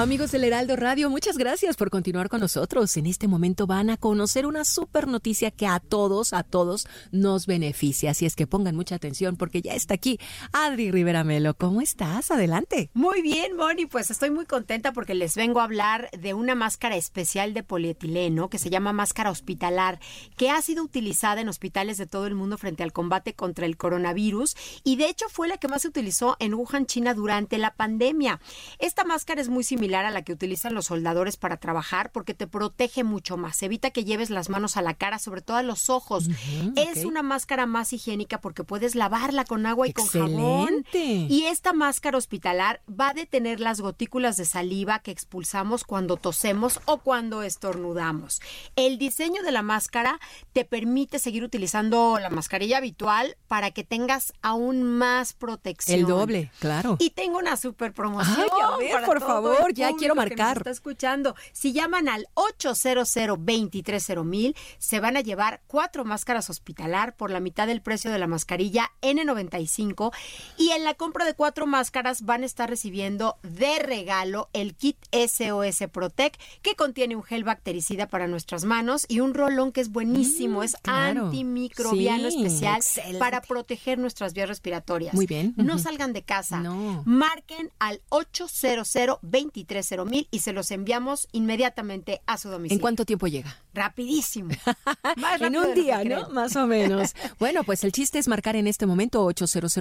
Amigos 0.00 0.30
del 0.30 0.44
Heraldo 0.44 0.76
Radio, 0.76 1.10
muchas 1.10 1.36
gracias 1.36 1.76
por 1.76 1.90
continuar 1.90 2.28
con 2.28 2.40
nosotros. 2.40 2.96
En 2.96 3.06
este 3.06 3.26
momento 3.26 3.66
van 3.66 3.90
a 3.90 3.96
conocer 3.96 4.46
una 4.46 4.64
super 4.64 5.08
noticia 5.08 5.50
que 5.50 5.66
a 5.66 5.80
todos, 5.80 6.32
a 6.32 6.44
todos 6.44 6.86
nos 7.10 7.46
beneficia. 7.46 8.12
Así 8.12 8.24
es 8.24 8.36
que 8.36 8.46
pongan 8.46 8.76
mucha 8.76 8.94
atención 8.94 9.36
porque 9.36 9.60
ya 9.60 9.74
está 9.74 9.94
aquí 9.94 10.20
Adri 10.52 10.92
Rivera 10.92 11.24
Melo. 11.24 11.54
¿Cómo 11.54 11.80
estás? 11.80 12.30
Adelante. 12.30 12.90
Muy 12.94 13.22
bien, 13.22 13.56
Moni. 13.56 13.86
Pues 13.86 14.12
estoy 14.12 14.30
muy 14.30 14.46
contenta 14.46 14.92
porque 14.92 15.16
les 15.16 15.34
vengo 15.34 15.58
a 15.58 15.64
hablar 15.64 16.08
de 16.16 16.32
una 16.32 16.54
máscara 16.54 16.94
especial 16.94 17.52
de 17.52 17.64
polietileno 17.64 18.50
que 18.50 18.58
se 18.58 18.70
llama 18.70 18.92
máscara 18.92 19.32
hospitalar, 19.32 19.98
que 20.36 20.50
ha 20.50 20.62
sido 20.62 20.84
utilizada 20.84 21.40
en 21.40 21.48
hospitales 21.48 21.98
de 21.98 22.06
todo 22.06 22.28
el 22.28 22.36
mundo 22.36 22.56
frente 22.56 22.84
al 22.84 22.92
combate 22.92 23.34
contra 23.34 23.66
el 23.66 23.76
coronavirus 23.76 24.54
y 24.84 24.94
de 24.94 25.08
hecho 25.08 25.26
fue 25.28 25.48
la 25.48 25.56
que 25.56 25.66
más 25.66 25.82
se 25.82 25.88
utilizó 25.88 26.36
en 26.38 26.54
Wuhan, 26.54 26.86
China 26.86 27.14
durante 27.14 27.58
la 27.58 27.74
pandemia. 27.74 28.40
Esta 28.78 29.02
máscara 29.02 29.40
es 29.40 29.48
muy 29.48 29.64
similar 29.64 29.87
a 29.94 30.10
la 30.10 30.22
que 30.22 30.32
utilizan 30.32 30.74
los 30.74 30.86
soldadores 30.86 31.36
para 31.36 31.56
trabajar 31.56 32.10
porque 32.12 32.34
te 32.34 32.46
protege 32.46 33.04
mucho 33.04 33.36
más. 33.36 33.62
Evita 33.62 33.90
que 33.90 34.04
lleves 34.04 34.30
las 34.30 34.48
manos 34.48 34.76
a 34.76 34.82
la 34.82 34.94
cara, 34.94 35.18
sobre 35.18 35.42
todo 35.42 35.56
a 35.56 35.62
los 35.62 35.90
ojos. 35.90 36.28
es 36.76 37.04
una 37.04 37.22
máscara 37.22 37.66
más 37.66 37.92
higiénica 37.92 38.40
porque 38.40 38.64
puedes 38.64 38.94
lavarla 38.94 39.44
con 39.44 39.66
agua 39.66 39.88
y 39.88 39.92
con 39.92 40.06
jabón. 40.06 40.84
Y 40.92 41.44
esta 41.46 41.72
máscara 41.72 42.18
hospitalar 42.18 42.82
va 42.88 43.10
a 43.10 43.14
detener 43.14 43.60
las 43.60 43.80
gotículas 43.80 44.36
de 44.36 44.44
saliva 44.44 44.98
que 45.00 45.10
expulsamos 45.10 45.84
cuando 45.84 46.16
tosemos 46.16 46.80
o 46.84 46.98
cuando 46.98 47.42
estornudamos. 47.42 48.40
El 48.76 48.98
diseño 48.98 49.42
de 49.42 49.52
la 49.52 49.62
máscara 49.62 50.20
te 50.52 50.64
permite 50.64 51.18
seguir 51.18 51.44
utilizando 51.44 52.18
la 52.18 52.30
mascarilla 52.30 52.78
habitual 52.78 53.36
para 53.46 53.70
que 53.70 53.84
tengas 53.84 54.32
aún 54.42 54.82
más 54.82 55.32
protección. 55.32 55.98
El 55.98 56.06
doble, 56.06 56.50
claro. 56.58 56.96
Y 56.98 57.10
tengo 57.10 57.38
una 57.38 57.56
super 57.56 57.92
promoción. 57.92 58.46
Ay, 58.80 58.90
por 59.04 59.20
favor, 59.20 59.72
ya 59.78 59.92
quiero 59.94 60.14
marcar. 60.14 60.58
está 60.58 60.70
escuchando. 60.70 61.34
Si 61.52 61.72
llaman 61.72 62.08
al 62.08 62.26
800 62.34 63.08
230 63.38 64.58
se 64.78 65.00
van 65.00 65.16
a 65.16 65.20
llevar 65.20 65.60
cuatro 65.66 66.04
máscaras 66.04 66.50
hospitalar 66.50 67.16
por 67.16 67.30
la 67.30 67.40
mitad 67.40 67.66
del 67.66 67.80
precio 67.80 68.10
de 68.10 68.18
la 68.18 68.26
mascarilla 68.26 68.90
N95 69.02 70.12
y 70.56 70.70
en 70.70 70.84
la 70.84 70.94
compra 70.94 71.24
de 71.24 71.34
cuatro 71.34 71.66
máscaras 71.66 72.22
van 72.22 72.42
a 72.42 72.46
estar 72.46 72.68
recibiendo 72.68 73.36
de 73.42 73.78
regalo 73.78 74.48
el 74.52 74.74
kit 74.74 74.96
SOS 75.12 75.88
Protect 75.92 76.40
que 76.62 76.74
contiene 76.74 77.16
un 77.16 77.22
gel 77.22 77.44
bactericida 77.44 78.08
para 78.08 78.26
nuestras 78.26 78.64
manos 78.64 79.06
y 79.08 79.20
un 79.20 79.34
rolón 79.34 79.72
que 79.72 79.80
es 79.80 79.90
buenísimo, 79.90 80.60
mm, 80.60 80.64
es 80.64 80.76
antimicrobiano 80.84 82.28
especial 82.28 82.82
para 83.18 83.40
proteger 83.40 83.98
nuestras 83.98 84.34
vías 84.34 84.48
respiratorias. 84.48 85.14
Muy 85.14 85.26
bien. 85.26 85.54
No 85.56 85.78
salgan 85.78 86.12
de 86.12 86.22
casa. 86.22 86.60
No. 86.60 87.02
Marquen 87.04 87.70
al 87.78 88.00
800 88.08 89.18
23 89.22 89.67
mil 90.06 90.28
y 90.30 90.40
se 90.40 90.52
los 90.52 90.70
enviamos 90.70 91.28
inmediatamente 91.32 92.20
a 92.26 92.38
su 92.38 92.48
domicilio. 92.48 92.76
¿En 92.76 92.80
cuánto 92.80 93.04
tiempo 93.04 93.26
llega? 93.26 93.56
Rapidísimo. 93.74 94.50
en 95.40 95.56
un 95.56 95.74
día, 95.74 96.02
¿no? 96.04 96.28
Más 96.30 96.56
o 96.56 96.66
menos. 96.66 97.14
bueno, 97.38 97.64
pues 97.64 97.84
el 97.84 97.92
chiste 97.92 98.18
es 98.18 98.28
marcar 98.28 98.56
en 98.56 98.66
este 98.66 98.86
momento 98.86 99.24
800 99.24 99.76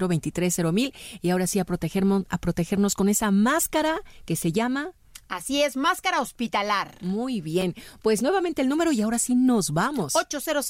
mil 0.73 0.93
y 1.21 1.29
ahora 1.29 1.47
sí 1.47 1.59
a 1.59 1.65
protegernos, 1.65 2.25
a 2.29 2.37
protegernos 2.37 2.95
con 2.95 3.09
esa 3.09 3.31
máscara 3.31 4.01
que 4.25 4.35
se 4.35 4.51
llama 4.51 4.91
Así 5.29 5.61
es, 5.61 5.75
máscara 5.75 6.21
hospitalar. 6.21 6.97
Muy 7.01 7.41
bien. 7.41 7.75
Pues 8.01 8.21
nuevamente 8.21 8.61
el 8.61 8.69
número 8.69 8.91
y 8.91 9.01
ahora 9.01 9.19
sí 9.19 9.35
nos 9.35 9.71
vamos. 9.71 10.15
800 10.15 10.69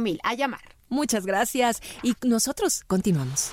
mil 0.00 0.18
a 0.22 0.34
llamar. 0.34 0.76
Muchas 0.88 1.26
gracias 1.26 1.80
y 2.02 2.14
nosotros 2.22 2.82
continuamos. 2.86 3.52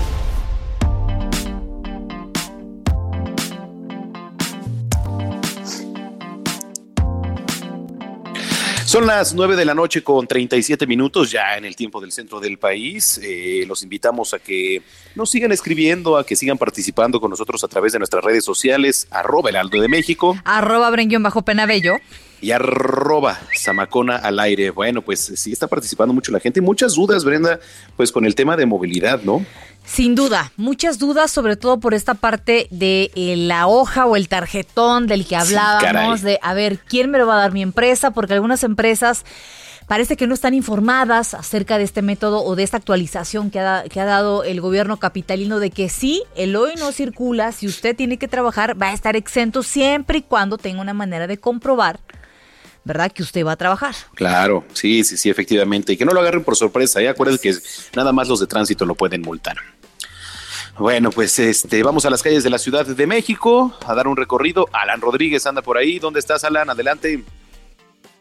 Son 8.91 9.07
las 9.07 9.33
9 9.33 9.55
de 9.55 9.63
la 9.63 9.73
noche 9.73 10.03
con 10.03 10.27
37 10.27 10.85
minutos 10.85 11.31
ya 11.31 11.55
en 11.55 11.63
el 11.63 11.77
tiempo 11.77 12.01
del 12.01 12.11
centro 12.11 12.41
del 12.41 12.57
país. 12.57 13.21
Eh, 13.23 13.63
los 13.65 13.83
invitamos 13.83 14.33
a 14.33 14.39
que 14.39 14.81
nos 15.15 15.31
sigan 15.31 15.53
escribiendo, 15.53 16.17
a 16.17 16.25
que 16.25 16.35
sigan 16.35 16.57
participando 16.57 17.21
con 17.21 17.29
nosotros 17.29 17.63
a 17.63 17.69
través 17.69 17.93
de 17.93 17.99
nuestras 17.99 18.21
redes 18.21 18.43
sociales, 18.43 19.07
arroba 19.09 19.49
el 19.49 19.55
Aldo 19.55 19.79
de 19.79 19.87
México. 19.87 20.37
Arroba 20.43 20.89
Brenguión 20.89 21.23
bajo 21.23 21.43
Penabello 21.43 21.99
y 22.41 22.51
arroba 22.51 23.39
Samacona 23.55 24.17
al 24.17 24.37
aire. 24.41 24.71
Bueno, 24.71 25.01
pues 25.01 25.31
sí 25.35 25.53
está 25.53 25.67
participando 25.67 26.13
mucho 26.13 26.33
la 26.33 26.41
gente. 26.41 26.59
Muchas 26.59 26.95
dudas, 26.95 27.23
Brenda, 27.23 27.61
pues 27.95 28.11
con 28.11 28.25
el 28.25 28.35
tema 28.35 28.57
de 28.57 28.65
movilidad, 28.65 29.21
¿no? 29.21 29.45
Sin 29.85 30.15
duda, 30.15 30.51
muchas 30.57 30.99
dudas, 30.99 31.31
sobre 31.31 31.57
todo 31.57 31.79
por 31.79 31.93
esta 31.93 32.13
parte 32.13 32.67
de 32.69 33.11
eh, 33.15 33.35
la 33.35 33.67
hoja 33.67 34.05
o 34.05 34.15
el 34.15 34.29
tarjetón 34.29 35.07
del 35.07 35.25
que 35.25 35.35
hablábamos, 35.35 36.21
de 36.21 36.39
a 36.41 36.53
ver, 36.53 36.79
¿quién 36.79 37.11
me 37.11 37.17
lo 37.17 37.27
va 37.27 37.35
a 37.35 37.41
dar 37.41 37.51
mi 37.51 37.61
empresa? 37.61 38.11
Porque 38.11 38.33
algunas 38.33 38.63
empresas 38.63 39.25
parece 39.87 40.15
que 40.15 40.27
no 40.27 40.33
están 40.33 40.53
informadas 40.53 41.33
acerca 41.33 41.77
de 41.77 41.83
este 41.83 42.01
método 42.01 42.43
o 42.45 42.55
de 42.55 42.63
esta 42.63 42.77
actualización 42.77 43.51
que 43.51 43.59
ha, 43.59 43.83
que 43.89 43.99
ha 43.99 44.05
dado 44.05 44.45
el 44.45 44.61
gobierno 44.61 44.97
capitalino 44.97 45.59
de 45.59 45.71
que 45.71 45.89
sí, 45.89 46.23
el 46.35 46.55
hoy 46.55 46.75
no 46.75 46.93
circula, 46.93 47.51
si 47.51 47.67
usted 47.67 47.93
tiene 47.93 48.17
que 48.17 48.29
trabajar 48.29 48.81
va 48.81 48.89
a 48.89 48.93
estar 48.93 49.17
exento 49.17 49.63
siempre 49.63 50.19
y 50.19 50.21
cuando 50.21 50.57
tenga 50.57 50.79
una 50.79 50.93
manera 50.93 51.27
de 51.27 51.37
comprobar 51.37 51.99
¿verdad? 52.83 53.11
Que 53.11 53.21
usted 53.21 53.45
va 53.45 53.51
a 53.51 53.57
trabajar. 53.57 53.93
Claro, 54.15 54.65
sí, 54.73 55.03
sí, 55.03 55.17
sí, 55.17 55.29
efectivamente. 55.29 55.93
Y 55.93 55.97
que 55.97 56.05
no 56.05 56.13
lo 56.13 56.19
agarren 56.19 56.43
por 56.43 56.55
sorpresa, 56.55 57.01
¿eh? 57.01 57.09
Acuérdense 57.09 57.41
que 57.41 57.55
nada 57.95 58.11
más 58.11 58.27
los 58.27 58.39
de 58.39 58.47
tránsito 58.47 58.85
lo 58.85 58.95
pueden 58.95 59.21
multar. 59.21 59.57
Bueno, 60.77 61.09
pues 61.11 61.37
este, 61.39 61.83
vamos 61.83 62.05
a 62.05 62.09
las 62.09 62.23
calles 62.23 62.43
de 62.43 62.49
la 62.49 62.57
Ciudad 62.57 62.85
de 62.85 63.07
México 63.07 63.77
a 63.85 63.93
dar 63.93 64.07
un 64.07 64.17
recorrido. 64.17 64.67
Alan 64.73 65.01
Rodríguez 65.01 65.45
anda 65.45 65.61
por 65.61 65.77
ahí. 65.77 65.99
¿Dónde 65.99 66.19
estás, 66.19 66.43
Alan? 66.43 66.69
Adelante. 66.69 67.21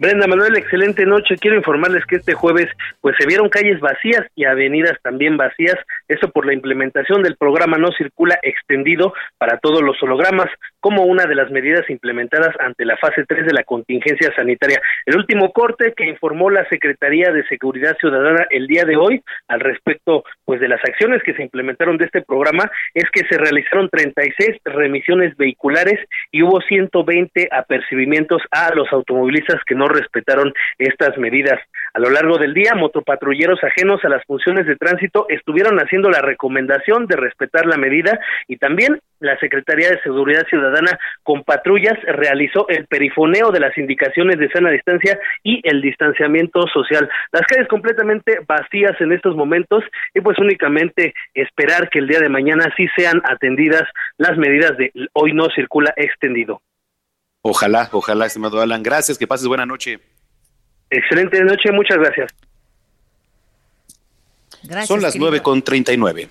Brenda 0.01 0.27
Manuel, 0.27 0.57
excelente 0.57 1.05
noche. 1.05 1.37
Quiero 1.37 1.59
informarles 1.59 2.07
que 2.07 2.17
este 2.17 2.33
jueves 2.33 2.69
pues 3.03 3.15
se 3.19 3.27
vieron 3.27 3.51
calles 3.51 3.81
vacías 3.81 4.27
y 4.35 4.47
avenidas 4.47 4.97
también 5.03 5.37
vacías, 5.37 5.77
eso 6.09 6.31
por 6.31 6.47
la 6.47 6.55
implementación 6.55 7.23
del 7.23 7.37
programa 7.37 7.77
No 7.77 7.89
Circula 7.93 8.39
extendido 8.43 9.13
para 9.37 9.59
todos 9.59 9.83
los 9.83 10.03
hologramas 10.03 10.49
como 10.81 11.05
una 11.05 11.25
de 11.27 11.35
las 11.35 11.51
medidas 11.51 11.89
implementadas 11.89 12.55
ante 12.59 12.85
la 12.85 12.97
fase 12.97 13.25
3 13.27 13.47
de 13.47 13.53
la 13.53 13.65
contingencia 13.65 14.33
sanitaria. 14.35 14.81
El 15.07 15.17
último 15.17 15.53
corte 15.53 15.93
que 15.97 16.09
informó 16.09 16.51
la 16.51 16.69
Secretaría 16.69 17.31
de 17.33 17.47
Seguridad 17.47 17.97
Ciudadana 17.99 18.47
el 18.51 18.67
día 18.67 18.85
de 18.85 18.97
hoy 18.97 19.23
al 19.49 19.61
respecto 19.61 20.25
pues 20.45 20.61
de 20.61 20.69
las 20.69 20.81
acciones 20.85 21.23
que 21.23 21.35
se 21.35 21.43
implementaron 21.43 21.97
de 21.97 22.07
este 22.07 22.23
programa 22.23 22.71
es 22.95 23.05
que 23.13 23.25
se 23.29 23.39
realizaron 23.39 23.89
36 23.89 24.59
remisiones 24.65 25.37
vehiculares 25.37 25.99
y 26.33 26.43
hubo 26.43 26.61
120 26.61 27.49
apercibimientos 27.51 28.43
a 28.51 28.75
los 28.75 28.93
automovilistas 28.93 29.63
que 29.67 29.75
no 29.75 29.89
respetaron 29.89 30.53
estas 30.79 31.17
medidas. 31.19 31.61
A 31.93 31.99
lo 31.99 32.11
largo 32.11 32.39
del 32.39 32.55
día, 32.55 32.75
motopatrulleros 32.75 33.63
ajenos 33.65 34.05
a 34.05 34.09
las 34.09 34.25
funciones 34.25 34.67
de 34.67 34.77
tránsito 34.77 35.27
estuvieron 35.29 35.79
haciendo 35.79 36.09
la 36.11 36.21
recomendación 36.21 37.07
de 37.07 37.17
respetar 37.17 37.67
la 37.67 37.77
medida 37.77 38.19
y 38.47 38.57
también 38.59 39.01
la 39.19 39.39
Secretaría 39.39 39.91
de 39.91 40.01
Seguridad 40.03 40.47
Ciudadana 40.49 40.99
con 41.23 41.43
patrullas 41.43 41.99
realizó 42.05 42.69
el 42.69 42.87
perifoneo 42.87 43.51
de 43.51 43.61
las 43.61 43.77
indicaciones 43.77 44.39
de 44.39 44.51
sana 44.51 44.71
distancia 44.71 45.19
y 45.43 45.61
el 45.65 45.83
distanciamiento 45.83 46.63
social. 46.73 47.09
Las 47.33 47.43
calles 47.43 47.69
completamente 47.69 48.39
vacías 48.47 48.99
en 49.01 49.13
estos 49.13 49.35
momentos 49.37 49.85
y 50.15 50.21
pues 50.21 50.39
únicamente 50.39 51.15
esperar 51.35 51.91
que 51.91 51.99
el 51.99 52.09
día 52.09 52.21
de 52.21 52.29
mañana 52.29 52.73
sí 52.77 52.87
sean 52.97 53.21
atendidas 53.25 53.85
las 54.17 54.37
medidas 54.39 54.77
de 54.79 54.93
hoy 55.13 55.33
no 55.33 55.49
circula 55.55 55.93
extendido. 55.97 56.63
Ojalá, 57.43 57.89
ojalá, 57.93 58.27
estimado 58.27 58.61
Alan. 58.61 58.83
Gracias, 58.83 59.19
que 59.19 59.27
pases 59.27 59.49
buena 59.49 59.65
noche. 59.65 59.99
Excelente 60.91 61.43
noche, 61.45 61.71
muchas 61.73 61.99
gracias. 61.99 62.35
gracias 64.65 64.89
Son 64.89 65.01
las 65.01 65.17
nueve 65.17 65.41
con 65.41 65.63
treinta 65.63 65.93
y 65.93 65.97
nueve. 65.97 66.29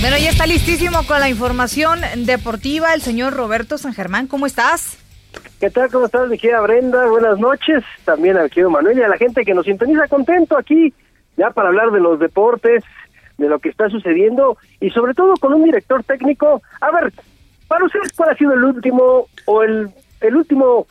Bueno, 0.00 0.18
ya 0.18 0.30
está 0.30 0.46
listísimo 0.46 1.04
con 1.06 1.18
la 1.20 1.28
información 1.28 1.98
deportiva 2.24 2.94
el 2.94 3.02
señor 3.02 3.34
Roberto 3.34 3.76
San 3.76 3.92
Germán. 3.92 4.28
¿Cómo 4.28 4.46
estás? 4.46 4.98
¿Qué 5.60 5.68
tal? 5.68 5.90
¿Cómo 5.90 6.06
estás, 6.06 6.28
mi 6.28 6.38
querida 6.38 6.60
Brenda? 6.60 7.06
Buenas 7.06 7.38
noches. 7.38 7.82
También 8.04 8.36
al 8.36 8.48
querido 8.48 8.70
Manuel 8.70 8.96
y 8.98 9.02
a 9.02 9.08
la 9.08 9.16
gente 9.16 9.44
que 9.44 9.52
nos 9.52 9.66
sintoniza 9.66 10.06
contento 10.06 10.56
aquí, 10.56 10.94
ya 11.36 11.50
para 11.50 11.68
hablar 11.68 11.90
de 11.90 12.00
los 12.00 12.20
deportes, 12.20 12.84
de 13.38 13.48
lo 13.48 13.58
que 13.58 13.68
está 13.68 13.88
sucediendo 13.88 14.56
y 14.80 14.90
sobre 14.90 15.14
todo 15.14 15.34
con 15.36 15.54
un 15.54 15.64
director 15.64 16.02
técnico. 16.04 16.62
A 16.80 16.90
ver, 16.90 17.12
para 17.68 17.84
ustedes, 17.84 18.12
¿cuál 18.16 18.30
ha 18.30 18.36
sido 18.36 18.54
el 18.54 18.64
último 18.64 19.28
o 19.44 19.62
el, 19.62 19.90
el 20.20 20.36
último 20.36 20.86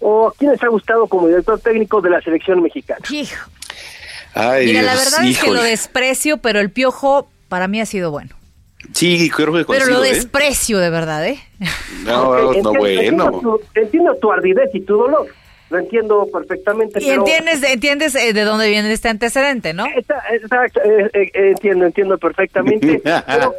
o 0.00 0.32
quién 0.38 0.52
les 0.52 0.62
ha 0.62 0.68
gustado 0.68 1.06
como 1.06 1.28
director 1.28 1.60
técnico 1.60 2.00
de 2.00 2.10
la 2.10 2.20
selección 2.20 2.62
mexicana? 2.62 3.00
Hijo. 3.10 3.50
Mira, 4.34 4.82
la 4.82 4.94
verdad 4.94 5.24
es 5.24 5.40
que 5.40 5.50
lo 5.50 5.62
desprecio, 5.62 6.38
pero 6.38 6.60
el 6.60 6.70
piojo 6.70 7.28
para 7.48 7.66
mí 7.68 7.80
ha 7.80 7.86
sido 7.86 8.10
bueno. 8.10 8.36
Sí, 8.94 9.30
creo 9.30 9.52
que 9.52 9.64
Pero 9.64 9.86
lo 9.86 10.04
¿eh? 10.04 10.14
desprecio 10.14 10.78
de 10.78 10.90
verdad, 10.90 11.26
¿eh? 11.26 11.38
No, 12.04 12.52
no, 12.62 12.72
bueno. 12.72 12.88
Entiendo 12.88 13.40
tu, 13.40 13.60
entiendo 13.74 14.14
tu 14.16 14.32
ardidez 14.32 14.70
y 14.72 14.80
tu 14.80 14.96
dolor. 14.96 15.28
Lo 15.70 15.78
entiendo 15.78 16.26
perfectamente. 16.32 17.02
Y 17.02 17.10
entiendes, 17.10 17.62
entiendes 17.62 18.14
eh, 18.16 18.32
de 18.32 18.42
dónde 18.42 18.68
viene 18.68 18.92
este 18.92 19.08
antecedente, 19.08 19.72
¿no? 19.72 19.86
Exacto, 19.86 20.80
eh, 20.84 21.30
entiendo, 21.32 21.86
entiendo 21.86 22.18
perfectamente. 22.18 23.00
pero, 23.04 23.54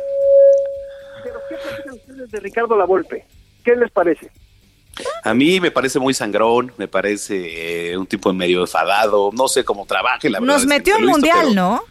pero, 1.24 1.42
¿qué 1.48 1.56
piensan 1.66 1.94
ustedes 1.94 2.32
de 2.32 2.40
Ricardo 2.42 2.78
Lavolpe? 2.78 3.26
¿Qué 3.64 3.76
les 3.78 3.90
parece? 3.92 4.30
A 5.24 5.34
mí 5.34 5.62
me 5.62 5.72
parece 5.72 6.00
muy 6.00 6.14
sangrón, 6.14 6.74
me 6.78 6.90
parece 6.90 7.98
un 7.98 8.06
tipo 8.06 8.34
medio 8.34 8.60
enfadado, 8.62 9.30
no 9.32 9.48
sé 9.48 9.64
cómo 9.64 9.86
trabaje, 9.86 10.30
la 10.30 10.42
verdad. 10.42 10.54
Nos 10.54 10.66
metió 10.66 10.98
al 10.98 11.06
mundial, 11.06 11.56
¿no? 11.56 11.82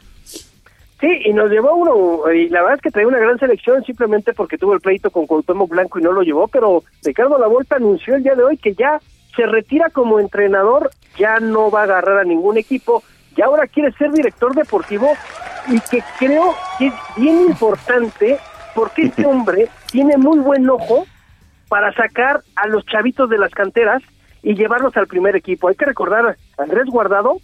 Sí, 1.00 1.08
y 1.24 1.32
nos 1.32 1.50
llevó 1.50 1.74
uno, 1.76 2.30
y 2.30 2.50
la 2.50 2.60
verdad 2.60 2.76
es 2.76 2.82
que 2.82 2.90
trae 2.90 3.06
una 3.06 3.18
gran 3.18 3.38
selección 3.38 3.82
simplemente 3.84 4.34
porque 4.34 4.58
tuvo 4.58 4.74
el 4.74 4.80
pleito 4.80 5.10
con 5.10 5.26
Cuauhtémoc 5.26 5.70
Blanco 5.70 5.98
y 5.98 6.02
no 6.02 6.12
lo 6.12 6.20
llevó, 6.20 6.46
pero 6.46 6.84
Ricardo 7.02 7.38
Lavolta 7.38 7.76
anunció 7.76 8.16
el 8.16 8.22
día 8.22 8.34
de 8.34 8.42
hoy 8.42 8.58
que 8.58 8.74
ya 8.74 9.00
se 9.34 9.46
retira 9.46 9.90
como 9.90 10.20
entrenador, 10.20 10.90
ya 11.18 11.40
no 11.40 11.70
va 11.70 11.80
a 11.80 11.84
agarrar 11.84 12.18
a 12.18 12.24
ningún 12.24 12.58
equipo, 12.58 13.02
y 13.36 13.42
ahora 13.42 13.66
quiere 13.66 13.92
ser 13.92 14.12
director 14.12 14.54
deportivo, 14.54 15.12
y 15.68 15.80
que 15.80 16.02
creo 16.18 16.54
que 16.78 16.88
es 16.88 16.94
bien 17.16 17.40
importante 17.42 18.38
porque 18.74 19.02
este 19.02 19.26
hombre 19.26 19.68
tiene 19.90 20.16
muy 20.16 20.38
buen 20.38 20.68
ojo 20.68 21.06
para 21.68 21.92
sacar 21.92 22.42
a 22.56 22.66
los 22.66 22.84
chavitos 22.86 23.30
de 23.30 23.38
las 23.38 23.52
canteras 23.52 24.02
y 24.42 24.54
llevarlos 24.54 24.96
al 24.96 25.06
primer 25.06 25.36
equipo. 25.36 25.68
Hay 25.68 25.76
que 25.76 25.84
recordar 25.84 26.36
a 26.58 26.62
Andrés 26.62 26.86
Guardado, 26.86 27.36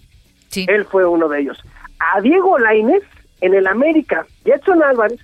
sí. 0.48 0.66
él 0.68 0.84
fue 0.84 1.06
uno 1.06 1.28
de 1.28 1.40
ellos. 1.40 1.62
A 1.98 2.20
Diego 2.20 2.58
Lainez, 2.58 3.02
en 3.40 3.54
el 3.54 3.66
América. 3.66 4.26
Y 4.44 4.50
Edson 4.50 4.82
Álvarez, 4.82 5.20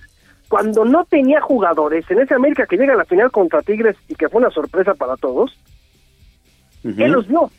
cuando 0.47 0.85
no 0.85 1.05
tenía 1.05 1.41
jugadores, 1.41 2.09
en 2.09 2.19
ese 2.19 2.33
América 2.33 2.65
que 2.65 2.77
llega 2.77 2.93
a 2.93 2.97
la 2.97 3.05
final 3.05 3.31
contra 3.31 3.61
Tigres 3.61 3.97
y 4.07 4.15
que 4.15 4.29
fue 4.29 4.39
una 4.39 4.51
sorpresa 4.51 4.93
para 4.93 5.17
todos, 5.17 5.57
él 6.83 7.11
los 7.11 7.27
vio, 7.27 7.51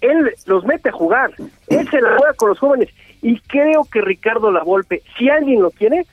él 0.00 0.32
los 0.46 0.64
mete 0.64 0.88
a 0.90 0.92
jugar, 0.92 1.30
él 1.68 1.88
se 1.90 2.00
la 2.00 2.16
juega 2.16 2.34
con 2.34 2.50
los 2.50 2.58
jóvenes. 2.58 2.88
Y 3.22 3.38
creo 3.40 3.84
que 3.90 4.00
Ricardo 4.00 4.50
Lavolpe, 4.50 5.02
si 5.16 5.30
alguien 5.30 5.62
lo 5.62 5.70
tiene, 5.70 6.06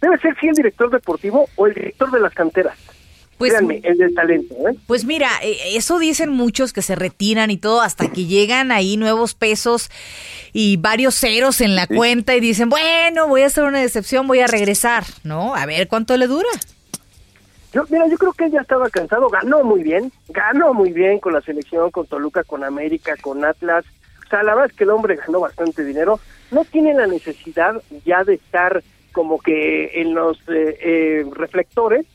debe 0.00 0.18
ser 0.18 0.36
si 0.40 0.48
el 0.48 0.54
director 0.54 0.90
deportivo 0.90 1.48
o 1.56 1.66
el 1.66 1.74
director 1.74 2.10
de 2.10 2.20
las 2.20 2.34
canteras. 2.34 2.76
Pues, 3.38 3.54
el 3.54 3.98
del 3.98 4.14
talento. 4.14 4.54
¿eh? 4.68 4.74
Pues 4.88 5.04
mira, 5.04 5.30
eh, 5.44 5.56
eso 5.76 6.00
dicen 6.00 6.28
muchos 6.28 6.72
que 6.72 6.82
se 6.82 6.96
retiran 6.96 7.52
y 7.52 7.56
todo 7.56 7.80
hasta 7.82 8.10
que 8.10 8.26
llegan 8.26 8.72
ahí 8.72 8.96
nuevos 8.96 9.34
pesos 9.34 9.90
y 10.52 10.76
varios 10.76 11.14
ceros 11.14 11.60
en 11.60 11.76
la 11.76 11.86
cuenta 11.86 12.34
y 12.34 12.40
dicen, 12.40 12.68
bueno, 12.68 13.28
voy 13.28 13.42
a 13.42 13.46
hacer 13.46 13.62
una 13.62 13.78
decepción, 13.78 14.26
voy 14.26 14.40
a 14.40 14.48
regresar, 14.48 15.04
¿no? 15.22 15.54
A 15.54 15.66
ver 15.66 15.86
cuánto 15.86 16.16
le 16.16 16.26
dura. 16.26 16.48
Yo, 17.72 17.84
mira, 17.90 18.06
yo 18.08 18.16
creo 18.16 18.32
que 18.32 18.46
él 18.46 18.52
ya 18.52 18.60
estaba 18.60 18.88
cansado, 18.88 19.28
ganó 19.28 19.62
muy 19.62 19.82
bien, 19.82 20.10
ganó 20.28 20.72
muy 20.72 20.92
bien 20.92 21.18
con 21.18 21.34
la 21.34 21.42
selección, 21.42 21.90
con 21.90 22.06
Toluca, 22.06 22.42
con 22.44 22.64
América, 22.64 23.14
con 23.20 23.44
Atlas. 23.44 23.84
O 24.26 24.28
sea, 24.28 24.42
la 24.42 24.54
verdad 24.54 24.70
es 24.70 24.76
que 24.76 24.84
el 24.84 24.90
hombre 24.90 25.16
ganó 25.16 25.40
bastante 25.40 25.84
dinero. 25.84 26.18
No 26.50 26.64
tiene 26.64 26.94
la 26.94 27.06
necesidad 27.06 27.82
ya 28.04 28.24
de 28.24 28.34
estar 28.34 28.82
como 29.12 29.38
que 29.38 30.00
en 30.00 30.14
los 30.14 30.38
eh, 30.48 31.26
reflectores 31.32 32.06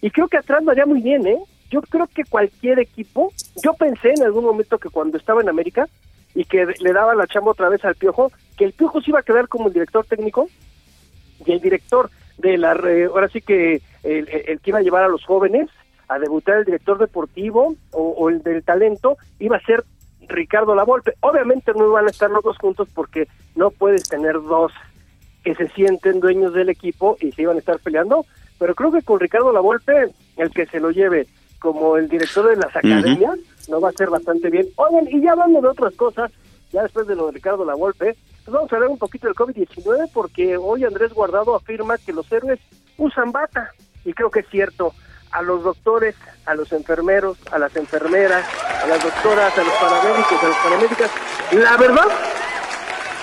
y 0.00 0.10
creo 0.10 0.28
que 0.28 0.38
atrás 0.38 0.62
lo 0.62 0.70
haría 0.70 0.86
muy 0.86 1.00
bien, 1.02 1.26
¿eh? 1.26 1.38
Yo 1.70 1.82
creo 1.82 2.06
que 2.06 2.24
cualquier 2.24 2.78
equipo, 2.78 3.32
yo 3.62 3.74
pensé 3.74 4.10
en 4.10 4.22
algún 4.22 4.44
momento 4.44 4.78
que 4.78 4.88
cuando 4.88 5.18
estaba 5.18 5.40
en 5.40 5.48
América 5.48 5.88
y 6.34 6.44
que 6.44 6.66
le 6.66 6.92
daba 6.92 7.14
la 7.14 7.26
chamba 7.26 7.52
otra 7.52 7.68
vez 7.68 7.84
al 7.84 7.94
Piojo, 7.94 8.32
que 8.56 8.64
el 8.64 8.72
Piojo 8.72 9.00
se 9.00 9.10
iba 9.10 9.20
a 9.20 9.24
quedar 9.24 9.48
como 9.48 9.68
el 9.68 9.72
director 9.72 10.04
técnico 10.06 10.48
y 11.44 11.52
el 11.52 11.60
director 11.60 12.10
de 12.38 12.58
la, 12.58 12.72
ahora 12.72 13.28
sí 13.28 13.40
que 13.40 13.82
el, 14.02 14.26
que 14.26 14.70
iba 14.70 14.78
a 14.78 14.82
llevar 14.82 15.04
a 15.04 15.08
los 15.08 15.24
jóvenes 15.24 15.68
a 16.08 16.18
debutar 16.18 16.58
el 16.58 16.64
director 16.64 16.98
deportivo 16.98 17.74
o, 17.92 18.28
el 18.28 18.42
del 18.42 18.64
talento 18.64 19.16
iba 19.38 19.56
a 19.56 19.60
ser 19.60 19.84
Ricardo 20.28 20.74
Lavolpe. 20.74 21.14
Obviamente 21.20 21.72
no 21.74 21.86
iban 21.86 22.06
a 22.06 22.10
estar 22.10 22.30
los 22.30 22.42
dos 22.42 22.58
juntos 22.58 22.88
porque 22.94 23.28
no 23.54 23.70
puedes 23.70 24.08
tener 24.08 24.34
dos 24.34 24.72
que 25.44 25.54
se 25.54 25.68
sienten 25.68 26.20
dueños 26.20 26.52
del 26.52 26.68
equipo 26.68 27.16
y 27.20 27.32
se 27.32 27.42
iban 27.42 27.56
a 27.56 27.60
estar 27.60 27.78
peleando, 27.78 28.26
pero 28.58 28.74
creo 28.74 28.92
que 28.92 29.02
con 29.02 29.20
Ricardo 29.20 29.52
Lavolpe, 29.52 30.10
el 30.36 30.50
que 30.50 30.66
se 30.66 30.80
lo 30.80 30.90
lleve 30.90 31.26
como 31.60 31.96
el 31.96 32.08
director 32.08 32.48
de 32.48 32.56
las 32.56 32.74
academias, 32.74 33.38
no 33.68 33.80
va 33.80 33.90
a 33.90 33.92
ser 33.92 34.10
bastante 34.10 34.50
bien. 34.50 34.66
Oigan, 34.76 35.06
y 35.08 35.20
ya 35.20 35.32
hablando 35.32 35.60
de 35.60 35.68
otras 35.68 35.94
cosas, 35.94 36.30
ya 36.72 36.82
después 36.82 37.06
de 37.06 37.16
lo 37.16 37.26
de 37.26 37.32
Ricardo 37.32 37.64
Lavolpe, 37.64 38.16
pues 38.44 38.54
vamos 38.54 38.72
a 38.72 38.76
hablar 38.76 38.90
un 38.90 38.98
poquito 38.98 39.26
del 39.26 39.36
COVID-19, 39.36 40.10
porque 40.12 40.56
hoy 40.56 40.84
Andrés 40.84 41.12
Guardado 41.12 41.54
afirma 41.54 41.98
que 41.98 42.12
los 42.12 42.30
héroes 42.32 42.58
usan 42.96 43.32
bata, 43.32 43.70
y 44.04 44.12
creo 44.12 44.30
que 44.30 44.40
es 44.40 44.48
cierto. 44.50 44.94
A 45.32 45.42
los 45.42 45.62
doctores, 45.62 46.16
a 46.44 46.54
los 46.54 46.72
enfermeros, 46.72 47.38
a 47.52 47.58
las 47.58 47.76
enfermeras, 47.76 48.44
a 48.82 48.86
las 48.88 49.00
doctoras, 49.02 49.56
a 49.56 49.62
los 49.62 49.72
paramédicos, 49.74 50.42
a 50.42 50.48
las 50.48 50.58
paramédicas, 50.58 51.10
la 51.52 51.76
verdad 51.76 52.06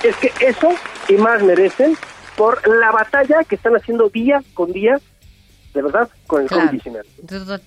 es 0.04 0.16
que 0.16 0.32
eso 0.40 0.70
y 1.10 1.14
más 1.16 1.44
merecen 1.44 1.98
por 2.38 2.66
la 2.66 2.92
batalla 2.92 3.44
que 3.44 3.56
están 3.56 3.76
haciendo 3.76 4.08
día 4.10 4.42
con 4.54 4.72
día 4.72 5.02
de 5.78 5.84
verdad, 5.84 6.10
con 6.26 6.42
el 6.42 6.50
COVID-19. 6.50 7.04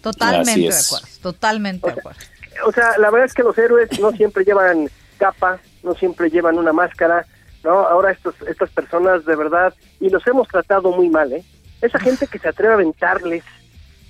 Totalmente 0.01 0.61
de 0.61 0.69
acuerdo, 0.69 1.07
totalmente 1.23 1.87
de 1.87 1.93
acuerdo. 1.93 2.21
O 2.67 2.73
sea, 2.73 2.99
la 2.99 3.11
verdad 3.11 3.27
es 3.27 3.35
que 3.35 3.43
los 3.43 3.57
héroes 3.57 4.01
no 4.01 4.11
siempre 4.11 4.45
llevan 4.45 4.91
capa, 5.19 5.61
no 5.83 5.95
siempre 5.95 6.29
llevan 6.29 6.59
una 6.59 6.73
máscara, 6.73 7.25
¿no? 7.63 7.87
Ahora 7.87 8.11
estos, 8.11 8.35
estas 8.49 8.71
personas 8.71 9.25
de 9.25 9.37
verdad, 9.37 9.73
y 10.01 10.11
los 10.11 10.27
hemos 10.27 10.49
tratado 10.49 10.91
muy 10.91 11.09
mal, 11.09 11.33
¿eh? 11.33 11.45
Esa 11.81 11.99
gente 11.99 12.27
que 12.27 12.39
se 12.39 12.49
atreve 12.49 12.73
a 12.73 12.77
aventarles 12.77 13.45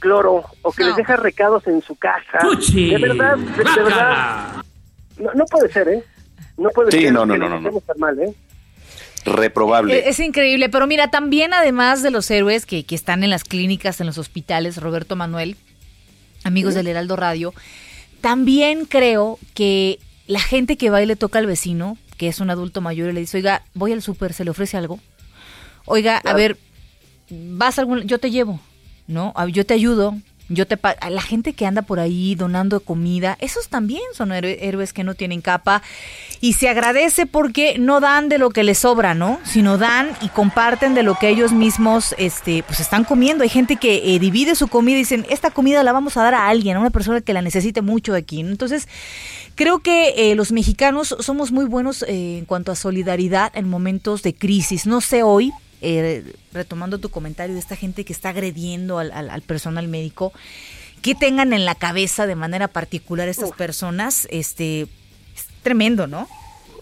cloro 0.01 0.45
o 0.63 0.73
que 0.73 0.85
les 0.85 0.97
deja 0.97 1.17
recados 1.17 1.67
en 1.67 1.83
su 1.83 1.95
casa. 1.95 2.39
De 2.73 2.99
verdad, 2.99 3.37
de, 3.37 3.65
verdad. 3.65 4.65
No, 5.19 5.45
puede 5.45 5.71
ser, 5.73 5.89
¿eh? 5.89 6.05
No 6.57 6.71
puede 6.71 6.91
sí, 6.91 7.03
ser. 7.03 7.13
no, 7.13 7.25
no, 7.27 7.37
no, 7.37 7.49
no. 7.49 7.61
no. 7.61 7.83
Mal, 7.97 8.19
¿eh? 8.19 8.35
Reprobable. 9.25 10.09
Es, 10.09 10.19
increíble, 10.19 10.71
pero 10.71 10.87
mira, 10.87 11.11
también 11.11 11.53
además 11.53 12.03
de 12.03 12.11
los 12.11 12.31
héroes 12.31 12.65
que, 12.65 12.85
que, 12.85 12.95
están 12.95 13.23
en 13.23 13.31
las 13.31 13.45
clínicas, 13.45 14.01
en 14.01 14.07
los 14.07 14.17
hospitales, 14.17 14.79
Roberto 14.79 15.15
Manuel, 15.15 15.57
amigos 16.43 16.75
del 16.75 16.87
Heraldo 16.87 17.17
Radio, 17.17 17.53
también 18.23 18.87
creo 18.87 19.39
que 19.53 19.99
la 20.27 20.41
gente 20.41 20.77
que 20.79 20.89
va 20.89 21.03
y 21.03 21.07
le 21.07 21.17
toca 21.17 21.39
al 21.39 21.47
vecino, 21.47 21.99
que 22.17 22.29
es 22.29 22.41
un 22.41 22.49
adulto 22.49 22.81
mayor, 22.81 23.11
y 23.11 23.13
le 23.13 23.21
dice, 23.21 23.37
oiga, 23.37 23.63
voy 23.75 23.93
al 23.93 24.01
súper, 24.01 24.33
¿se 24.33 24.45
le 24.45 24.51
ofrece 24.51 24.79
algo? 24.79 25.01
Oiga, 25.85 26.19
a 26.25 26.33
ver, 26.33 26.57
vas 27.31 27.79
a 27.79 27.83
algún... 27.83 28.03
Yo 28.03 28.19
te 28.19 28.31
llevo, 28.31 28.61
¿no? 29.07 29.35
Yo 29.49 29.65
te 29.65 29.75
ayudo, 29.75 30.17
yo 30.51 30.67
te 30.67 30.77
a 30.83 31.11
la 31.11 31.23
gente 31.23 31.53
que 31.53 31.65
anda 31.65 31.83
por 31.83 32.01
ahí 32.01 32.35
donando 32.35 32.81
comida, 32.81 33.39
esos 33.41 33.69
también 33.69 34.03
son 34.15 34.33
héroes 34.33 34.93
que 34.93 35.05
no 35.05 35.15
tienen 35.15 35.41
capa 35.41 35.81
y 36.41 36.55
se 36.55 36.69
agradece 36.69 37.25
porque 37.27 37.79
no 37.79 38.01
dan 38.01 38.29
de 38.29 38.39
lo 38.39 38.51
que 38.51 38.65
les 38.65 38.79
sobra, 38.79 39.15
¿no? 39.15 39.39
Sino 39.45 39.79
dan 39.79 40.11
y 40.21 40.29
comparten 40.29 40.95
de 40.95 41.05
lo 41.05 41.15
que 41.15 41.29
ellos 41.29 41.53
mismos 41.53 42.17
este 42.19 42.65
pues 42.65 42.81
están 42.81 43.05
comiendo. 43.05 43.45
Hay 43.45 43.49
gente 43.49 43.77
que 43.77 44.15
eh, 44.15 44.19
divide 44.19 44.57
su 44.57 44.67
comida 44.67 44.97
y 44.97 45.01
dicen, 45.01 45.25
"Esta 45.31 45.53
comida 45.53 45.85
la 45.85 45.93
vamos 45.93 46.17
a 46.17 46.25
dar 46.25 46.35
a 46.35 46.49
alguien, 46.49 46.77
a 46.77 46.81
una 46.81 46.91
persona 46.91 47.21
que 47.21 47.33
la 47.33 47.43
necesite 47.43 47.81
mucho 47.81 48.15
aquí." 48.15 48.41
Entonces, 48.41 48.89
creo 49.55 49.79
que 49.79 50.15
eh, 50.17 50.35
los 50.35 50.51
mexicanos 50.51 51.15
somos 51.21 51.53
muy 51.53 51.67
buenos 51.67 52.03
eh, 52.03 52.39
en 52.39 52.45
cuanto 52.45 52.73
a 52.73 52.75
solidaridad 52.75 53.53
en 53.55 53.69
momentos 53.69 54.25
de 54.25 54.35
crisis. 54.35 54.85
No 54.85 55.01
sé 55.01 55.23
hoy, 55.23 55.53
eh, 55.81 56.35
retomando 56.53 56.99
tu 56.99 57.11
comentario 57.11 57.55
de 57.55 57.61
esta 57.61 57.77
gente 57.77 58.05
que 58.05 58.13
está 58.13 58.31
agrediendo 58.31 58.99
al, 58.99 59.13
al, 59.13 59.43
personal 59.43 59.89
médico, 59.89 60.33
que 61.03 61.15
tengan 61.15 61.53
en 61.53 61.65
la 61.65 61.75
cabeza 61.75 62.27
de 62.27 62.35
manera 62.35 62.69
particular 62.69 63.29
estas 63.29 63.53
personas, 63.53 64.27
este, 64.31 64.83
es 64.83 65.47
tremendo, 65.63 66.07
¿no? 66.07 66.29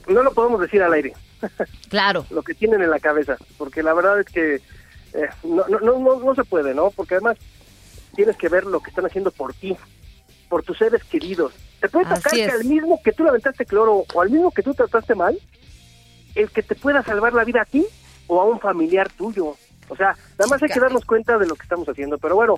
No 0.09 0.23
lo 0.23 0.33
podemos 0.33 0.61
decir 0.61 0.83
al 0.83 0.93
aire. 0.93 1.15
Claro. 1.89 2.27
lo 2.31 2.43
que 2.43 2.53
tienen 2.53 2.83
en 2.83 2.91
la 2.91 2.99
cabeza, 2.99 3.37
porque 3.57 3.83
la 3.83 3.95
verdad 3.95 4.21
es 4.21 4.27
que 4.27 4.57
eh, 4.57 5.29
no, 5.45 5.67
no, 5.69 5.99
no, 5.99 6.21
no 6.21 6.35
se 6.35 6.45
puede, 6.45 6.75
¿no? 6.75 6.91
Porque 6.91 7.15
además 7.15 7.39
tienes 8.15 8.37
que 8.37 8.49
ver 8.49 8.65
lo 8.65 8.81
que 8.81 8.91
están 8.91 9.07
haciendo 9.07 9.31
por 9.31 9.55
ti, 9.55 9.77
por 10.49 10.65
tus 10.65 10.77
seres 10.77 11.03
queridos. 11.05 11.53
Te 11.81 11.89
puede 11.89 12.07
tocar 12.07 12.33
que 12.33 12.45
al 12.45 12.65
mismo 12.65 13.01
que 13.03 13.13
tú 13.13 13.23
le 13.23 13.31
aventaste 13.31 13.65
cloro 13.65 14.05
o 14.13 14.21
al 14.21 14.31
mismo 14.31 14.51
que 14.51 14.63
tú 14.63 14.75
trataste 14.75 15.15
mal, 15.15 15.39
el 16.35 16.51
que 16.51 16.63
te 16.63 16.75
pueda 16.75 17.03
salvar 17.03 17.33
la 17.33 17.45
vida 17.45 17.63
a 17.63 17.65
ti 17.65 17.87
o 18.29 18.41
a 18.41 18.45
un 18.45 18.61
familiar 18.61 19.11
tuyo. 19.11 19.57
O 19.91 19.97
sea, 19.97 20.15
nada 20.39 20.51
más 20.51 20.63
hay 20.63 20.69
que 20.69 20.81
darnos 20.81 21.05
cuenta 21.05 21.39
de 21.39 21.47
lo 21.47 21.57
que 21.57 21.63
estamos 21.63 21.89
haciendo. 21.89 22.19
Pero 22.19 22.37
bueno, 22.37 22.57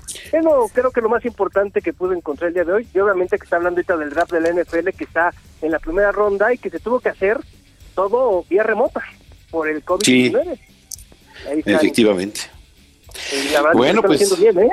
creo 0.75 0.91
que 0.91 1.01
lo 1.01 1.09
más 1.09 1.25
importante 1.25 1.81
que 1.81 1.93
pude 1.93 2.17
encontrar 2.17 2.49
el 2.49 2.55
día 2.55 2.65
de 2.65 2.73
hoy, 2.73 2.89
y 2.93 2.99
obviamente 2.99 3.39
que 3.39 3.45
está 3.45 3.57
hablando 3.57 3.79
ahorita 3.79 3.97
del 3.97 4.11
draft 4.11 4.33
de 4.33 4.41
la 4.41 4.53
NFL 4.53 4.91
que 4.91 5.05
está 5.05 5.33
en 5.63 5.71
la 5.71 5.79
primera 5.79 6.13
ronda 6.13 6.53
y 6.53 6.59
que 6.59 6.71
se 6.71 6.81
tuvo 6.81 7.01
que 7.01 7.09
hacer 7.09 7.39
todo 7.95 8.45
vía 8.51 8.63
remota 8.63 9.03
por 9.51 9.69
el 9.69 9.85
COVID-19. 9.85 10.59
Sí, 11.45 11.63
efectivamente. 11.67 12.41
bueno, 13.75 14.03
pues... 14.03 14.39
Bien, 14.39 14.59
¿eh? 14.59 14.71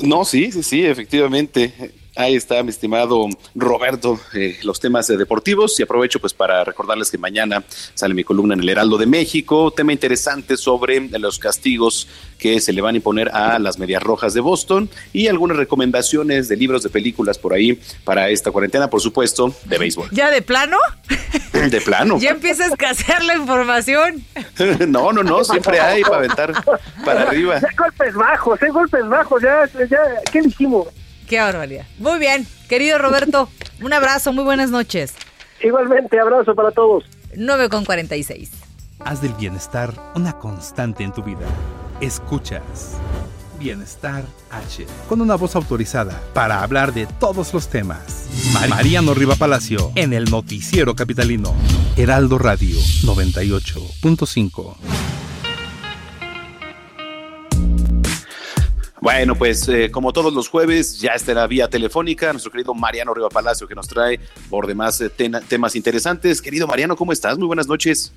No, 0.00 0.24
sí, 0.24 0.50
sí, 0.50 0.62
sí, 0.62 0.86
efectivamente. 0.86 1.92
Ahí 2.16 2.34
está, 2.34 2.62
mi 2.62 2.70
estimado 2.70 3.28
Roberto, 3.54 4.18
eh, 4.34 4.58
los 4.64 4.80
temas 4.80 5.06
deportivos 5.06 5.78
y 5.78 5.84
aprovecho 5.84 6.18
pues 6.18 6.34
para 6.34 6.64
recordarles 6.64 7.10
que 7.10 7.18
mañana 7.18 7.62
sale 7.94 8.14
mi 8.14 8.24
columna 8.24 8.54
en 8.54 8.60
el 8.60 8.68
Heraldo 8.68 8.98
de 8.98 9.06
México, 9.06 9.70
tema 9.70 9.92
interesante 9.92 10.56
sobre 10.56 11.08
los 11.18 11.38
castigos 11.38 12.08
que 12.38 12.60
se 12.60 12.72
le 12.72 12.80
van 12.80 12.94
a 12.94 12.98
imponer 12.98 13.30
a 13.32 13.58
las 13.60 13.78
Medias 13.78 14.02
Rojas 14.02 14.34
de 14.34 14.40
Boston 14.40 14.90
y 15.12 15.28
algunas 15.28 15.56
recomendaciones 15.56 16.48
de 16.48 16.56
libros, 16.56 16.82
de 16.82 16.90
películas 16.90 17.38
por 17.38 17.52
ahí 17.52 17.80
para 18.02 18.28
esta 18.30 18.50
cuarentena, 18.50 18.90
por 18.90 19.00
supuesto, 19.00 19.54
de 19.66 19.78
béisbol. 19.78 20.08
¿Ya 20.10 20.30
de 20.30 20.42
plano? 20.42 20.78
De 21.52 21.80
plano. 21.80 22.18
¿Ya 22.20 22.30
empieza 22.30 22.64
a 22.64 22.68
escasear 22.68 23.22
la 23.22 23.36
información? 23.36 24.24
no, 24.88 25.12
no, 25.12 25.22
no, 25.22 25.44
siempre 25.44 25.78
hay 25.78 26.02
para 26.02 26.16
aventar 26.16 26.52
para 27.04 27.22
arriba. 27.22 27.60
golpes 27.78 28.14
bajos, 28.14 28.60
hay 28.62 28.70
golpes 28.70 29.06
bajos, 29.08 29.42
ya, 29.42 29.68
ya, 29.88 29.98
¿qué 30.32 30.42
dijimos? 30.42 30.88
Qué 31.30 31.38
barbaridad. 31.38 31.86
Muy 32.00 32.18
bien, 32.18 32.44
querido 32.68 32.98
Roberto, 32.98 33.48
un 33.80 33.92
abrazo, 33.92 34.32
muy 34.32 34.42
buenas 34.42 34.70
noches. 34.70 35.14
Igualmente, 35.62 36.18
abrazo 36.18 36.56
para 36.56 36.72
todos. 36.72 37.04
9 37.36 37.68
con 37.68 37.84
46. 37.84 38.50
Haz 38.98 39.22
del 39.22 39.34
bienestar 39.34 39.94
una 40.16 40.32
constante 40.32 41.04
en 41.04 41.12
tu 41.12 41.22
vida. 41.22 41.46
Escuchas 42.00 42.96
Bienestar 43.60 44.24
H, 44.50 44.84
con 45.08 45.20
una 45.20 45.36
voz 45.36 45.54
autorizada 45.54 46.20
para 46.34 46.64
hablar 46.64 46.92
de 46.92 47.06
todos 47.06 47.54
los 47.54 47.68
temas. 47.68 48.26
Mariano 48.68 49.14
Riva 49.14 49.36
Palacio, 49.36 49.92
en 49.94 50.12
el 50.12 50.24
Noticiero 50.24 50.96
Capitalino. 50.96 51.54
Heraldo 51.96 52.38
Radio 52.38 52.76
98.5. 53.04 54.74
Bueno, 59.00 59.34
pues 59.34 59.66
eh, 59.68 59.90
como 59.90 60.12
todos 60.12 60.32
los 60.32 60.48
jueves, 60.48 61.00
ya 61.00 61.12
está 61.12 61.32
la 61.32 61.46
vía 61.46 61.68
telefónica 61.68 62.32
nuestro 62.32 62.52
querido 62.52 62.74
Mariano 62.74 63.14
Riva 63.14 63.30
Palacio, 63.30 63.66
que 63.66 63.74
nos 63.74 63.88
trae 63.88 64.20
por 64.50 64.66
demás 64.66 65.00
eh, 65.00 65.10
temas 65.48 65.74
interesantes. 65.74 66.42
Querido 66.42 66.66
Mariano, 66.66 66.96
¿cómo 66.96 67.12
estás? 67.12 67.38
Muy 67.38 67.46
buenas 67.46 67.66
noches. 67.66 68.12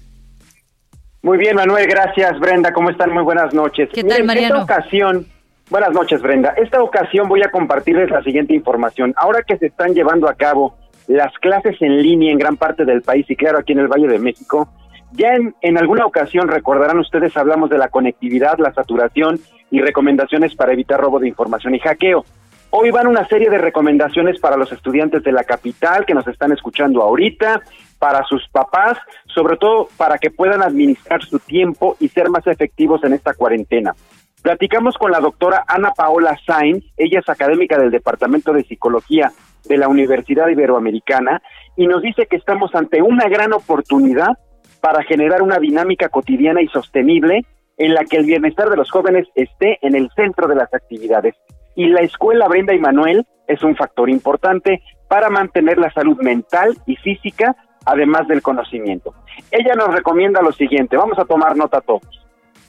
Muy 1.22 1.38
bien, 1.38 1.56
Manuel, 1.56 1.88
gracias. 1.88 2.38
Brenda, 2.38 2.74
¿cómo 2.74 2.90
están? 2.90 3.14
Muy 3.14 3.24
buenas 3.24 3.54
noches. 3.54 3.90
¿Qué 3.94 4.04
tal, 4.04 4.26
Mariano? 4.26 4.60
Esta 4.60 4.76
ocasión, 4.76 5.26
buenas 5.70 5.94
noches, 5.94 6.22
Brenda. 6.22 6.54
Esta 6.58 6.84
ocasión 6.84 7.30
voy 7.30 7.42
a 7.44 7.50
compartirles 7.50 8.10
la 8.12 8.22
siguiente 8.22 8.54
información. 8.54 9.14
Ahora 9.16 9.42
que 9.42 9.58
se 9.58 9.68
están 9.68 9.94
llevando 9.94 10.28
a 10.28 10.34
cabo 10.34 10.76
las 11.08 11.34
clases 11.36 11.82
en 11.82 12.02
línea 12.02 12.30
en 12.30 12.38
gran 12.38 12.58
parte 12.58 12.84
del 12.84 13.04
país 13.04 13.26
y 13.30 13.38
claro, 13.38 13.60
aquí 13.60 13.72
en 13.72 13.80
el 13.80 13.88
Valle 13.88 14.10
de 14.10 14.20
México, 14.20 14.68
ya 15.14 15.34
en, 15.34 15.56
en, 15.62 15.78
alguna 15.78 16.06
ocasión, 16.06 16.50
recordarán 16.50 17.00
ustedes, 17.00 17.38
hablamos 17.38 17.70
de 17.70 17.78
la 17.78 17.88
conectividad, 17.88 18.58
la 18.58 18.74
saturación 18.74 19.40
y 19.74 19.82
recomendaciones 19.82 20.54
para 20.54 20.72
evitar 20.72 21.02
robo 21.02 21.20
de 21.20 21.28
información 21.28 21.74
y 21.74 21.80
hackeo. 21.80 22.24
Hoy 22.70 22.92
van 22.92 23.08
una 23.08 23.28
serie 23.28 23.50
de 23.50 23.58
recomendaciones 23.58 24.40
para 24.40 24.56
los 24.56 24.72
estudiantes 24.72 25.24
de 25.24 25.32
la 25.32 25.44
capital 25.44 26.06
que 26.06 26.14
nos 26.14 26.28
están 26.28 26.52
escuchando 26.52 27.02
ahorita, 27.02 27.60
para 27.98 28.24
sus 28.26 28.48
papás, 28.50 29.00
sobre 29.26 29.58
todo 29.58 29.90
para 29.98 30.20
que 30.20 30.30
puedan 30.30 30.62
administrar 30.62 31.24
su 31.24 31.40
tiempo 31.40 31.98
y 32.00 32.10
ser 32.10 32.30
más 32.30 32.46
efectivos 32.46 33.04
en 33.04 33.14
esta 33.14 33.34
cuarentena. 33.34 33.96
Platicamos 34.44 34.96
con 34.96 35.10
la 35.10 35.20
doctora 35.20 35.64
Ana 35.68 35.92
Paola 35.98 36.38
Sainz, 36.46 36.84
ella 36.96 37.22
es 37.22 37.30
académica 37.30 37.80
del 37.80 37.90
Departamento 37.90 38.54
de 38.54 38.66
Psicología 38.66 39.32
de 39.66 39.78
la 39.78 39.88
Universidad 39.88 40.50
Iberoamericana 40.50 41.42
y 41.76 41.88
nos 41.88 42.04
dice 42.04 42.28
que 42.28 42.36
estamos 42.36 42.76
ante 42.76 43.02
una 43.02 43.28
gran 43.28 43.54
oportunidad 43.54 44.38
para 44.82 45.02
generar 45.02 45.42
una 45.42 45.58
dinámica 45.58 46.10
cotidiana 46.10 46.62
y 46.62 46.68
sostenible 46.68 47.46
en 47.78 47.94
la 47.94 48.06
que 48.06 48.18
el 48.18 48.26
bienestar 48.26 48.70
de 48.70 48.78
los 48.78 48.92
jóvenes 48.92 49.28
esté 49.36 49.80
en 49.82 49.96
el 49.96 50.10
centro 50.16 50.48
de 50.48 50.56
las 50.56 50.74
actividades. 50.74 51.36
Y 51.76 51.88
la 51.88 52.02
escuela 52.02 52.48
Brenda 52.48 52.74
y 52.74 52.80
Manuel 52.80 53.26
es 53.48 53.64
un 53.64 53.76
factor 53.76 54.10
importante 54.10 54.82
para 55.08 55.30
mantener 55.30 55.78
la 55.78 55.92
salud 55.92 56.18
mental 56.22 56.78
y 56.86 56.96
física, 56.98 57.56
además 57.86 58.28
del 58.28 58.42
conocimiento. 58.42 59.14
Ella 59.52 59.76
nos 59.76 59.94
recomienda 59.94 60.42
lo 60.42 60.52
siguiente, 60.52 60.98
vamos 60.98 61.18
a 61.20 61.26
tomar 61.26 61.56
nota 61.56 61.82
todos. 61.82 62.26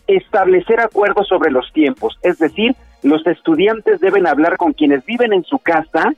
Establecer 0.06 0.80
acuerdos 0.80 1.28
sobre 1.28 1.50
los 1.50 1.72
tiempos, 1.72 2.18
es 2.22 2.38
decir, 2.38 2.74
los 3.02 3.26
estudiantes 3.26 4.00
deben 4.00 4.26
hablar 4.26 4.56
con 4.56 4.72
quienes 4.72 5.04
viven 5.04 5.32
en 5.32 5.44
su 5.44 5.58
casa 5.58 6.12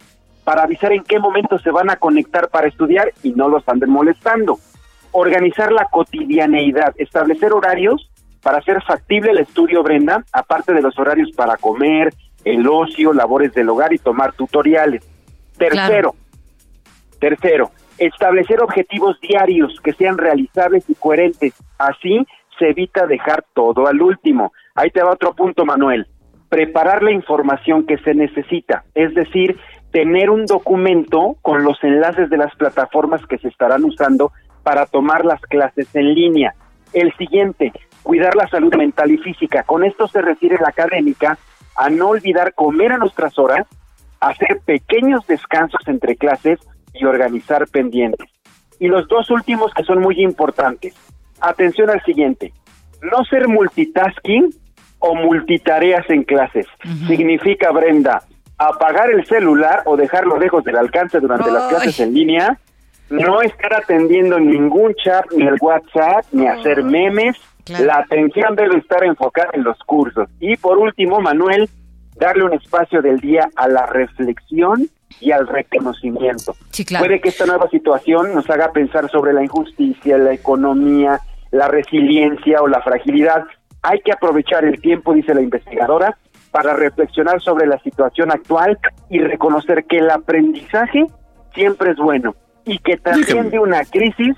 para 0.45 0.63
avisar 0.63 0.93
en 0.93 1.03
qué 1.03 1.19
momento 1.19 1.59
se 1.59 1.71
van 1.71 1.91
a 1.91 1.97
conectar 1.97 2.49
para 2.49 2.69
estudiar 2.69 3.13
y 3.23 3.33
no 3.33 3.49
los 3.49 3.69
anden 3.69 3.91
molestando 3.91 4.59
organizar 5.17 5.73
la 5.73 5.87
cotidianeidad, 5.87 6.95
establecer 6.99 7.53
horarios 7.55 8.11
para 8.43 8.59
hacer 8.59 8.83
factible 8.83 9.31
el 9.33 9.39
estudio, 9.39 9.83
Brenda, 9.83 10.25
aparte 10.33 10.73
de 10.73 10.83
los 10.83 10.99
horarios 10.99 11.31
para 11.37 11.57
comer, 11.57 12.13
el 12.45 12.67
ocio, 12.69 13.13
labores 13.13 13.53
del 13.55 13.69
hogar 13.69 13.93
y 13.93 13.99
tomar 13.99 14.33
tutoriales. 14.33 15.05
Tercero, 15.59 16.15
tercero, 17.19 17.71
establecer 17.99 18.63
objetivos 18.63 19.19
diarios 19.21 19.81
que 19.83 19.93
sean 19.93 20.19
realizables 20.19 20.89
y 20.89 20.95
coherentes. 20.95 21.55
Así 21.79 22.27
se 22.59 22.71
evita 22.71 23.07
dejar 23.07 23.45
todo 23.55 23.87
al 23.87 24.01
último. 24.01 24.53
Ahí 24.75 24.91
te 24.91 25.03
va 25.03 25.13
otro 25.13 25.35
punto, 25.35 25.65
Manuel. 25.65 26.07
Preparar 26.49 27.03
la 27.03 27.11
información 27.11 27.87
que 27.87 27.99
se 27.99 28.15
necesita, 28.15 28.85
es 28.95 29.13
decir, 29.15 29.59
tener 29.91 30.31
un 30.31 30.47
documento 30.47 31.37
con 31.43 31.65
los 31.65 31.83
enlaces 31.83 32.31
de 32.31 32.37
las 32.37 32.55
plataformas 32.55 33.27
que 33.27 33.39
se 33.39 33.49
estarán 33.49 33.85
usando 33.85 34.31
para 34.63 34.87
tomar 34.87 35.25
las 35.25 35.41
clases 35.43 35.95
en 35.95 36.15
línea. 36.15 36.55
El 36.93 37.13
siguiente, 37.17 37.73
cuidar 38.07 38.37
la 38.37 38.47
salud 38.47 38.73
mental 38.77 39.11
y 39.11 39.19
física. 39.19 39.65
Con 39.65 39.83
esto 39.83 40.07
se 40.07 40.23
refiere 40.23 40.59
la 40.61 40.69
académica 40.69 41.37
a 41.75 41.91
no 41.91 42.11
olvidar 42.11 42.55
comer 42.55 42.93
a 42.93 42.99
nuestras 42.99 43.37
horas, 43.37 43.67
hacer 44.21 44.61
pequeños 44.65 45.27
descansos 45.27 45.81
entre 45.89 46.15
clases 46.15 46.61
y 46.95 47.05
organizar 47.05 47.67
pendientes. 47.67 48.31
Y 48.79 48.87
los 48.87 49.09
dos 49.09 49.29
últimos 49.31 49.75
que 49.75 49.83
son 49.83 50.01
muy 50.01 50.23
importantes. 50.23 50.95
Atención 51.41 51.91
al 51.91 52.01
siguiente. 52.05 52.53
No 53.03 53.25
ser 53.25 53.49
multitasking 53.49 54.55
o 55.01 55.17
multitareas 55.17 56.09
en 56.09 56.23
clases. 56.23 56.67
Significa, 57.09 57.73
Brenda, 57.73 58.23
apagar 58.57 59.11
el 59.11 59.27
celular 59.27 59.83
o 59.85 59.97
dejarlo 59.97 60.39
lejos 60.39 60.63
del 60.63 60.77
alcance 60.77 61.19
durante 61.19 61.51
las 61.51 61.65
clases 61.71 61.99
en 61.99 62.15
línea, 62.15 62.57
no 63.11 63.43
estar 63.43 63.75
atendiendo 63.75 64.39
ningún 64.39 64.95
chat, 64.95 65.27
ni 65.33 65.45
el 65.45 65.57
WhatsApp, 65.61 66.25
ni 66.31 66.47
hacer 66.47 66.85
memes. 66.85 67.37
La 67.69 67.99
atención 67.99 68.55
debe 68.55 68.79
estar 68.79 69.03
enfocada 69.05 69.51
en 69.53 69.65
los 69.65 69.79
cursos. 69.81 70.29
Y 70.41 70.57
por 70.57 70.79
último, 70.79 71.21
Manuel, 71.21 71.69
darle 72.17 72.45
un 72.45 72.55
espacio 72.55 73.03
del 73.03 73.19
día 73.19 73.49
a 73.57 73.69
la 73.69 73.87
reflexión 73.87 74.89
y 75.21 75.33
al 75.33 75.47
reconocimiento. 75.47 76.55
Puede 76.99 77.21
que 77.21 77.31
esta 77.31 77.47
nueva 77.47 77.69
situación 77.69 78.35
nos 78.35 78.49
haga 78.51 78.71
pensar 78.73 79.11
sobre 79.11 79.33
la 79.33 79.43
injusticia, 79.43 80.19
la 80.19 80.33
economía, 80.33 81.21
la 81.51 81.69
resiliencia 81.69 82.61
o 82.63 82.69
la 82.69 82.81
fragilidad. 82.83 83.45
Hay 83.83 84.01
que 84.01 84.13
aprovechar 84.13 84.65
el 84.65 84.81
tiempo, 84.81 85.15
dice 85.15 85.35
la 85.35 85.43
investigadora, 85.43 86.17
para 86.51 86.75
reflexionar 86.75 87.41
sobre 87.41 87.67
la 87.67 87.79
situación 87.81 88.31
actual 88.31 88.79
y 89.11 89.19
reconocer 89.19 89.85
que 89.85 89.99
el 89.99 90.11
aprendizaje 90.11 91.07
siempre 91.55 91.93
es 91.93 91.97
bueno 91.97 92.35
y 92.65 92.79
que 92.79 92.97
también 92.97 93.51
de 93.51 93.59
una 93.59 93.85
crisis 93.85 94.37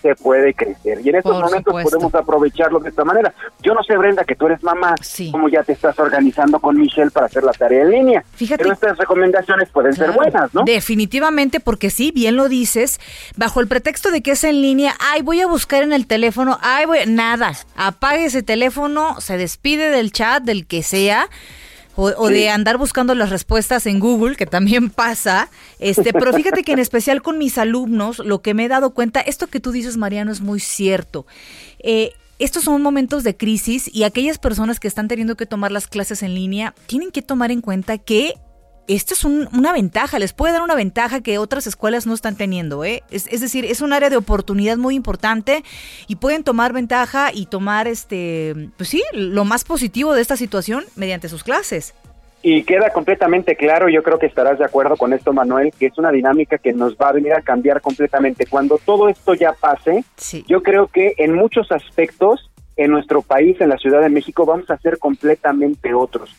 se 0.00 0.14
puede 0.14 0.54
crecer. 0.54 1.00
Y 1.04 1.10
en 1.10 1.16
estos 1.16 1.40
momentos 1.40 1.82
podemos 1.82 2.14
aprovecharlo 2.14 2.80
de 2.80 2.90
esta 2.90 3.04
manera. 3.04 3.32
Yo 3.62 3.74
no 3.74 3.82
sé, 3.82 3.96
Brenda, 3.96 4.24
que 4.24 4.34
tú 4.34 4.46
eres 4.46 4.62
mamá, 4.62 4.94
cómo 5.30 5.48
ya 5.48 5.62
te 5.62 5.72
estás 5.72 5.98
organizando 5.98 6.58
con 6.58 6.78
Michelle 6.78 7.10
para 7.10 7.26
hacer 7.26 7.44
la 7.44 7.52
tarea 7.52 7.82
en 7.82 7.90
línea. 7.90 8.24
Fíjate, 8.34 8.62
pero 8.62 8.74
estas 8.74 8.98
recomendaciones 8.98 9.68
pueden 9.70 9.92
ser 9.94 10.12
buenas, 10.12 10.52
¿no? 10.54 10.62
Definitivamente, 10.64 11.60
porque 11.60 11.90
sí, 11.90 12.12
bien 12.14 12.36
lo 12.36 12.48
dices, 12.48 13.00
bajo 13.36 13.60
el 13.60 13.68
pretexto 13.68 14.10
de 14.10 14.22
que 14.22 14.32
es 14.32 14.44
en 14.44 14.60
línea, 14.60 14.94
ay, 15.00 15.22
voy 15.22 15.40
a 15.40 15.46
buscar 15.46 15.82
en 15.82 15.92
el 15.92 16.06
teléfono, 16.06 16.58
ay, 16.62 16.86
voy, 16.86 16.98
nada, 17.06 17.52
apague 17.76 18.26
ese 18.26 18.42
teléfono, 18.42 19.20
se 19.20 19.36
despide 19.36 19.90
del 19.90 20.12
chat, 20.12 20.42
del 20.42 20.66
que 20.66 20.82
sea, 20.82 21.28
o, 22.00 22.28
de 22.28 22.50
andar 22.50 22.78
buscando 22.78 23.14
las 23.14 23.30
respuestas 23.30 23.86
en 23.86 24.00
Google, 24.00 24.36
que 24.36 24.46
también 24.46 24.90
pasa. 24.90 25.48
Este, 25.78 26.12
pero 26.12 26.32
fíjate 26.32 26.62
que 26.62 26.72
en 26.72 26.78
especial 26.78 27.22
con 27.22 27.38
mis 27.38 27.58
alumnos, 27.58 28.18
lo 28.18 28.42
que 28.42 28.54
me 28.54 28.64
he 28.64 28.68
dado 28.68 28.90
cuenta, 28.90 29.20
esto 29.20 29.46
que 29.46 29.60
tú 29.60 29.72
dices, 29.72 29.96
Mariano, 29.96 30.32
es 30.32 30.40
muy 30.40 30.60
cierto. 30.60 31.26
Eh, 31.80 32.12
estos 32.38 32.64
son 32.64 32.80
momentos 32.80 33.22
de 33.22 33.36
crisis 33.36 33.90
y 33.92 34.04
aquellas 34.04 34.38
personas 34.38 34.80
que 34.80 34.88
están 34.88 35.08
teniendo 35.08 35.36
que 35.36 35.44
tomar 35.44 35.72
las 35.72 35.86
clases 35.86 36.22
en 36.22 36.34
línea 36.34 36.74
tienen 36.86 37.10
que 37.10 37.20
tomar 37.20 37.50
en 37.50 37.60
cuenta 37.60 37.98
que 37.98 38.34
esto 38.94 39.14
es 39.14 39.24
una 39.24 39.72
ventaja, 39.72 40.18
les 40.18 40.32
puede 40.32 40.52
dar 40.52 40.62
una 40.62 40.74
ventaja 40.74 41.20
que 41.20 41.38
otras 41.38 41.66
escuelas 41.66 42.06
no 42.06 42.14
están 42.14 42.36
teniendo. 42.36 42.84
¿eh? 42.84 43.02
Es, 43.10 43.40
decir, 43.40 43.64
es 43.64 43.80
un 43.80 43.92
área 43.92 44.10
de 44.10 44.16
oportunidad 44.16 44.76
muy 44.76 44.94
importante 44.94 45.62
y 46.08 46.16
pueden 46.16 46.44
tomar 46.44 46.72
ventaja 46.72 47.30
y 47.32 47.46
tomar, 47.46 47.86
este, 47.86 48.70
pues 48.76 48.88
sí, 48.88 49.02
lo 49.12 49.44
más 49.44 49.64
positivo 49.64 50.14
de 50.14 50.22
esta 50.22 50.36
situación 50.36 50.84
mediante 50.96 51.28
sus 51.28 51.44
clases. 51.44 51.94
Y 52.42 52.62
queda 52.62 52.90
completamente 52.90 53.54
claro, 53.54 53.90
yo 53.90 54.02
creo 54.02 54.18
que 54.18 54.24
estarás 54.24 54.58
de 54.58 54.64
acuerdo 54.64 54.96
con 54.96 55.12
esto, 55.12 55.32
Manuel, 55.34 55.72
que 55.78 55.86
es 55.86 55.98
una 55.98 56.10
dinámica 56.10 56.56
que 56.56 56.72
nos 56.72 56.96
va 56.96 57.10
a 57.10 57.12
venir 57.12 57.34
a 57.34 57.42
cambiar 57.42 57.82
completamente. 57.82 58.46
Cuando 58.46 58.78
todo 58.78 59.10
esto 59.10 59.34
ya 59.34 59.52
pase, 59.52 60.04
yo 60.48 60.62
creo 60.62 60.86
que 60.86 61.14
en 61.18 61.34
muchos 61.34 61.70
aspectos 61.70 62.49
en 62.84 62.90
nuestro 62.90 63.20
país, 63.20 63.60
en 63.60 63.68
la 63.68 63.76
Ciudad 63.76 64.00
de 64.00 64.08
México, 64.08 64.46
vamos 64.46 64.70
a 64.70 64.78
ser 64.78 64.98
completamente 64.98 65.92
otros. 65.92 66.34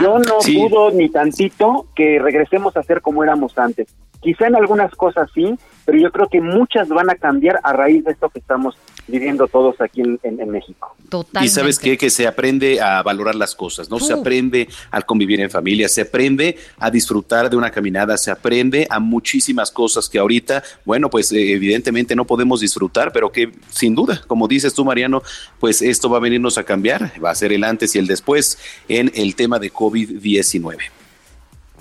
Yo 0.00 0.18
no 0.18 0.38
dudo 0.44 0.90
ni 0.90 1.08
tantito 1.08 1.86
que 1.94 2.18
regresemos 2.18 2.76
a 2.76 2.82
ser 2.82 3.00
como 3.00 3.22
éramos 3.22 3.56
antes. 3.58 3.94
Quizá 4.20 4.46
en 4.46 4.56
algunas 4.56 4.90
cosas 4.92 5.30
sí, 5.34 5.54
pero 5.84 5.98
yo 5.98 6.10
creo 6.10 6.28
que 6.28 6.40
muchas 6.40 6.88
van 6.88 7.10
a 7.10 7.14
cambiar 7.14 7.60
a 7.62 7.72
raíz 7.74 8.02
de 8.04 8.12
esto 8.12 8.28
que 8.30 8.40
estamos 8.40 8.76
viviendo 9.06 9.46
todos 9.46 9.80
aquí 9.80 10.02
en, 10.22 10.50
México. 10.50 10.96
Y 11.40 11.48
sabes 11.48 11.78
qué? 11.78 11.96
que 11.98 12.10
se 12.10 12.26
aprende 12.26 12.80
a 12.80 13.02
valorar 13.02 13.34
las 13.34 13.54
cosas, 13.54 13.90
¿no? 13.90 14.00
Se 14.00 14.12
aprende 14.12 14.68
a 14.90 15.02
convivir 15.02 15.40
en 15.40 15.50
familia, 15.50 15.88
se 15.88 16.02
aprende 16.02 16.56
a 16.78 16.90
disfrutar 16.90 17.50
de 17.50 17.56
una 17.56 17.70
caminada, 17.70 18.16
se 18.16 18.30
aprende 18.30 18.86
a 18.90 18.98
muchísimas 18.98 19.70
cosas 19.70 20.08
que 20.08 20.18
ahorita, 20.18 20.62
bueno, 20.84 21.10
pues 21.10 21.30
eh, 21.32 21.52
evidentemente 21.52 22.16
no 22.16 22.24
podemos 22.24 22.60
disfrutar, 22.60 23.12
pero 23.12 23.30
que 23.30 23.52
sin 23.70 23.94
duda, 23.94 24.22
como 24.26 24.48
dices 24.48 24.74
tú, 24.74 24.84
Mariano, 24.84 25.22
pues 25.60 25.82
esto 25.82 26.08
va 26.08 26.18
a 26.18 26.20
venirnos 26.20 26.58
a 26.58 26.64
cambiar, 26.64 27.12
va 27.22 27.30
a 27.30 27.34
ser 27.34 27.52
el 27.52 27.64
antes 27.64 27.94
y 27.94 27.98
el 27.98 28.06
después 28.06 28.58
en 28.88 29.12
el 29.14 29.34
tema 29.34 29.58
de 29.58 29.72
COVID-19. 29.72 31.03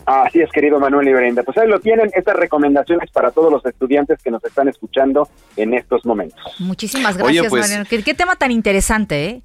Así 0.06 0.41
es, 0.41 0.51
querido 0.51 0.80
Manuel 0.80 1.08
y 1.08 1.14
Brenda. 1.14 1.43
Pues 1.43 1.58
ahí 1.58 1.68
lo 1.68 1.80
tienen, 1.80 2.10
estas 2.14 2.36
recomendaciones 2.36 3.10
para 3.12 3.32
todos 3.32 3.51
los 3.51 3.66
estudiantes 3.66 4.22
que 4.22 4.32
nos 4.32 4.43
están 4.43 4.68
escuchando 4.68 5.28
en 5.56 5.74
estos 5.74 6.06
momentos. 6.06 6.39
Muchísimas 6.60 7.18
gracias, 7.18 7.47
pues, 7.47 7.62
Mariano. 7.62 7.86
¿Qué, 7.89 8.14
tema 8.14 8.36
tan 8.36 8.51
interesante, 8.51 9.26
¿eh? 9.26 9.41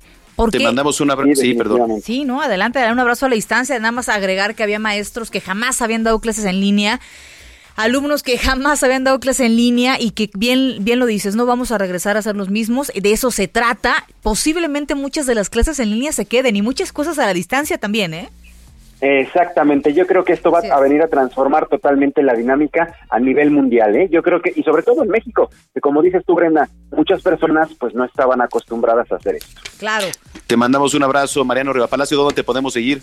Te 0.51 0.61
mandamos 0.61 1.01
un 1.01 1.11
abrazo. 1.11 1.41
Sí, 1.41 1.55
perdón. 1.55 2.01
Sí, 2.01 2.25
no, 2.25 2.41
adelante, 2.41 2.81
un 2.93 2.99
abrazo 2.99 3.27
a 3.27 3.29
la 3.29 3.35
distancia. 3.35 3.77
Nada 3.79 3.91
más 3.91 4.09
agregar 4.09 4.55
que 4.55 4.63
había 4.63 4.79
maestros 4.79 5.31
que 5.31 5.41
jamás 5.41 5.83
habían 5.83 6.05
dado 6.05 6.21
clases 6.21 6.45
en 6.45 6.61
línea 6.61 7.01
alumnos 7.79 8.25
que 8.25 8.37
jamás 8.39 8.83
habían 8.83 9.05
dado 9.05 9.21
clases 9.21 9.47
en 9.47 9.57
línea 9.57 10.01
y 10.01 10.11
que 10.11 10.31
bien, 10.37 10.79
bien 10.81 10.99
lo 10.99 11.07
dices, 11.07 11.37
no 11.37 11.47
vamos 11.47 11.71
a 11.71 11.79
regresar 11.79 12.17
a 12.17 12.23
ser 12.23 12.35
los 12.35 12.51
mismos, 12.51 12.91
de 12.93 13.13
eso 13.13 13.31
se 13.31 13.47
trata. 13.47 14.05
Posiblemente 14.21 14.97
muchas 14.97 15.27
de 15.27 15.37
las 15.37 15.49
clases 15.49 15.79
en 15.79 15.91
línea 15.91 16.11
se 16.11 16.27
queden 16.27 16.57
y 16.57 16.63
muchas 16.63 16.93
cosas 16.93 17.21
a 17.21 17.27
la 17.27 17.35
distancia 17.35 17.79
también, 17.79 18.15
¿eh? 18.15 18.31
Exactamente, 19.01 19.93
yo 19.93 20.07
creo 20.07 20.25
que 20.25 20.33
esto 20.33 20.51
va 20.51 20.59
a 20.59 20.81
venir 20.81 21.03
a 21.03 21.09
transformar 21.09 21.69
totalmente 21.69 22.23
la 22.23 22.35
dinámica 22.35 22.97
a 23.09 23.21
nivel 23.21 23.51
mundial, 23.51 23.95
¿eh? 23.95 24.09
Yo 24.11 24.23
creo 24.23 24.43
que, 24.43 24.53
y 24.55 24.63
sobre 24.65 24.83
todo 24.83 25.05
en 25.05 25.09
México, 25.09 25.51
que 25.73 25.81
como 25.81 26.03
dices 26.03 26.25
tú, 26.27 26.35
Brenda, 26.35 26.69
muchas 26.91 27.23
personas 27.23 27.71
pues 27.79 27.95
no 27.95 28.05
estaban 28.05 28.41
acostumbradas 28.41 29.11
a 29.13 29.17
hacer 29.17 29.37
esto. 29.37 29.61
Claro. 29.79 30.07
Te 30.47 30.57
mandamos 30.57 30.95
un 30.95 31.05
abrazo, 31.05 31.45
Mariano 31.45 31.73
Rivapalacio, 31.73 32.17
¿dónde 32.17 32.35
te 32.35 32.43
podemos 32.43 32.73
seguir? 32.73 33.03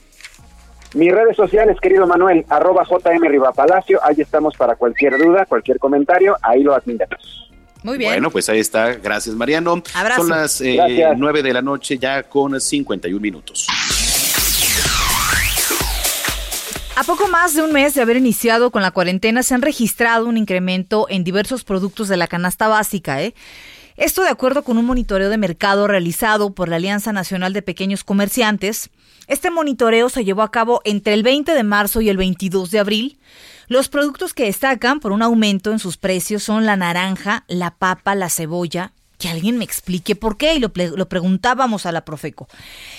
Mis 0.96 1.12
redes 1.12 1.36
sociales, 1.36 1.78
querido 1.82 2.08
Manuel, 2.08 2.46
arroba 2.50 2.84
JM 2.84 3.22
Rivapalacio, 3.22 4.00
ahí 4.04 4.16
estamos 4.18 4.56
para 4.58 4.76
cualquier 4.76 5.18
duda, 5.18 5.46
cualquier 5.46 5.80
comentario, 5.80 6.36
ahí 6.42 6.64
lo 6.64 6.74
admitamos. 6.74 7.52
Muy 7.84 7.98
bien. 7.98 8.14
Bueno, 8.14 8.32
pues 8.32 8.50
ahí 8.50 8.60
está. 8.60 8.94
Gracias, 8.96 9.36
Mariano. 9.36 9.84
Abrazo. 9.94 10.22
Son 10.22 10.30
las 10.30 10.60
eh, 10.62 10.80
nueve 11.18 11.44
de 11.44 11.54
la 11.54 11.62
noche 11.62 12.00
ya 12.00 12.24
con 12.24 12.60
51 12.60 13.20
minutos. 13.20 13.68
A 16.98 17.04
poco 17.04 17.28
más 17.28 17.54
de 17.54 17.62
un 17.62 17.74
mes 17.74 17.94
de 17.94 18.02
haber 18.02 18.16
iniciado 18.16 18.72
con 18.72 18.82
la 18.82 18.92
cuarentena, 18.92 19.44
se 19.44 19.54
han 19.54 19.62
registrado 19.62 20.28
un 20.28 20.38
incremento 20.38 21.08
en 21.10 21.26
diversos 21.26 21.66
productos 21.66 22.08
de 22.08 22.16
la 22.16 22.28
canasta 22.28 22.70
básica. 22.70 23.22
¿eh? 23.22 23.36
Esto 23.98 24.24
de 24.24 24.30
acuerdo 24.30 24.64
con 24.64 24.78
un 24.78 24.86
monitoreo 24.86 25.30
de 25.30 25.38
mercado 25.38 25.88
realizado 25.88 26.56
por 26.56 26.70
la 26.70 26.78
Alianza 26.78 27.12
Nacional 27.12 27.52
de 27.52 27.62
Pequeños 27.62 28.06
Comerciantes. 28.06 28.92
Este 29.28 29.52
monitoreo 29.52 30.08
se 30.08 30.24
llevó 30.24 30.42
a 30.42 30.52
cabo 30.52 30.80
entre 30.86 31.14
el 31.16 31.24
20 31.24 31.54
de 31.54 31.64
marzo 31.64 32.00
y 32.00 32.08
el 32.08 32.16
22 32.16 32.72
de 32.72 32.80
abril. 32.80 33.20
Los 33.68 33.90
productos 33.90 34.34
que 34.34 34.46
destacan 34.46 35.02
por 35.02 35.12
un 35.12 35.22
aumento 35.22 35.74
en 35.74 35.80
sus 35.80 35.98
precios 35.98 36.44
son 36.44 36.66
la 36.66 36.78
naranja, 36.78 37.44
la 37.50 37.72
papa, 37.76 38.16
la 38.16 38.30
cebolla, 38.30 38.94
que 39.26 39.32
alguien 39.32 39.58
me 39.58 39.64
explique 39.64 40.16
por 40.16 40.38
qué, 40.38 40.54
y 40.54 40.60
lo, 40.60 40.72
preguntábamos 40.72 41.88
a 41.88 41.92
la 41.92 42.06
Profeco. 42.06 42.48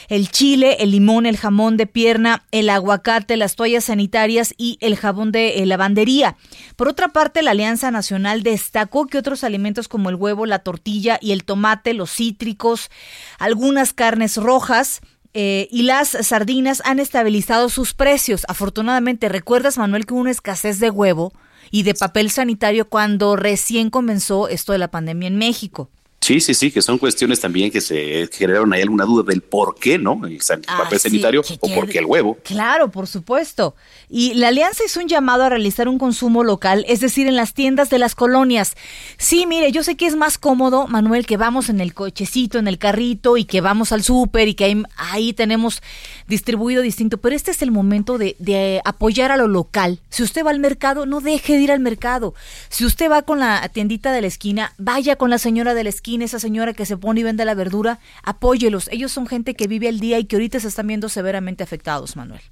El 0.08 0.28
chile, 0.28 0.78
el 0.80 0.90
limón, 0.90 1.24
el 1.24 1.36
jamón 1.36 1.76
de 1.76 1.86
pierna, 1.86 2.42
el 2.50 2.68
aguacate, 2.68 3.36
las 3.36 3.54
toallas 3.54 3.84
sanitarias 3.84 4.52
y 4.58 4.76
el 4.80 4.96
jabón 4.96 5.30
de 5.30 5.62
eh, 5.62 5.66
lavandería. 5.66 6.36
Por 6.74 6.88
otra 6.88 7.10
parte, 7.10 7.42
la 7.42 7.52
Alianza 7.52 7.92
Nacional 7.92 8.42
destacó 8.42 9.06
que 9.06 9.18
otros 9.18 9.44
alimentos 9.44 9.86
como 9.86 10.10
el 10.10 10.16
huevo, 10.16 10.46
la 10.46 10.58
tortilla 10.58 11.16
y 11.22 11.30
el 11.30 11.44
tomate, 11.44 11.94
los 11.94 12.10
cítricos, 12.10 12.90
algunas 13.38 13.92
carnes 13.92 14.36
rojas, 14.36 15.02
eh, 15.32 15.68
y 15.70 15.82
las 15.82 16.08
sardinas 16.08 16.82
han 16.84 16.98
estabilizado 16.98 17.68
sus 17.68 17.94
precios. 17.94 18.44
Afortunadamente, 18.48 19.28
¿recuerdas, 19.28 19.78
Manuel, 19.78 20.06
que 20.06 20.14
hubo 20.14 20.22
una 20.22 20.32
escasez 20.32 20.80
de 20.80 20.90
huevo 20.90 21.32
y 21.70 21.84
de 21.84 21.94
papel 21.94 22.32
sanitario 22.32 22.88
cuando 22.88 23.36
recién 23.36 23.90
comenzó 23.90 24.48
esto 24.48 24.72
de 24.72 24.78
la 24.78 24.90
pandemia 24.90 25.28
en 25.28 25.36
México? 25.36 25.88
Sí, 26.20 26.40
sí, 26.40 26.54
sí, 26.54 26.72
que 26.72 26.82
son 26.82 26.98
cuestiones 26.98 27.38
también 27.38 27.70
que 27.70 27.80
se 27.80 28.28
generaron 28.32 28.72
ahí 28.72 28.82
alguna 28.82 29.04
duda 29.04 29.22
del 29.22 29.42
por 29.42 29.76
qué, 29.76 29.96
¿no? 29.96 30.20
El 30.26 30.40
ah, 30.66 30.78
papel 30.78 30.98
sanitario 30.98 31.42
o 31.60 31.68
por 31.72 31.88
qué 31.88 31.98
el 31.98 32.06
huevo. 32.06 32.36
Claro, 32.42 32.90
por 32.90 33.06
supuesto. 33.06 33.76
Y 34.08 34.34
la 34.34 34.48
alianza 34.48 34.82
hizo 34.84 34.98
un 34.98 35.06
llamado 35.06 35.44
a 35.44 35.50
realizar 35.50 35.88
un 35.88 35.98
consumo 35.98 36.42
local, 36.42 36.84
es 36.88 36.98
decir, 36.98 37.28
en 37.28 37.36
las 37.36 37.54
tiendas 37.54 37.90
de 37.90 37.98
las 37.98 38.16
colonias. 38.16 38.74
Sí, 39.18 39.46
mire, 39.46 39.70
yo 39.70 39.84
sé 39.84 39.96
que 39.96 40.06
es 40.06 40.16
más 40.16 40.36
cómodo, 40.36 40.88
Manuel, 40.88 41.26
que 41.26 41.36
vamos 41.36 41.68
en 41.68 41.80
el 41.80 41.94
cochecito, 41.94 42.58
en 42.58 42.66
el 42.66 42.78
carrito 42.78 43.36
y 43.36 43.44
que 43.44 43.60
vamos 43.60 43.92
al 43.92 44.02
súper 44.02 44.48
y 44.48 44.54
que 44.54 44.64
ahí, 44.64 44.82
ahí, 44.96 45.32
tenemos 45.32 45.80
distribuido 46.26 46.82
distinto, 46.82 47.18
pero 47.18 47.36
este 47.36 47.52
es 47.52 47.62
el 47.62 47.70
momento 47.70 48.18
de, 48.18 48.34
de 48.40 48.80
apoyar 48.84 49.30
a 49.30 49.36
lo 49.36 49.46
local. 49.46 50.00
Si 50.08 50.24
usted 50.24 50.44
va 50.44 50.50
al 50.50 50.58
mercado, 50.58 51.06
no 51.06 51.20
deje 51.20 51.52
de 51.52 51.60
ir 51.60 51.70
al 51.70 51.80
mercado. 51.80 52.34
Si 52.68 52.84
usted 52.84 53.08
va 53.08 53.22
con 53.22 53.38
la 53.38 53.68
tiendita 53.68 54.10
de 54.10 54.22
la 54.22 54.26
esquina, 54.26 54.72
vaya 54.76 55.14
con 55.14 55.30
la 55.30 55.38
señora 55.38 55.74
de 55.74 55.84
la 55.84 55.90
esquina 55.90 56.05
esa 56.14 56.38
señora 56.38 56.72
que 56.72 56.86
se 56.86 56.96
pone 56.96 57.20
y 57.20 57.22
vende 57.24 57.44
la 57.44 57.54
verdura, 57.54 57.98
apóyelos. 58.22 58.88
Ellos 58.92 59.12
son 59.12 59.26
gente 59.26 59.54
que 59.54 59.66
vive 59.66 59.88
al 59.88 59.98
día 60.00 60.18
y 60.18 60.24
que 60.24 60.36
ahorita 60.36 60.60
se 60.60 60.68
están 60.68 60.86
viendo 60.86 61.08
severamente 61.08 61.64
afectados, 61.64 62.16
Manuel. 62.16 62.42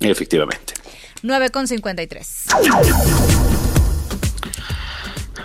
Efectivamente. 0.00 0.74
9 1.22 1.50
con 1.50 1.66
53. 1.66 2.44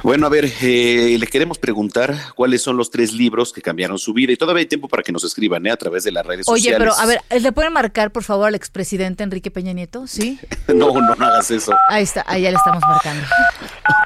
Bueno, 0.03 0.25
a 0.25 0.29
ver, 0.29 0.51
eh, 0.61 1.15
le 1.19 1.27
queremos 1.27 1.59
preguntar 1.59 2.15
cuáles 2.35 2.61
son 2.63 2.75
los 2.75 2.89
tres 2.89 3.13
libros 3.13 3.53
que 3.53 3.61
cambiaron 3.61 3.99
su 3.99 4.13
vida 4.13 4.31
y 4.31 4.35
todavía 4.35 4.61
hay 4.61 4.65
tiempo 4.65 4.87
para 4.87 5.03
que 5.03 5.11
nos 5.11 5.23
escriban 5.23 5.65
¿eh? 5.67 5.71
a 5.71 5.77
través 5.77 6.03
de 6.03 6.11
las 6.11 6.25
redes 6.25 6.47
Oye, 6.47 6.71
sociales. 6.71 6.79
pero 6.79 6.93
a 6.95 7.05
ver, 7.05 7.41
¿le 7.41 7.51
pueden 7.51 7.71
marcar 7.71 8.11
por 8.11 8.23
favor 8.23 8.47
al 8.47 8.55
expresidente 8.55 9.23
Enrique 9.23 9.51
Peña 9.51 9.73
Nieto? 9.73 10.07
¿Sí? 10.07 10.39
no, 10.67 10.91
no, 10.99 11.15
no 11.15 11.25
hagas 11.25 11.51
eso. 11.51 11.73
Ahí 11.87 12.03
está, 12.03 12.23
ahí 12.27 12.41
ya 12.41 12.51
le 12.51 12.57
estamos 12.57 12.81
marcando. 12.81 13.25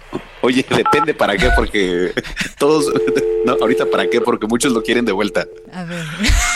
Oye, 0.46 0.64
depende 0.76 1.16
para 1.16 1.36
qué, 1.38 1.50
porque 1.56 2.14
todos, 2.60 2.92
no, 3.46 3.54
ahorita 3.54 3.88
para 3.88 4.08
qué, 4.08 4.22
porque 4.22 4.46
muchos 4.46 4.74
lo 4.74 4.84
quieren 4.84 5.04
de 5.04 5.12
vuelta. 5.12 5.48
A 5.74 5.84
ver. 5.84 6.06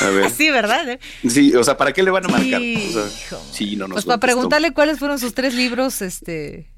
A 0.02 0.10
ver. 0.12 0.30
Sí, 0.40 0.52
¿verdad? 0.52 1.00
Sí, 1.28 1.56
o 1.56 1.64
sea, 1.64 1.76
¿para 1.76 1.92
qué 1.92 2.04
le 2.04 2.12
van 2.12 2.26
a 2.26 2.28
marcar? 2.30 2.62
Sí, 2.62 2.88
O 2.90 2.94
sea, 2.94 3.40
sí, 3.52 3.76
no 3.76 3.88
nos 3.88 3.96
Pues 3.96 4.06
para 4.06 4.20
preguntarle 4.20 4.74
cuáles 4.74 5.00
fueron 5.00 5.20
sus 5.20 5.34
tres 5.34 5.54
libros, 5.54 6.02
este... 6.02 6.70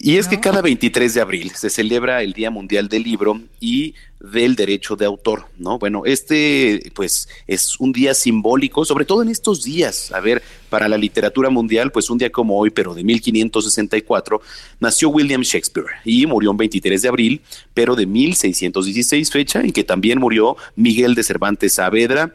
Y 0.00 0.16
es 0.16 0.28
que 0.28 0.38
cada 0.38 0.62
23 0.62 1.14
de 1.14 1.20
abril 1.20 1.50
se 1.54 1.70
celebra 1.70 2.22
el 2.22 2.32
Día 2.32 2.50
Mundial 2.50 2.88
del 2.88 3.02
Libro 3.02 3.40
y 3.58 3.94
del 4.20 4.54
Derecho 4.54 4.96
de 4.96 5.06
Autor, 5.06 5.46
¿no? 5.58 5.78
Bueno, 5.78 6.02
este 6.04 6.92
pues 6.94 7.28
es 7.46 7.78
un 7.80 7.92
día 7.92 8.14
simbólico, 8.14 8.84
sobre 8.84 9.04
todo 9.04 9.22
en 9.22 9.28
estos 9.28 9.64
días. 9.64 10.12
A 10.12 10.20
ver, 10.20 10.42
para 10.70 10.88
la 10.88 10.98
literatura 10.98 11.50
mundial, 11.50 11.90
pues 11.90 12.10
un 12.10 12.18
día 12.18 12.30
como 12.30 12.58
hoy, 12.58 12.70
pero 12.70 12.94
de 12.94 13.02
1564, 13.02 14.40
nació 14.80 15.08
William 15.08 15.42
Shakespeare 15.42 15.86
y 16.04 16.26
murió 16.26 16.50
un 16.50 16.56
23 16.58 17.02
de 17.02 17.08
abril, 17.08 17.40
pero 17.74 17.96
de 17.96 18.06
1616, 18.06 19.30
fecha 19.30 19.60
en 19.60 19.72
que 19.72 19.84
también 19.84 20.18
murió 20.18 20.56
Miguel 20.76 21.14
de 21.14 21.22
Cervantes 21.22 21.74
Saavedra, 21.74 22.34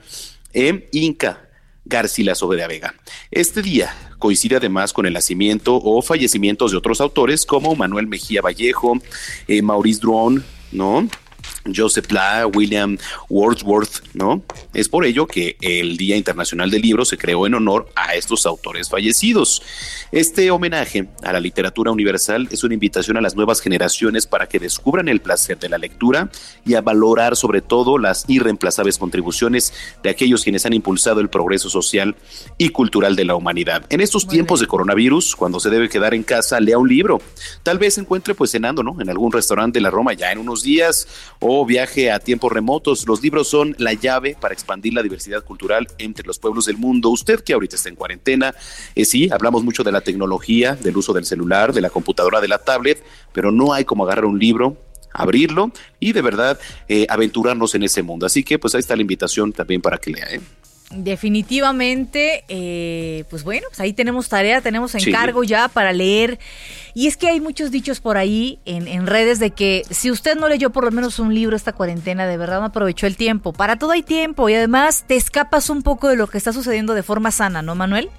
e 0.53 0.88
Inca 0.91 1.49
Garcilaso 1.86 2.49
de 2.49 2.57
la 2.57 2.67
Vega. 2.67 2.95
Este 3.31 3.61
día 3.61 3.93
coincide 4.19 4.57
además 4.57 4.93
con 4.93 5.05
el 5.05 5.13
nacimiento 5.13 5.75
o 5.75 6.01
fallecimientos 6.01 6.71
de 6.71 6.77
otros 6.77 7.01
autores 7.01 7.45
como 7.45 7.75
Manuel 7.75 8.07
Mejía 8.07 8.41
Vallejo, 8.41 8.99
eh, 9.47 9.61
Maurice 9.61 9.99
Druon, 9.99 10.43
¿no? 10.71 11.07
Joseph 11.74 12.07
Pla, 12.07 12.47
William 12.47 12.97
Wordsworth, 13.30 14.03
¿no? 14.14 14.43
Es 14.74 14.89
por 14.89 15.05
ello 15.05 15.28
que 15.28 15.57
el 15.61 15.97
Día 15.97 16.18
Internacional 16.18 16.70
del 16.70 16.82
Libro 16.82 17.05
se 17.05 17.18
creó 17.18 17.47
en 17.47 17.53
honor 17.53 17.89
a 17.95 18.16
estos 18.16 18.45
autores 18.45 18.89
fallecidos. 18.89 19.61
Este 20.11 20.51
homenaje 20.51 21.07
a 21.24 21.34
la 21.34 21.39
literatura 21.39 21.91
universal 21.91 22.47
es 22.51 22.64
una 22.64 22.74
invitación 22.74 23.18
a 23.18 23.22
las 23.22 23.36
nuevas 23.36 23.61
generaciones 23.61 24.28
para 24.28 24.47
que 24.47 24.59
descubran 24.59 25.07
el 25.07 25.22
placer 25.22 25.57
de 25.59 25.70
la 25.70 25.78
lectura 25.78 26.30
y 26.66 26.76
a 26.76 26.82
valorar 26.82 27.36
sobre 27.36 27.61
todo 27.61 27.97
las 27.97 28.26
irreemplazables 28.28 28.97
contribuciones 28.97 29.74
de 30.03 30.09
aquellos 30.09 30.43
quienes 30.43 30.66
han 30.66 30.74
impulsado 30.74 31.20
el 31.20 31.30
progreso 31.30 31.70
social 31.70 32.16
y 32.57 32.70
cultural 32.70 33.16
de 33.16 33.26
la 33.26 33.36
humanidad. 33.36 33.86
En 33.89 34.01
estos 34.01 34.28
tiempos 34.28 34.59
de 34.59 34.68
coronavirus, 34.68 35.36
cuando 35.36 35.59
se 35.59 35.70
debe 35.70 35.89
quedar 35.89 36.14
en 36.14 36.24
casa, 36.24 36.59
lea 36.59 36.78
un 36.78 36.89
libro. 36.89 37.22
Tal 37.64 37.78
vez 37.78 37.95
se 37.95 38.01
encuentre 38.01 38.36
pues 38.36 38.51
cenando, 38.51 38.84
¿no? 38.84 38.99
En 39.01 39.09
algún 39.09 39.32
restaurante 39.32 39.80
de 39.80 39.84
la 39.84 39.89
Roma 39.89 40.14
ya 40.14 40.32
en 40.32 40.39
unos 40.39 40.64
días 40.64 41.07
o 41.39 41.52
viaje 41.65 42.11
a 42.11 42.19
tiempos 42.19 42.51
remotos. 42.51 43.05
Los 43.07 43.21
libros 43.21 43.47
son 43.47 43.75
la 43.77 43.93
llave 43.93 44.35
para 44.39 44.53
expandir 44.53 44.93
la 44.93 45.03
diversidad 45.03 45.43
cultural 45.43 45.87
entre 45.97 46.25
los 46.25 46.39
pueblos 46.39 46.65
del 46.65 46.77
mundo. 46.77 47.09
Usted 47.09 47.41
que 47.41 47.53
ahorita 47.53 47.75
está 47.75 47.89
en 47.89 47.95
cuarentena, 47.95 48.55
eh, 48.95 49.05
sí, 49.05 49.29
hablamos 49.31 49.63
mucho 49.63 49.83
de 49.83 49.91
la 49.91 50.01
tecnología, 50.01 50.75
del 50.75 50.97
uso 50.97 51.13
del 51.13 51.25
celular, 51.25 51.73
de 51.73 51.81
la 51.81 51.89
computadora, 51.89 52.41
de 52.41 52.47
la 52.47 52.57
tablet, 52.57 53.03
pero 53.31 53.51
no 53.51 53.73
hay 53.73 53.85
como 53.85 54.03
agarrar 54.03 54.25
un 54.25 54.39
libro 54.39 54.77
abrirlo 55.15 55.71
y 55.99 56.11
de 56.11 56.23
verdad 56.23 56.59
eh, 56.87 57.05
aventurarnos 57.07 57.75
en 57.75 57.83
ese 57.83 58.01
mundo. 58.01 58.25
Así 58.25 58.43
que 58.43 58.57
pues 58.57 58.73
ahí 58.73 58.79
está 58.79 58.95
la 58.95 59.03
invitación 59.03 59.53
también 59.53 59.79
para 59.79 59.99
que 59.99 60.11
lea. 60.11 60.25
¿eh? 60.31 60.41
Definitivamente, 60.91 62.43
eh, 62.47 63.23
pues 63.29 63.43
bueno, 63.43 63.67
pues 63.69 63.79
ahí 63.79 63.93
tenemos 63.93 64.29
tarea, 64.29 64.61
tenemos 64.61 64.91
Sí. 64.91 65.09
encargo 65.09 65.43
ya 65.43 65.67
para 65.67 65.91
leer. 65.93 66.39
Y 66.93 67.07
es 67.07 67.17
que 67.17 67.27
hay 67.27 67.39
muchos 67.41 67.71
dichos 67.71 67.99
por 67.99 68.17
ahí 68.17 68.59
en, 68.65 68.88
en 68.88 69.07
redes 69.07 69.39
de 69.39 69.51
que 69.51 69.84
si 69.89 70.11
usted 70.11 70.36
no 70.36 70.47
leyó 70.47 70.69
por 70.69 70.84
lo 70.86 70.91
menos 70.91 71.17
un 71.17 71.34
libro 71.34 71.55
esta 71.55 71.73
cuarentena, 71.73 72.27
de 72.27 72.38
verdad 72.38 72.59
no 72.59 72.65
aprovechó 72.67 73.07
el 73.07 73.15
tiempo. 73.17 73.51
Para 73.53 73.77
todo 73.77 73.91
hay 73.91 74.03
tiempo 74.03 74.47
y 74.49 74.53
además 74.53 75.05
te 75.07 75.15
escapas 75.15 75.69
un 75.69 75.81
poco 75.81 76.07
de 76.09 76.15
lo 76.15 76.27
que 76.27 76.38
está 76.38 76.53
sucediendo 76.53 76.93
de 76.93 77.01
forma 77.03 77.31
sana, 77.31 77.61
¿no, 77.63 77.73
Manuel? 77.73 78.09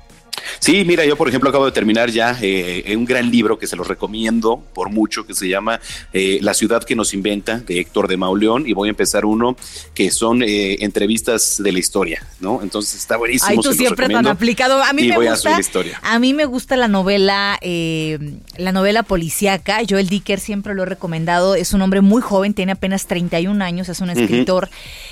Sí, 0.58 0.84
mira, 0.84 1.04
yo 1.04 1.16
por 1.16 1.28
ejemplo 1.28 1.50
acabo 1.50 1.66
de 1.66 1.72
terminar 1.72 2.10
ya 2.10 2.36
eh, 2.40 2.94
un 2.96 3.04
gran 3.04 3.30
libro 3.30 3.58
que 3.58 3.66
se 3.66 3.76
los 3.76 3.86
recomiendo 3.86 4.62
por 4.74 4.90
mucho, 4.90 5.26
que 5.26 5.34
se 5.34 5.48
llama 5.48 5.80
eh, 6.12 6.38
La 6.42 6.54
ciudad 6.54 6.82
que 6.84 6.96
nos 6.96 7.14
inventa, 7.14 7.58
de 7.58 7.80
Héctor 7.80 8.08
de 8.08 8.16
Mauleón, 8.16 8.66
y 8.66 8.72
voy 8.72 8.88
a 8.88 8.90
empezar 8.90 9.24
uno 9.24 9.56
que 9.94 10.10
son 10.10 10.42
eh, 10.42 10.76
entrevistas 10.80 11.60
de 11.62 11.72
la 11.72 11.78
historia, 11.78 12.26
¿no? 12.40 12.62
Entonces 12.62 12.94
está 12.94 13.16
buenísimo. 13.16 13.50
Ay, 13.50 13.58
tú 13.58 13.72
siempre 13.72 14.08
tan 14.08 14.26
aplicado. 14.26 14.82
A 14.82 14.92
mí 14.92 15.02
y 15.02 15.08
me 15.08 15.16
voy 15.16 15.26
a 15.26 15.32
gusta. 15.32 15.42
subir 15.42 15.56
la 15.56 15.60
historia. 15.60 16.00
A 16.02 16.18
mí 16.18 16.34
me 16.34 16.44
gusta 16.44 16.76
la 16.76 16.88
novela, 16.88 17.58
eh, 17.60 18.18
la 18.56 18.72
novela 18.72 19.02
policíaca. 19.02 19.80
Joel 19.88 20.08
Dicker 20.08 20.40
siempre 20.40 20.74
lo 20.74 20.82
he 20.82 20.86
recomendado. 20.86 21.54
Es 21.54 21.72
un 21.72 21.82
hombre 21.82 22.00
muy 22.00 22.22
joven, 22.22 22.54
tiene 22.54 22.72
apenas 22.72 23.06
31 23.06 23.62
años, 23.64 23.88
es 23.88 24.00
un 24.00 24.10
escritor 24.10 24.68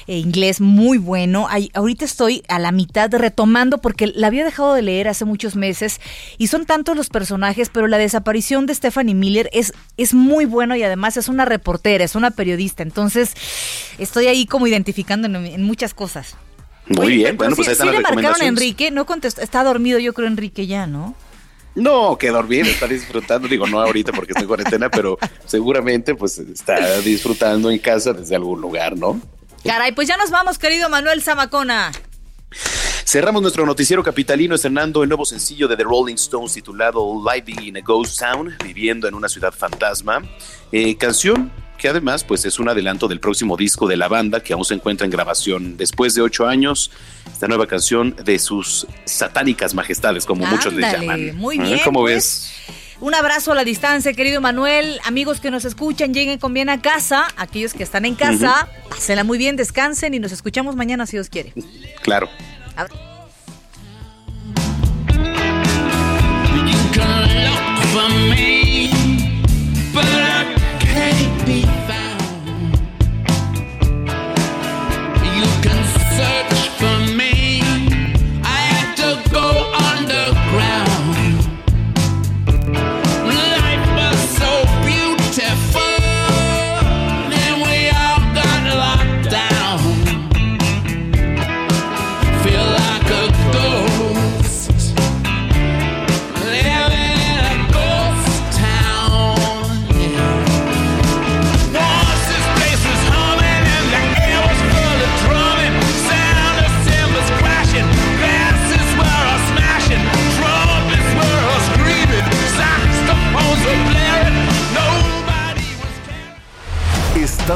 eh, 0.06 0.18
inglés 0.18 0.60
muy 0.60 0.98
bueno. 0.98 1.46
Ay, 1.48 1.70
ahorita 1.74 2.04
estoy 2.04 2.42
a 2.48 2.58
la 2.58 2.72
mitad 2.72 3.10
retomando 3.12 3.78
porque 3.78 4.06
la 4.06 4.28
había 4.28 4.44
dejado 4.44 4.74
de 4.74 4.82
leer 4.82 5.08
hace 5.12 5.24
muchos 5.24 5.56
meses 5.56 6.00
y 6.38 6.48
son 6.48 6.66
tantos 6.66 6.96
los 6.96 7.08
personajes, 7.08 7.70
pero 7.72 7.86
la 7.86 7.98
desaparición 7.98 8.66
de 8.66 8.74
Stephanie 8.74 9.14
Miller 9.14 9.48
es, 9.52 9.72
es 9.96 10.14
muy 10.14 10.44
bueno 10.44 10.76
y 10.76 10.82
además 10.82 11.16
es 11.16 11.28
una 11.28 11.44
reportera, 11.44 12.04
es 12.04 12.14
una 12.14 12.30
periodista. 12.30 12.82
Entonces 12.82 13.34
estoy 13.98 14.26
ahí 14.26 14.46
como 14.46 14.66
identificando 14.66 15.28
en, 15.28 15.36
en 15.36 15.62
muchas 15.62 15.94
cosas. 15.94 16.36
Muy 16.86 17.06
Oye, 17.06 17.16
bien, 17.16 17.36
bueno, 17.36 17.54
pues 17.54 17.68
ahí 17.68 17.72
están 17.72 17.88
sí 17.88 17.94
las 17.94 18.02
le 18.02 18.16
marcaron 18.16 18.42
a. 18.42 18.46
Enrique, 18.46 18.90
no 18.90 19.06
contestó, 19.06 19.40
está 19.40 19.62
dormido 19.62 19.98
yo 19.98 20.12
creo 20.12 20.26
Enrique 20.26 20.66
ya, 20.66 20.86
¿no? 20.86 21.14
No, 21.74 22.18
que 22.18 22.28
dormir, 22.28 22.66
está 22.66 22.86
disfrutando, 22.86 23.48
digo, 23.48 23.66
no 23.66 23.80
ahorita 23.80 24.12
porque 24.12 24.32
estoy 24.32 24.42
en 24.42 24.48
cuarentena, 24.48 24.90
pero 24.90 25.18
seguramente 25.46 26.14
pues 26.14 26.38
está 26.38 27.00
disfrutando 27.00 27.70
en 27.70 27.78
casa 27.78 28.12
desde 28.12 28.36
algún 28.36 28.60
lugar, 28.60 28.96
¿no? 28.96 29.20
Caray, 29.64 29.92
pues 29.92 30.08
ya 30.08 30.16
nos 30.16 30.30
vamos, 30.30 30.58
querido 30.58 30.90
Manuel 30.90 31.22
Zamacona. 31.22 31.92
Cerramos 33.04 33.42
nuestro 33.42 33.66
noticiero 33.66 34.02
capitalino 34.02 34.54
estrenando 34.54 35.02
el 35.02 35.08
nuevo 35.08 35.24
sencillo 35.24 35.68
de 35.68 35.76
The 35.76 35.82
Rolling 35.84 36.14
Stones 36.14 36.52
titulado 36.54 37.22
Living 37.30 37.60
in 37.62 37.76
a 37.76 37.80
Ghost 37.80 38.18
Town, 38.20 38.54
viviendo 38.64 39.06
en 39.06 39.14
una 39.14 39.28
ciudad 39.28 39.52
fantasma. 39.52 40.22
Eh, 40.70 40.96
canción 40.96 41.52
que 41.76 41.88
además 41.88 42.22
pues 42.22 42.44
es 42.44 42.60
un 42.60 42.68
adelanto 42.68 43.08
del 43.08 43.18
próximo 43.18 43.56
disco 43.56 43.88
de 43.88 43.96
la 43.96 44.06
banda 44.06 44.40
que 44.40 44.52
aún 44.52 44.64
se 44.64 44.74
encuentra 44.74 45.04
en 45.04 45.10
grabación 45.10 45.76
después 45.76 46.14
de 46.14 46.22
ocho 46.22 46.46
años. 46.46 46.90
Esta 47.30 47.48
nueva 47.48 47.66
canción 47.66 48.14
de 48.24 48.38
sus 48.38 48.86
satánicas 49.04 49.74
majestades, 49.74 50.24
como 50.24 50.46
muchos 50.46 50.72
les 50.72 50.84
Ándale, 50.84 51.26
llaman. 51.26 51.36
muy 51.36 51.58
bien, 51.58 51.80
¿Cómo 51.84 52.00
pues. 52.00 52.14
ves? 52.14 52.78
Un 53.00 53.16
abrazo 53.16 53.50
a 53.50 53.56
la 53.56 53.64
distancia, 53.64 54.12
querido 54.12 54.40
Manuel. 54.40 55.00
Amigos 55.04 55.40
que 55.40 55.50
nos 55.50 55.64
escuchan, 55.64 56.14
lleguen 56.14 56.38
con 56.38 56.54
bien 56.54 56.68
a 56.68 56.80
casa. 56.80 57.26
Aquellos 57.36 57.74
que 57.74 57.82
están 57.82 58.04
en 58.04 58.14
casa, 58.14 58.68
pásenla 58.88 59.24
muy 59.24 59.38
bien, 59.38 59.56
descansen 59.56 60.14
y 60.14 60.20
nos 60.20 60.30
escuchamos 60.30 60.76
mañana 60.76 61.04
si 61.04 61.16
Dios 61.16 61.28
quiere. 61.28 61.52
Claro. 62.02 62.28
A- 62.76 63.02